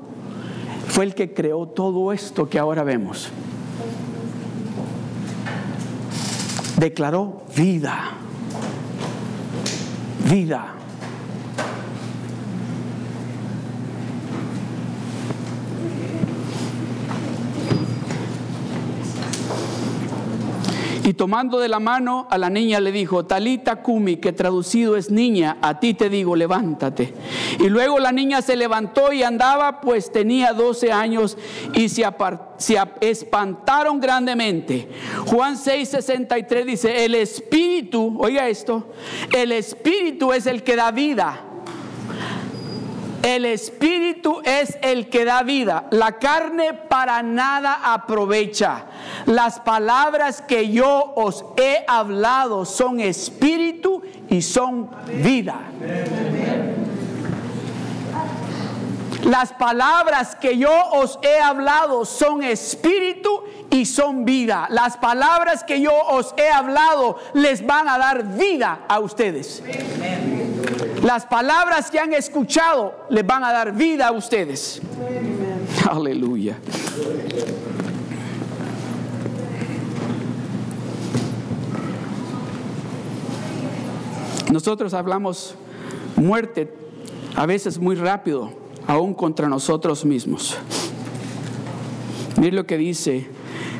fue 0.86 1.06
el 1.06 1.16
que 1.16 1.34
creó 1.34 1.66
todo 1.66 2.12
esto 2.12 2.48
que 2.48 2.60
ahora 2.60 2.84
vemos. 2.84 3.30
Declaró 6.76 7.42
vida. 7.56 8.12
Vida. 10.30 10.74
Y 21.08 21.14
tomando 21.14 21.58
de 21.58 21.70
la 21.70 21.80
mano 21.80 22.26
a 22.28 22.36
la 22.36 22.50
niña 22.50 22.80
le 22.80 22.92
dijo, 22.92 23.24
Talita 23.24 23.76
Kumi, 23.76 24.18
que 24.18 24.34
traducido 24.34 24.94
es 24.94 25.10
niña, 25.10 25.56
a 25.62 25.80
ti 25.80 25.94
te 25.94 26.10
digo, 26.10 26.36
levántate. 26.36 27.14
Y 27.58 27.70
luego 27.70 27.98
la 27.98 28.12
niña 28.12 28.42
se 28.42 28.56
levantó 28.56 29.10
y 29.10 29.22
andaba, 29.22 29.80
pues 29.80 30.12
tenía 30.12 30.52
12 30.52 30.92
años 30.92 31.38
y 31.72 31.88
se, 31.88 32.06
se 32.58 32.76
espantaron 33.00 34.00
grandemente. 34.00 34.86
Juan 35.24 35.56
6:63 35.56 36.64
dice, 36.66 37.06
el 37.06 37.14
espíritu, 37.14 38.18
oiga 38.20 38.46
esto, 38.46 38.88
el 39.34 39.52
espíritu 39.52 40.34
es 40.34 40.46
el 40.46 40.62
que 40.62 40.76
da 40.76 40.90
vida. 40.90 41.47
El 43.28 43.44
espíritu 43.44 44.40
es 44.42 44.78
el 44.80 45.10
que 45.10 45.26
da 45.26 45.42
vida. 45.42 45.84
La 45.90 46.12
carne 46.12 46.72
para 46.72 47.22
nada 47.22 47.92
aprovecha. 47.92 48.86
Las 49.26 49.60
palabras 49.60 50.40
que 50.40 50.70
yo 50.70 51.12
os 51.14 51.44
he 51.58 51.84
hablado 51.86 52.64
son 52.64 53.00
espíritu 53.00 54.00
y 54.30 54.40
son 54.40 54.88
vida. 55.22 55.60
Las 59.24 59.52
palabras 59.52 60.34
que 60.34 60.56
yo 60.56 60.72
os 60.92 61.18
he 61.20 61.38
hablado 61.38 62.06
son 62.06 62.42
espíritu 62.42 63.44
y 63.68 63.84
son 63.84 64.24
vida. 64.24 64.68
Las 64.70 64.96
palabras 64.96 65.64
que 65.64 65.82
yo 65.82 65.92
os 65.92 66.32
he 66.38 66.48
hablado 66.48 67.18
les 67.34 67.66
van 67.66 67.90
a 67.90 67.98
dar 67.98 68.24
vida 68.24 68.86
a 68.88 69.00
ustedes. 69.00 69.62
Las 71.02 71.26
palabras 71.26 71.90
que 71.90 71.98
han 71.98 72.12
escuchado 72.12 73.06
les 73.10 73.26
van 73.26 73.44
a 73.44 73.52
dar 73.52 73.72
vida 73.74 74.08
a 74.08 74.12
ustedes. 74.12 74.80
Aleluya. 75.90 76.58
Nosotros 84.50 84.94
hablamos 84.94 85.54
muerte 86.16 86.72
a 87.36 87.46
veces 87.46 87.78
muy 87.78 87.94
rápido, 87.94 88.50
aún 88.86 89.14
contra 89.14 89.48
nosotros 89.48 90.04
mismos. 90.04 90.56
Mire 92.38 92.52
lo 92.52 92.66
que 92.66 92.76
dice 92.76 93.26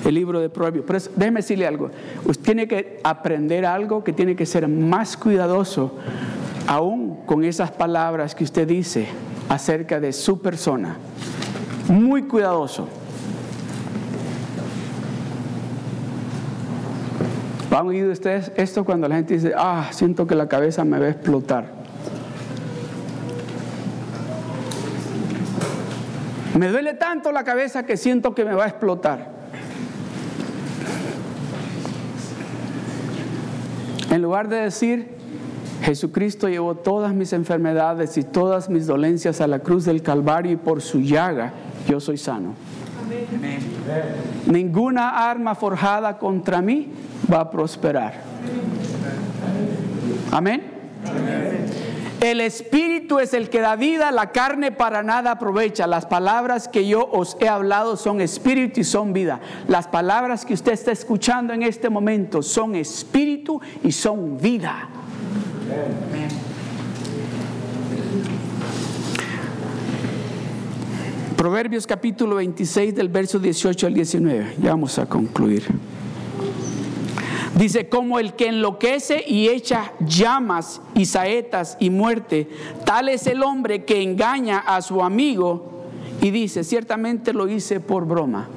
el 0.05 0.15
libro 0.15 0.41
de 0.41 0.49
Proverbios. 0.49 0.85
Pero 0.87 0.99
déjeme 1.17 1.41
decirle 1.41 1.67
algo. 1.67 1.91
Usted 2.25 2.45
tiene 2.45 2.69
que 2.69 3.01
aprender 3.03 3.65
algo 3.67 4.05
que 4.05 4.13
tiene 4.13 4.37
que 4.37 4.47
ser 4.47 4.69
más 4.69 5.17
cuidadoso, 5.17 5.93
aún 6.69 7.25
con 7.25 7.45
esas 7.45 7.71
palabras 7.71 8.35
que 8.35 8.45
usted 8.45 8.69
dice 8.69 9.09
acerca 9.49 9.99
de 9.99 10.13
su 10.13 10.41
persona. 10.43 10.97
Muy 11.89 12.25
cuidadoso. 12.25 12.87
¿Han 17.71 17.87
oído 17.87 18.13
ustedes 18.13 18.53
esto 18.57 18.85
cuando 18.85 19.09
la 19.09 19.17
gente 19.17 19.35
dice, 19.35 19.55
ah, 19.57 19.89
siento 19.93 20.27
que 20.27 20.35
la 20.35 20.47
cabeza 20.47 20.85
me 20.85 20.99
va 20.99 21.07
a 21.07 21.11
explotar? 21.11 21.73
Me 26.59 26.69
duele 26.69 26.95
tanto 26.95 27.33
la 27.33 27.45
cabeza 27.45 27.87
que 27.87 27.97
siento 27.97 28.35
que 28.35 28.45
me 28.45 28.53
va 28.53 28.65
a 28.65 28.69
explotar. 28.69 29.31
En 34.11 34.21
lugar 34.21 34.49
de 34.49 34.57
decir, 34.57 35.18
Jesucristo 35.83 36.49
llevó 36.49 36.75
todas 36.75 37.15
mis 37.15 37.33
enfermedades 37.33 38.17
y 38.19 38.25
todas 38.25 38.69
mis 38.69 38.87
dolencias 38.87 39.41
a 39.41 39.47
la 39.47 39.61
cruz 39.61 39.85
del 39.85 40.03
Calvario 40.03 40.53
y 40.53 40.57
por 40.57 40.83
su 40.83 41.01
llaga 41.01 41.53
yo 41.89 42.01
soy 42.01 42.19
sano. 42.19 42.55
Ninguna 44.47 45.31
arma 45.31 45.55
forjada 45.55 46.19
contra 46.19 46.61
mí 46.61 46.89
va 47.33 47.41
a 47.41 47.51
prosperar. 47.51 48.15
Amén. 50.31 50.63
El 52.21 52.41
espíritu 52.41 53.21
es 53.21 53.33
el 53.33 53.49
que 53.49 53.61
da 53.61 53.77
vida, 53.77 54.11
la 54.11 54.33
carne 54.33 54.73
para 54.73 55.05
nada 55.05 55.33
aprovecha. 55.33 55.87
Las 55.87 56.05
palabras 56.05 56.67
que 56.67 56.87
yo 56.87 57.09
os 57.13 57.37
he 57.41 57.49
hablado 57.49 57.97
son 57.97 58.21
espíritu 58.21 58.81
y 58.81 58.85
son 58.85 59.13
vida. 59.13 59.41
Las 59.69 59.87
palabras 59.87 60.45
que 60.45 60.55
usted 60.55 60.73
está 60.73 60.91
escuchando 60.91 61.53
en 61.53 61.63
este 61.63 61.89
momento 61.89 62.43
son 62.43 62.75
espíritu 62.75 63.61
y 63.85 63.93
son 63.93 64.37
vida. 64.37 64.89
Proverbios 71.37 71.87
capítulo 71.87 72.37
26 72.37 72.95
del 72.95 73.09
verso 73.09 73.39
18 73.39 73.87
al 73.87 73.95
19. 73.95 74.57
Ya 74.61 74.71
vamos 74.71 74.99
a 74.99 75.07
concluir. 75.07 75.65
Dice, 77.55 77.89
como 77.89 78.19
el 78.19 78.35
que 78.35 78.49
enloquece 78.49 79.25
y 79.27 79.49
echa 79.49 79.93
llamas 80.01 80.81
y 80.95 81.07
saetas 81.07 81.77
y 81.81 81.91
muerte, 81.91 82.49
tal 82.85 83.09
es 83.09 83.27
el 83.27 83.43
hombre 83.43 83.85
que 83.85 84.03
engaña 84.03 84.59
a 84.59 84.83
su 84.83 85.03
amigo 85.03 85.87
y 86.21 86.31
dice, 86.31 86.65
ciertamente 86.65 87.33
lo 87.33 87.49
hice 87.49 87.81
por 87.81 88.05
broma. 88.05 88.49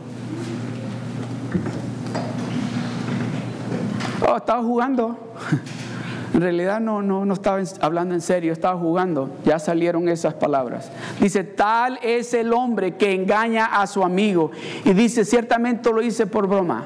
Oh, 4.28 4.38
estaba 4.38 4.64
jugando. 4.64 5.18
En 6.34 6.40
realidad 6.40 6.80
no, 6.80 7.02
no, 7.02 7.26
no 7.26 7.34
estaba 7.34 7.62
hablando 7.82 8.16
en 8.16 8.22
serio, 8.22 8.54
estaba 8.54 8.80
jugando. 8.80 9.30
Ya 9.44 9.60
salieron 9.60 10.08
esas 10.08 10.34
palabras. 10.34 10.90
Dice, 11.20 11.44
tal 11.44 12.00
es 12.02 12.34
el 12.34 12.54
hombre 12.54 12.96
que 12.96 13.14
engaña 13.14 13.66
a 13.66 13.86
su 13.86 14.04
amigo. 14.04 14.52
Y 14.86 14.94
dice, 14.94 15.26
ciertamente 15.26 15.92
lo 15.92 16.02
hice 16.02 16.26
por 16.28 16.48
broma. 16.48 16.86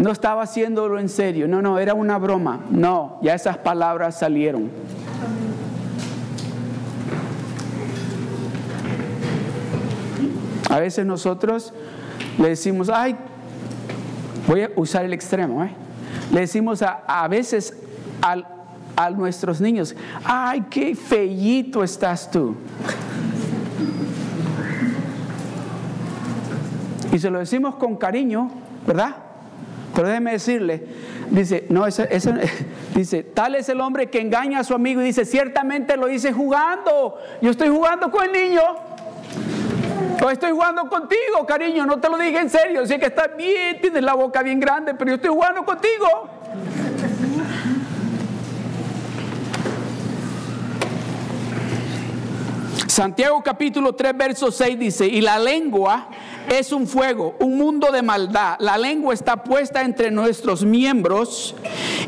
No 0.00 0.12
estaba 0.12 0.42
haciéndolo 0.42 0.98
en 0.98 1.08
serio, 1.08 1.48
no, 1.48 1.60
no, 1.60 1.78
era 1.78 1.92
una 1.92 2.18
broma. 2.18 2.60
No, 2.70 3.18
ya 3.20 3.34
esas 3.34 3.58
palabras 3.58 4.18
salieron. 4.18 4.70
A 10.70 10.78
veces 10.78 11.04
nosotros 11.04 11.72
le 12.38 12.50
decimos, 12.50 12.88
ay, 12.88 13.16
voy 14.46 14.62
a 14.62 14.70
usar 14.76 15.04
el 15.04 15.12
extremo, 15.12 15.64
¿eh? 15.64 15.79
Le 16.30 16.40
decimos 16.40 16.82
a, 16.82 17.02
a 17.06 17.28
veces 17.28 17.74
a 18.96 19.10
nuestros 19.10 19.60
niños, 19.60 19.94
ay, 20.24 20.64
qué 20.70 20.94
fellito 20.94 21.82
estás 21.82 22.30
tú. 22.30 22.56
Y 27.12 27.18
se 27.18 27.30
lo 27.30 27.38
decimos 27.38 27.74
con 27.76 27.96
cariño, 27.96 28.50
¿verdad? 28.86 29.16
Pero 29.94 30.08
déjeme 30.08 30.32
decirle, 30.32 30.86
dice, 31.30 31.66
no, 31.68 31.86
ese, 31.86 32.08
dice, 32.94 33.22
tal 33.22 33.56
es 33.56 33.68
el 33.68 33.80
hombre 33.80 34.08
que 34.08 34.20
engaña 34.20 34.60
a 34.60 34.64
su 34.64 34.74
amigo 34.74 35.00
y 35.00 35.04
dice, 35.06 35.24
ciertamente 35.24 35.96
lo 35.96 36.08
hice 36.08 36.32
jugando. 36.32 37.18
Yo 37.42 37.50
estoy 37.50 37.68
jugando 37.68 38.10
con 38.10 38.24
el 38.24 38.32
niño. 38.32 38.62
Estoy 40.28 40.52
jugando 40.52 40.88
contigo, 40.88 41.46
cariño, 41.46 41.86
no 41.86 41.98
te 41.98 42.08
lo 42.08 42.18
dije 42.18 42.38
en 42.38 42.50
serio. 42.50 42.86
Sé 42.86 42.98
que 42.98 43.06
estás 43.06 43.36
bien, 43.36 43.80
tienes 43.80 44.02
la 44.02 44.14
boca 44.14 44.42
bien 44.42 44.60
grande, 44.60 44.94
pero 44.94 45.10
yo 45.10 45.14
estoy 45.16 45.30
jugando 45.30 45.64
contigo. 45.64 46.28
Santiago 52.86 53.42
capítulo 53.42 53.94
3, 53.94 54.16
verso 54.16 54.52
6 54.52 54.78
dice, 54.78 55.06
y 55.06 55.20
la 55.20 55.38
lengua 55.38 56.08
es 56.48 56.72
un 56.72 56.86
fuego, 56.86 57.34
un 57.38 57.56
mundo 57.56 57.90
de 57.90 58.02
maldad. 58.02 58.56
La 58.58 58.76
lengua 58.76 59.14
está 59.14 59.42
puesta 59.42 59.82
entre 59.82 60.10
nuestros 60.10 60.64
miembros 60.64 61.54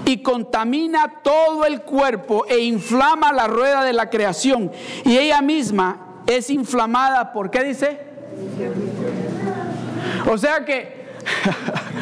y 0.05 0.19
contamina 0.19 1.21
todo 1.23 1.65
el 1.65 1.83
cuerpo 1.83 2.45
e 2.49 2.59
inflama 2.59 3.33
la 3.33 3.47
rueda 3.47 3.85
de 3.85 3.93
la 3.93 4.11
creación. 4.11 4.71
Y 5.05 5.17
ella 5.17 5.41
misma 5.41 6.12
es 6.27 6.51
inflamada, 6.51 7.33
¿por 7.33 7.51
qué 7.51 7.65
dice? 7.65 7.99
O 10.31 10.39
sea 10.39 10.65
que 10.65 11.03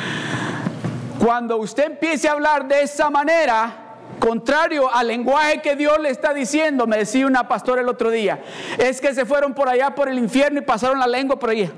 cuando 1.24 1.56
usted 1.58 1.86
empiece 1.86 2.28
a 2.28 2.32
hablar 2.32 2.66
de 2.68 2.82
esa 2.82 3.10
manera, 3.10 3.72
contrario 4.18 4.92
al 4.92 5.08
lenguaje 5.08 5.60
que 5.60 5.76
Dios 5.76 5.98
le 6.00 6.10
está 6.10 6.32
diciendo, 6.32 6.86
me 6.86 6.98
decía 6.98 7.26
una 7.26 7.48
pastora 7.48 7.82
el 7.82 7.88
otro 7.88 8.10
día, 8.10 8.40
es 8.78 9.00
que 9.00 9.14
se 9.14 9.24
fueron 9.24 9.54
por 9.54 9.68
allá 9.68 9.94
por 9.94 10.08
el 10.08 10.18
infierno 10.18 10.60
y 10.60 10.62
pasaron 10.62 10.98
la 10.98 11.06
lengua 11.06 11.38
por 11.38 11.50
allí. 11.50 11.70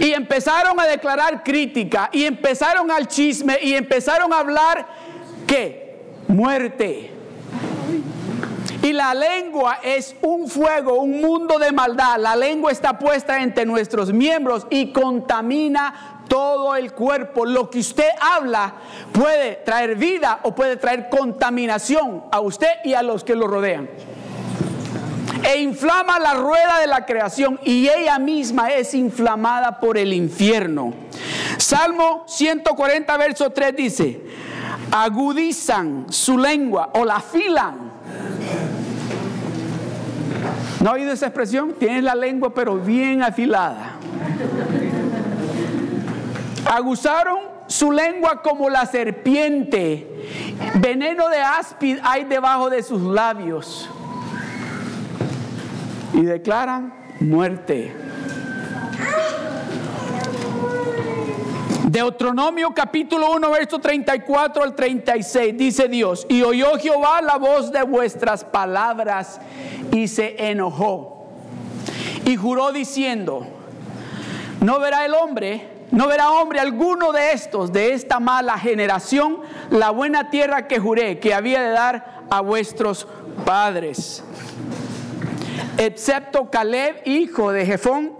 Y 0.00 0.12
empezaron 0.12 0.78
a 0.78 0.86
declarar 0.86 1.42
crítica 1.42 2.10
y 2.12 2.24
empezaron 2.24 2.90
al 2.90 3.08
chisme 3.08 3.58
y 3.62 3.74
empezaron 3.74 4.32
a 4.32 4.38
hablar 4.38 4.86
que 5.46 5.96
muerte. 6.28 7.15
Y 8.86 8.92
la 8.92 9.14
lengua 9.14 9.80
es 9.82 10.14
un 10.22 10.48
fuego, 10.48 11.00
un 11.00 11.20
mundo 11.20 11.58
de 11.58 11.72
maldad. 11.72 12.20
La 12.20 12.36
lengua 12.36 12.70
está 12.70 12.96
puesta 12.96 13.42
entre 13.42 13.66
nuestros 13.66 14.12
miembros 14.12 14.64
y 14.70 14.92
contamina 14.92 16.22
todo 16.28 16.76
el 16.76 16.92
cuerpo. 16.92 17.44
Lo 17.44 17.68
que 17.68 17.80
usted 17.80 18.08
habla 18.20 18.74
puede 19.10 19.56
traer 19.64 19.96
vida 19.96 20.38
o 20.44 20.54
puede 20.54 20.76
traer 20.76 21.08
contaminación 21.08 22.26
a 22.30 22.38
usted 22.38 22.68
y 22.84 22.94
a 22.94 23.02
los 23.02 23.24
que 23.24 23.34
lo 23.34 23.48
rodean. 23.48 23.90
E 25.42 25.60
inflama 25.62 26.20
la 26.20 26.34
rueda 26.34 26.78
de 26.78 26.86
la 26.86 27.04
creación 27.06 27.58
y 27.64 27.88
ella 27.88 28.20
misma 28.20 28.68
es 28.68 28.94
inflamada 28.94 29.80
por 29.80 29.98
el 29.98 30.12
infierno. 30.12 30.94
Salmo 31.58 32.22
140, 32.28 33.16
verso 33.16 33.50
3 33.50 33.74
dice, 33.74 34.20
agudizan 34.92 36.06
su 36.08 36.38
lengua 36.38 36.90
o 36.94 37.04
la 37.04 37.16
afilan. 37.16 37.95
¿No 40.86 40.92
ha 40.92 40.94
oído 40.94 41.10
esa 41.10 41.26
expresión? 41.26 41.74
Tiene 41.80 42.00
la 42.00 42.14
lengua 42.14 42.54
pero 42.54 42.76
bien 42.76 43.20
afilada. 43.20 43.96
Aguzaron 46.64 47.38
su 47.66 47.90
lengua 47.90 48.40
como 48.40 48.70
la 48.70 48.86
serpiente. 48.86 50.54
Veneno 50.76 51.28
de 51.28 51.40
áspid 51.40 51.98
hay 52.04 52.22
debajo 52.22 52.70
de 52.70 52.84
sus 52.84 53.02
labios. 53.02 53.90
Y 56.12 56.22
declaran 56.22 56.94
muerte. 57.18 57.92
Deuteronomio 61.96 62.74
capítulo 62.74 63.30
1, 63.32 63.50
verso 63.50 63.78
34 63.78 64.62
al 64.62 64.74
36, 64.74 65.56
dice 65.56 65.88
Dios, 65.88 66.26
y 66.28 66.42
oyó 66.42 66.76
Jehová 66.78 67.22
la 67.22 67.38
voz 67.38 67.72
de 67.72 67.82
vuestras 67.84 68.44
palabras 68.44 69.40
y 69.92 70.06
se 70.06 70.50
enojó 70.50 71.26
y 72.26 72.36
juró 72.36 72.70
diciendo, 72.72 73.46
no 74.60 74.78
verá 74.78 75.06
el 75.06 75.14
hombre, 75.14 75.86
no 75.90 76.06
verá 76.06 76.32
hombre 76.32 76.60
alguno 76.60 77.12
de 77.12 77.32
estos, 77.32 77.72
de 77.72 77.94
esta 77.94 78.20
mala 78.20 78.58
generación, 78.58 79.38
la 79.70 79.88
buena 79.88 80.28
tierra 80.28 80.68
que 80.68 80.78
juré 80.78 81.18
que 81.18 81.32
había 81.32 81.62
de 81.62 81.70
dar 81.70 82.24
a 82.28 82.42
vuestros 82.42 83.08
padres. 83.46 84.22
Excepto 85.78 86.50
Caleb, 86.50 87.00
hijo 87.06 87.52
de 87.52 87.64
Jefón, 87.64 88.12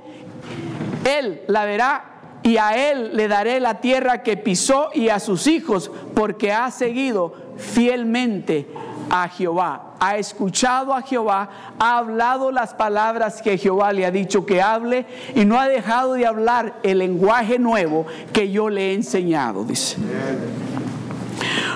él 1.05 1.43
la 1.47 1.67
verá 1.67 2.16
y 2.47 2.59
a 2.59 2.91
él 2.91 3.11
le 3.15 3.27
daré 3.27 3.59
la 3.59 3.81
tierra 3.81 4.23
que 4.23 4.37
pisó 4.37 4.91
y 4.95 5.09
a 5.09 5.19
sus 5.19 5.49
hijos, 5.49 5.91
porque 6.15 6.53
ha 6.53 6.71
seguido 6.71 7.35
fielmente 7.57 8.69
a 9.11 9.29
Jehová, 9.29 9.95
ha 9.99 10.17
escuchado 10.17 10.95
a 10.95 11.03
Jehová, 11.03 11.49
ha 11.77 11.99
hablado 11.99 12.53
las 12.53 12.73
palabras 12.73 13.43
que 13.43 13.59
Jehová 13.59 13.93
le 13.93 14.07
ha 14.07 14.13
dicho 14.13 14.47
que 14.47 14.63
hable 14.63 15.07
y 15.35 15.45
no 15.45 15.59
ha 15.59 15.67
dejado 15.67 16.13
de 16.13 16.25
hablar 16.25 16.79
el 16.85 16.99
lenguaje 16.99 17.59
nuevo 17.59 18.07
que 18.33 18.49
yo 18.49 18.71
le 18.71 18.91
he 18.91 18.95
enseñado, 18.95 19.65
dice. 19.65 19.97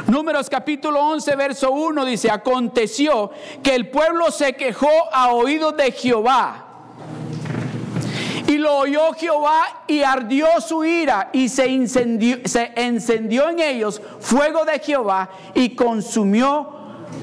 Números 0.07 0.49
capítulo 0.49 1.01
11, 1.01 1.35
verso 1.35 1.73
1 1.73 2.05
dice, 2.05 2.31
aconteció 2.31 3.33
que 3.65 3.75
el 3.75 3.89
pueblo 3.89 4.31
se 4.31 4.53
quejó 4.53 4.91
a 5.13 5.33
oídos 5.33 5.77
de 5.77 5.91
Jehová. 5.91 6.70
Y 8.47 8.59
lo 8.59 8.79
oyó 8.79 9.13
Jehová 9.13 9.85
y 9.87 10.03
ardió 10.03 10.47
su 10.61 10.85
ira 10.85 11.31
y 11.33 11.49
se, 11.49 11.69
incendió, 11.69 12.39
se 12.45 12.73
encendió 12.77 13.49
en 13.49 13.61
ellos 13.61 14.01
fuego 14.21 14.65
de 14.65 14.79
Jehová 14.79 15.31
y 15.55 15.75
consumió 15.75 16.81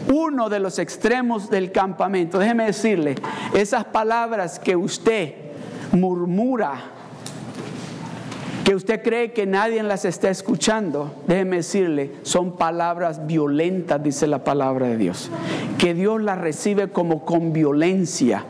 uno 0.08 0.50
de 0.50 0.60
los 0.60 0.80
extremos 0.80 1.50
del 1.50 1.72
campamento. 1.72 2.40
Déjeme 2.40 2.66
decirle, 2.66 3.16
esas 3.54 3.86
palabras 3.86 4.60
que 4.60 4.76
usted 4.76 5.36
murmura, 5.92 6.76
que 8.64 8.76
usted 8.76 9.02
cree 9.02 9.32
que 9.32 9.46
nadie 9.46 9.82
las 9.84 10.06
está 10.06 10.30
escuchando, 10.30 11.14
déjeme 11.28 11.58
decirle, 11.58 12.16
son 12.24 12.58
palabras 12.58 13.26
violentas, 13.26 14.02
dice 14.04 14.28
la 14.28 14.44
palabra 14.44 14.88
de 14.88 14.98
Dios. 14.98 15.30
Que 15.78 15.94
Dios 15.94 16.22
las 16.22 16.38
recibe 16.38 16.90
como 16.90 17.24
con 17.26 17.54
violencia. 17.54 18.46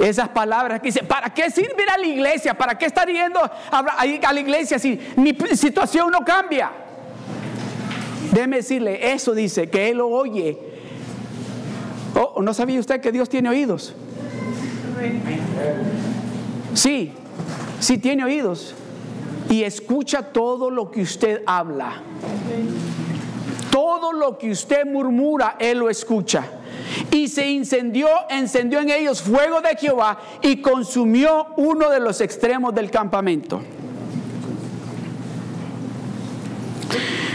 Esas 0.00 0.30
palabras 0.30 0.80
que 0.80 0.86
dice, 0.86 1.02
¿para 1.02 1.28
qué 1.28 1.50
sirve 1.50 1.84
a 1.94 1.98
la 1.98 2.06
iglesia? 2.06 2.56
¿Para 2.56 2.76
qué 2.78 2.86
estar 2.86 3.06
yendo 3.06 3.38
a 3.70 4.32
la 4.32 4.40
iglesia 4.40 4.78
si 4.78 4.98
mi 5.16 5.36
situación 5.54 6.10
no 6.10 6.24
cambia? 6.24 6.70
Déjeme 8.32 8.56
decirle, 8.56 9.12
eso 9.12 9.34
dice, 9.34 9.68
que 9.68 9.90
Él 9.90 9.98
lo 9.98 10.08
oye. 10.08 10.58
Oh, 12.14 12.40
¿No 12.40 12.54
sabía 12.54 12.80
usted 12.80 13.00
que 13.02 13.12
Dios 13.12 13.28
tiene 13.28 13.50
oídos? 13.50 13.94
Sí, 16.72 17.12
sí 17.78 17.98
tiene 17.98 18.24
oídos. 18.24 18.74
Y 19.50 19.64
escucha 19.64 20.22
todo 20.22 20.70
lo 20.70 20.90
que 20.90 21.02
usted 21.02 21.42
habla. 21.44 22.00
Todo 23.70 24.14
lo 24.14 24.38
que 24.38 24.50
usted 24.50 24.86
murmura, 24.86 25.56
Él 25.58 25.78
lo 25.78 25.90
escucha. 25.90 26.59
Y 27.10 27.28
se 27.28 27.50
incendió, 27.50 28.08
encendió 28.28 28.80
en 28.80 28.90
ellos 28.90 29.22
fuego 29.22 29.60
de 29.60 29.76
Jehová 29.76 30.18
y 30.42 30.60
consumió 30.60 31.46
uno 31.56 31.90
de 31.90 32.00
los 32.00 32.20
extremos 32.20 32.74
del 32.74 32.90
campamento. 32.90 33.60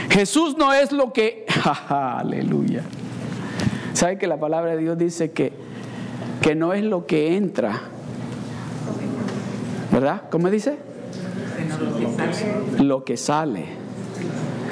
Jesús 0.10 0.56
no 0.58 0.72
es 0.72 0.92
lo 0.92 1.12
que... 1.12 1.46
Aleluya. 1.90 2.84
¿Sabe 3.94 4.18
que 4.18 4.28
la 4.28 4.40
palabra 4.40 4.72
de 4.72 4.78
Dios 4.78 4.98
dice 4.98 5.32
que, 5.32 5.52
que 6.42 6.56
no 6.56 6.74
es 6.74 6.84
lo 6.84 7.06
que 7.06 7.36
entra? 7.36 7.82
¿Verdad? 9.92 10.24
¿Cómo 10.30 10.50
dice? 10.50 10.78
Lo 12.80 13.04
que 13.04 13.18
sale. 13.18 13.66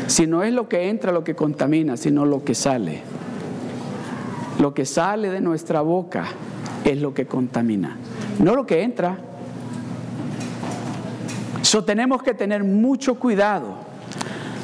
Si 0.07 0.27
no 0.27 0.43
es 0.43 0.53
lo 0.53 0.67
que 0.67 0.89
entra 0.89 1.11
lo 1.11 1.23
que 1.23 1.36
contamina, 1.36 1.97
sino 1.97 2.25
lo 2.25 2.43
que 2.43 2.55
sale. 2.55 3.01
Lo 4.59 4.73
que 4.73 4.85
sale 4.85 5.29
de 5.29 5.41
nuestra 5.41 5.81
boca 5.81 6.25
es 6.83 7.01
lo 7.01 7.13
que 7.13 7.25
contamina, 7.25 7.97
no 8.39 8.55
lo 8.55 8.65
que 8.65 8.83
entra. 8.83 9.17
So 11.61 11.83
tenemos 11.83 12.21
que 12.21 12.33
tener 12.33 12.63
mucho 12.63 13.19
cuidado 13.19 13.75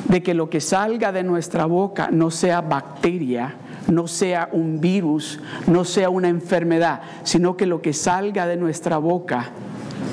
de 0.09 0.21
que 0.21 0.33
lo 0.33 0.49
que 0.49 0.59
salga 0.59 1.11
de 1.11 1.23
nuestra 1.23 1.65
boca 1.65 2.09
no 2.11 2.31
sea 2.31 2.61
bacteria, 2.61 3.55
no 3.87 4.07
sea 4.07 4.49
un 4.51 4.81
virus, 4.81 5.39
no 5.67 5.85
sea 5.85 6.09
una 6.09 6.27
enfermedad, 6.27 7.01
sino 7.23 7.55
que 7.55 7.65
lo 7.65 7.81
que 7.81 7.93
salga 7.93 8.45
de 8.47 8.57
nuestra 8.57 8.97
boca, 8.97 9.49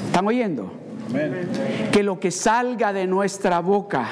¿están 0.06 0.26
oyendo? 0.26 0.72
Que 1.92 2.02
lo 2.02 2.20
que 2.20 2.30
salga 2.30 2.92
de 2.92 3.06
nuestra 3.06 3.60
boca, 3.60 4.08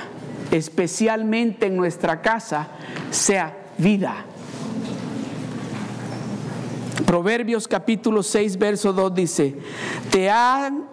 especialmente 0.50 1.66
en 1.66 1.76
nuestra 1.76 2.20
casa, 2.22 2.68
sea 3.10 3.56
vida. 3.78 4.24
Proverbios 7.06 7.68
capítulo 7.68 8.22
6, 8.22 8.58
verso 8.58 8.92
2 8.92 9.14
dice, 9.14 9.56
te, 10.10 10.30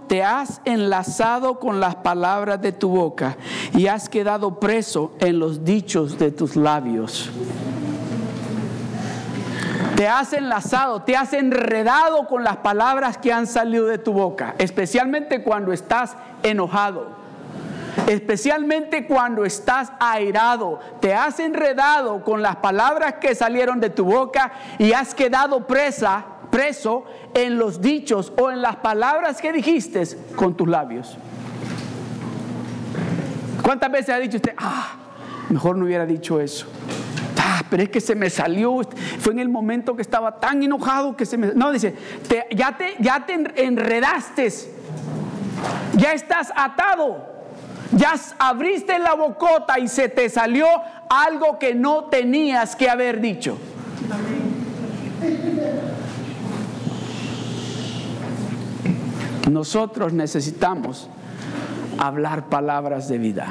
te 0.07 0.23
has 0.23 0.61
enlazado 0.65 1.59
con 1.59 1.79
las 1.79 1.95
palabras 1.95 2.61
de 2.61 2.71
tu 2.71 2.89
boca 2.89 3.37
y 3.73 3.87
has 3.87 4.09
quedado 4.09 4.59
preso 4.59 5.13
en 5.19 5.39
los 5.39 5.63
dichos 5.63 6.17
de 6.19 6.31
tus 6.31 6.55
labios. 6.55 7.29
Te 9.95 10.07
has 10.07 10.33
enlazado, 10.33 11.03
te 11.03 11.15
has 11.15 11.33
enredado 11.33 12.27
con 12.27 12.43
las 12.43 12.57
palabras 12.57 13.17
que 13.17 13.31
han 13.31 13.45
salido 13.45 13.85
de 13.85 13.99
tu 13.99 14.13
boca, 14.13 14.55
especialmente 14.57 15.43
cuando 15.43 15.71
estás 15.73 16.15
enojado 16.43 17.20
especialmente 18.11 19.07
cuando 19.07 19.45
estás 19.45 19.93
airado, 19.99 20.79
te 20.99 21.13
has 21.13 21.39
enredado 21.39 22.23
con 22.23 22.41
las 22.41 22.57
palabras 22.57 23.15
que 23.21 23.33
salieron 23.35 23.79
de 23.79 23.89
tu 23.89 24.03
boca 24.03 24.51
y 24.77 24.91
has 24.91 25.15
quedado 25.15 25.65
presa, 25.65 26.25
preso 26.49 27.05
en 27.33 27.57
los 27.57 27.79
dichos 27.79 28.33
o 28.37 28.51
en 28.51 28.61
las 28.61 28.75
palabras 28.77 29.39
que 29.39 29.53
dijiste 29.53 30.03
con 30.35 30.57
tus 30.57 30.67
labios. 30.67 31.17
¿Cuántas 33.63 33.89
veces 33.89 34.09
ha 34.09 34.19
dicho 34.19 34.37
usted, 34.37 34.55
ah, 34.57 34.95
mejor 35.49 35.77
no 35.77 35.85
hubiera 35.85 36.05
dicho 36.05 36.41
eso? 36.41 36.67
Ah, 37.37 37.63
pero 37.69 37.83
es 37.83 37.89
que 37.89 38.01
se 38.01 38.15
me 38.15 38.29
salió, 38.29 38.81
fue 39.19 39.31
en 39.31 39.39
el 39.39 39.47
momento 39.47 39.95
que 39.95 40.01
estaba 40.01 40.37
tan 40.37 40.61
enojado 40.61 41.15
que 41.15 41.25
se 41.25 41.37
me... 41.37 41.53
No, 41.53 41.71
dice, 41.71 41.95
ya, 42.53 42.77
te, 42.77 42.95
ya 42.99 43.25
te 43.25 43.63
enredaste, 43.63 44.51
ya 45.95 46.11
estás 46.11 46.51
atado. 46.53 47.30
Ya 47.97 48.15
abriste 48.39 48.97
la 48.99 49.15
bocota 49.15 49.79
y 49.79 49.87
se 49.87 50.07
te 50.07 50.29
salió 50.29 50.65
algo 51.09 51.59
que 51.59 51.75
no 51.75 52.05
tenías 52.05 52.75
que 52.75 52.89
haber 52.89 53.19
dicho. 53.19 53.57
Nosotros 59.49 60.13
necesitamos 60.13 61.09
hablar 61.97 62.47
palabras 62.47 63.09
de 63.09 63.17
vida. 63.17 63.47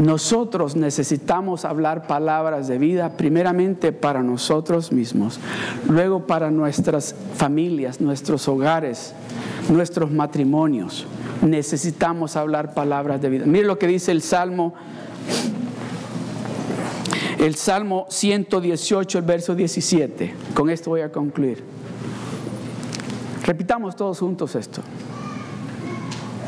Nosotros 0.00 0.74
necesitamos 0.74 1.64
hablar 1.64 2.06
palabras 2.06 2.66
de 2.66 2.78
vida 2.78 3.10
primeramente 3.16 3.92
para 3.92 4.22
nosotros 4.22 4.90
mismos, 4.90 5.38
luego 5.88 6.26
para 6.26 6.50
nuestras 6.50 7.14
familias, 7.36 8.00
nuestros 8.00 8.48
hogares, 8.48 9.14
nuestros 9.68 10.10
matrimonios. 10.10 11.06
Necesitamos 11.42 12.36
hablar 12.36 12.74
palabras 12.74 13.20
de 13.20 13.28
vida. 13.28 13.46
Mire 13.46 13.66
lo 13.66 13.78
que 13.78 13.86
dice 13.86 14.12
el 14.12 14.22
Salmo, 14.22 14.74
el 17.38 17.54
Salmo 17.54 18.06
118, 18.08 19.18
el 19.18 19.24
verso 19.24 19.54
17. 19.54 20.34
Con 20.54 20.70
esto 20.70 20.90
voy 20.90 21.02
a 21.02 21.12
concluir. 21.12 21.62
Repitamos 23.44 23.94
todos 23.96 24.18
juntos 24.20 24.54
esto. 24.54 24.80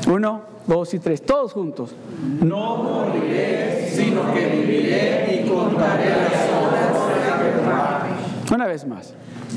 Uno, 0.09 0.43
dos 0.67 0.95
y 0.95 0.99
tres, 0.99 1.25
todos 1.25 1.53
juntos. 1.53 1.95
No 2.41 2.77
moriré, 2.77 3.91
sino 3.93 4.33
que 4.33 4.47
viviré 4.47 5.43
y 5.43 5.49
contaré 5.49 6.11
las 6.11 6.51
obras 6.51 7.09
de 7.09 7.53
Jehová. 7.53 8.07
Una 8.55 8.67
vez 8.67 8.87
más. 8.87 9.13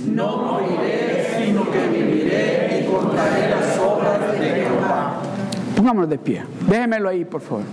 No 0.07 0.37
moriré, 0.37 1.27
sino 1.37 1.69
que 1.69 1.87
viviré 1.87 2.81
y 2.81 2.91
contaré 2.91 3.49
las 3.49 3.77
obras 3.79 4.39
de 4.39 4.47
Jehová. 4.47 5.21
Pongámonos 5.75 6.09
de 6.09 6.17
pie. 6.17 6.43
Déjemelo 6.67 7.09
ahí, 7.09 7.25
por 7.25 7.41
favor. 7.41 7.63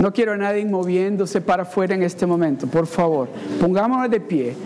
No 0.00 0.12
quiero 0.12 0.32
a 0.32 0.36
nadie 0.36 0.64
moviéndose 0.64 1.40
para 1.40 1.62
afuera 1.62 1.94
en 1.94 2.02
este 2.02 2.26
momento, 2.26 2.66
por 2.66 2.88
favor. 2.88 3.28
Pongámonos 3.60 4.10
de 4.10 4.20
pie. 4.20 4.56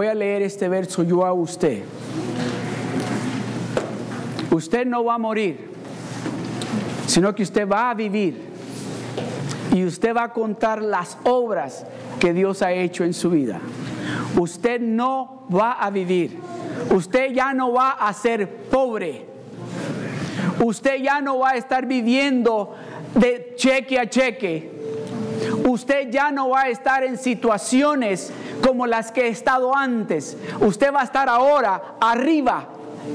Voy 0.00 0.06
a 0.06 0.14
leer 0.14 0.40
este 0.40 0.66
verso 0.66 1.02
yo 1.02 1.26
a 1.26 1.34
usted. 1.34 1.82
Usted 4.50 4.86
no 4.86 5.04
va 5.04 5.16
a 5.16 5.18
morir, 5.18 5.72
sino 7.06 7.34
que 7.34 7.42
usted 7.42 7.68
va 7.68 7.90
a 7.90 7.94
vivir. 7.94 8.48
Y 9.74 9.84
usted 9.84 10.16
va 10.16 10.24
a 10.24 10.32
contar 10.32 10.80
las 10.80 11.18
obras 11.24 11.84
que 12.18 12.32
Dios 12.32 12.62
ha 12.62 12.72
hecho 12.72 13.04
en 13.04 13.12
su 13.12 13.28
vida. 13.28 13.60
Usted 14.38 14.80
no 14.80 15.46
va 15.54 15.72
a 15.72 15.90
vivir. 15.90 16.38
Usted 16.94 17.34
ya 17.34 17.52
no 17.52 17.70
va 17.74 17.90
a 17.90 18.10
ser 18.14 18.48
pobre. 18.70 19.26
Usted 20.64 20.96
ya 21.02 21.20
no 21.20 21.40
va 21.40 21.50
a 21.50 21.56
estar 21.56 21.84
viviendo 21.84 22.74
de 23.14 23.52
cheque 23.54 23.98
a 23.98 24.08
cheque. 24.08 24.70
Usted 25.68 26.10
ya 26.10 26.30
no 26.30 26.48
va 26.48 26.62
a 26.62 26.68
estar 26.70 27.04
en 27.04 27.18
situaciones 27.18 28.32
como 28.62 28.86
las 28.86 29.12
que 29.12 29.26
he 29.26 29.28
estado 29.28 29.74
antes. 29.74 30.36
Usted 30.60 30.92
va 30.92 31.00
a 31.02 31.04
estar 31.04 31.28
ahora 31.28 31.96
arriba, 32.00 32.66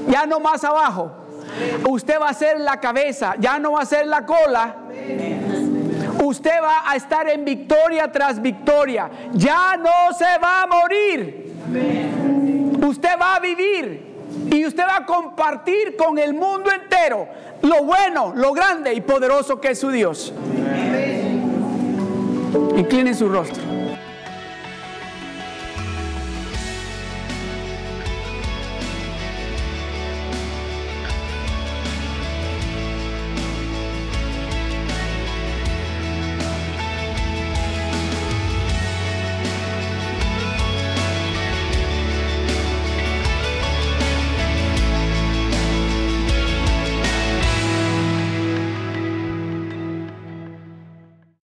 ya 0.08 0.26
no 0.26 0.40
más 0.40 0.64
abajo. 0.64 1.12
Usted 1.88 2.20
va 2.20 2.28
a 2.28 2.34
ser 2.34 2.60
la 2.60 2.80
cabeza, 2.80 3.34
ya 3.38 3.58
no 3.58 3.72
va 3.72 3.82
a 3.82 3.86
ser 3.86 4.06
la 4.06 4.26
cola. 4.26 4.76
Usted 6.22 6.62
va 6.62 6.90
a 6.90 6.96
estar 6.96 7.28
en 7.28 7.44
victoria 7.44 8.10
tras 8.10 8.40
victoria. 8.40 9.10
Ya 9.32 9.76
no 9.76 10.12
se 10.16 10.38
va 10.42 10.62
a 10.62 10.66
morir. 10.66 11.54
Usted 12.84 13.10
va 13.20 13.36
a 13.36 13.40
vivir 13.40 14.16
y 14.50 14.66
usted 14.66 14.84
va 14.84 14.96
a 14.96 15.06
compartir 15.06 15.96
con 15.96 16.18
el 16.18 16.34
mundo 16.34 16.70
entero 16.70 17.28
lo 17.62 17.84
bueno, 17.84 18.32
lo 18.34 18.52
grande 18.52 18.94
y 18.94 19.00
poderoso 19.00 19.60
que 19.60 19.70
es 19.70 19.78
su 19.78 19.90
Dios. 19.90 20.32
Incline 22.76 23.14
su 23.14 23.28
rostro. 23.28 23.62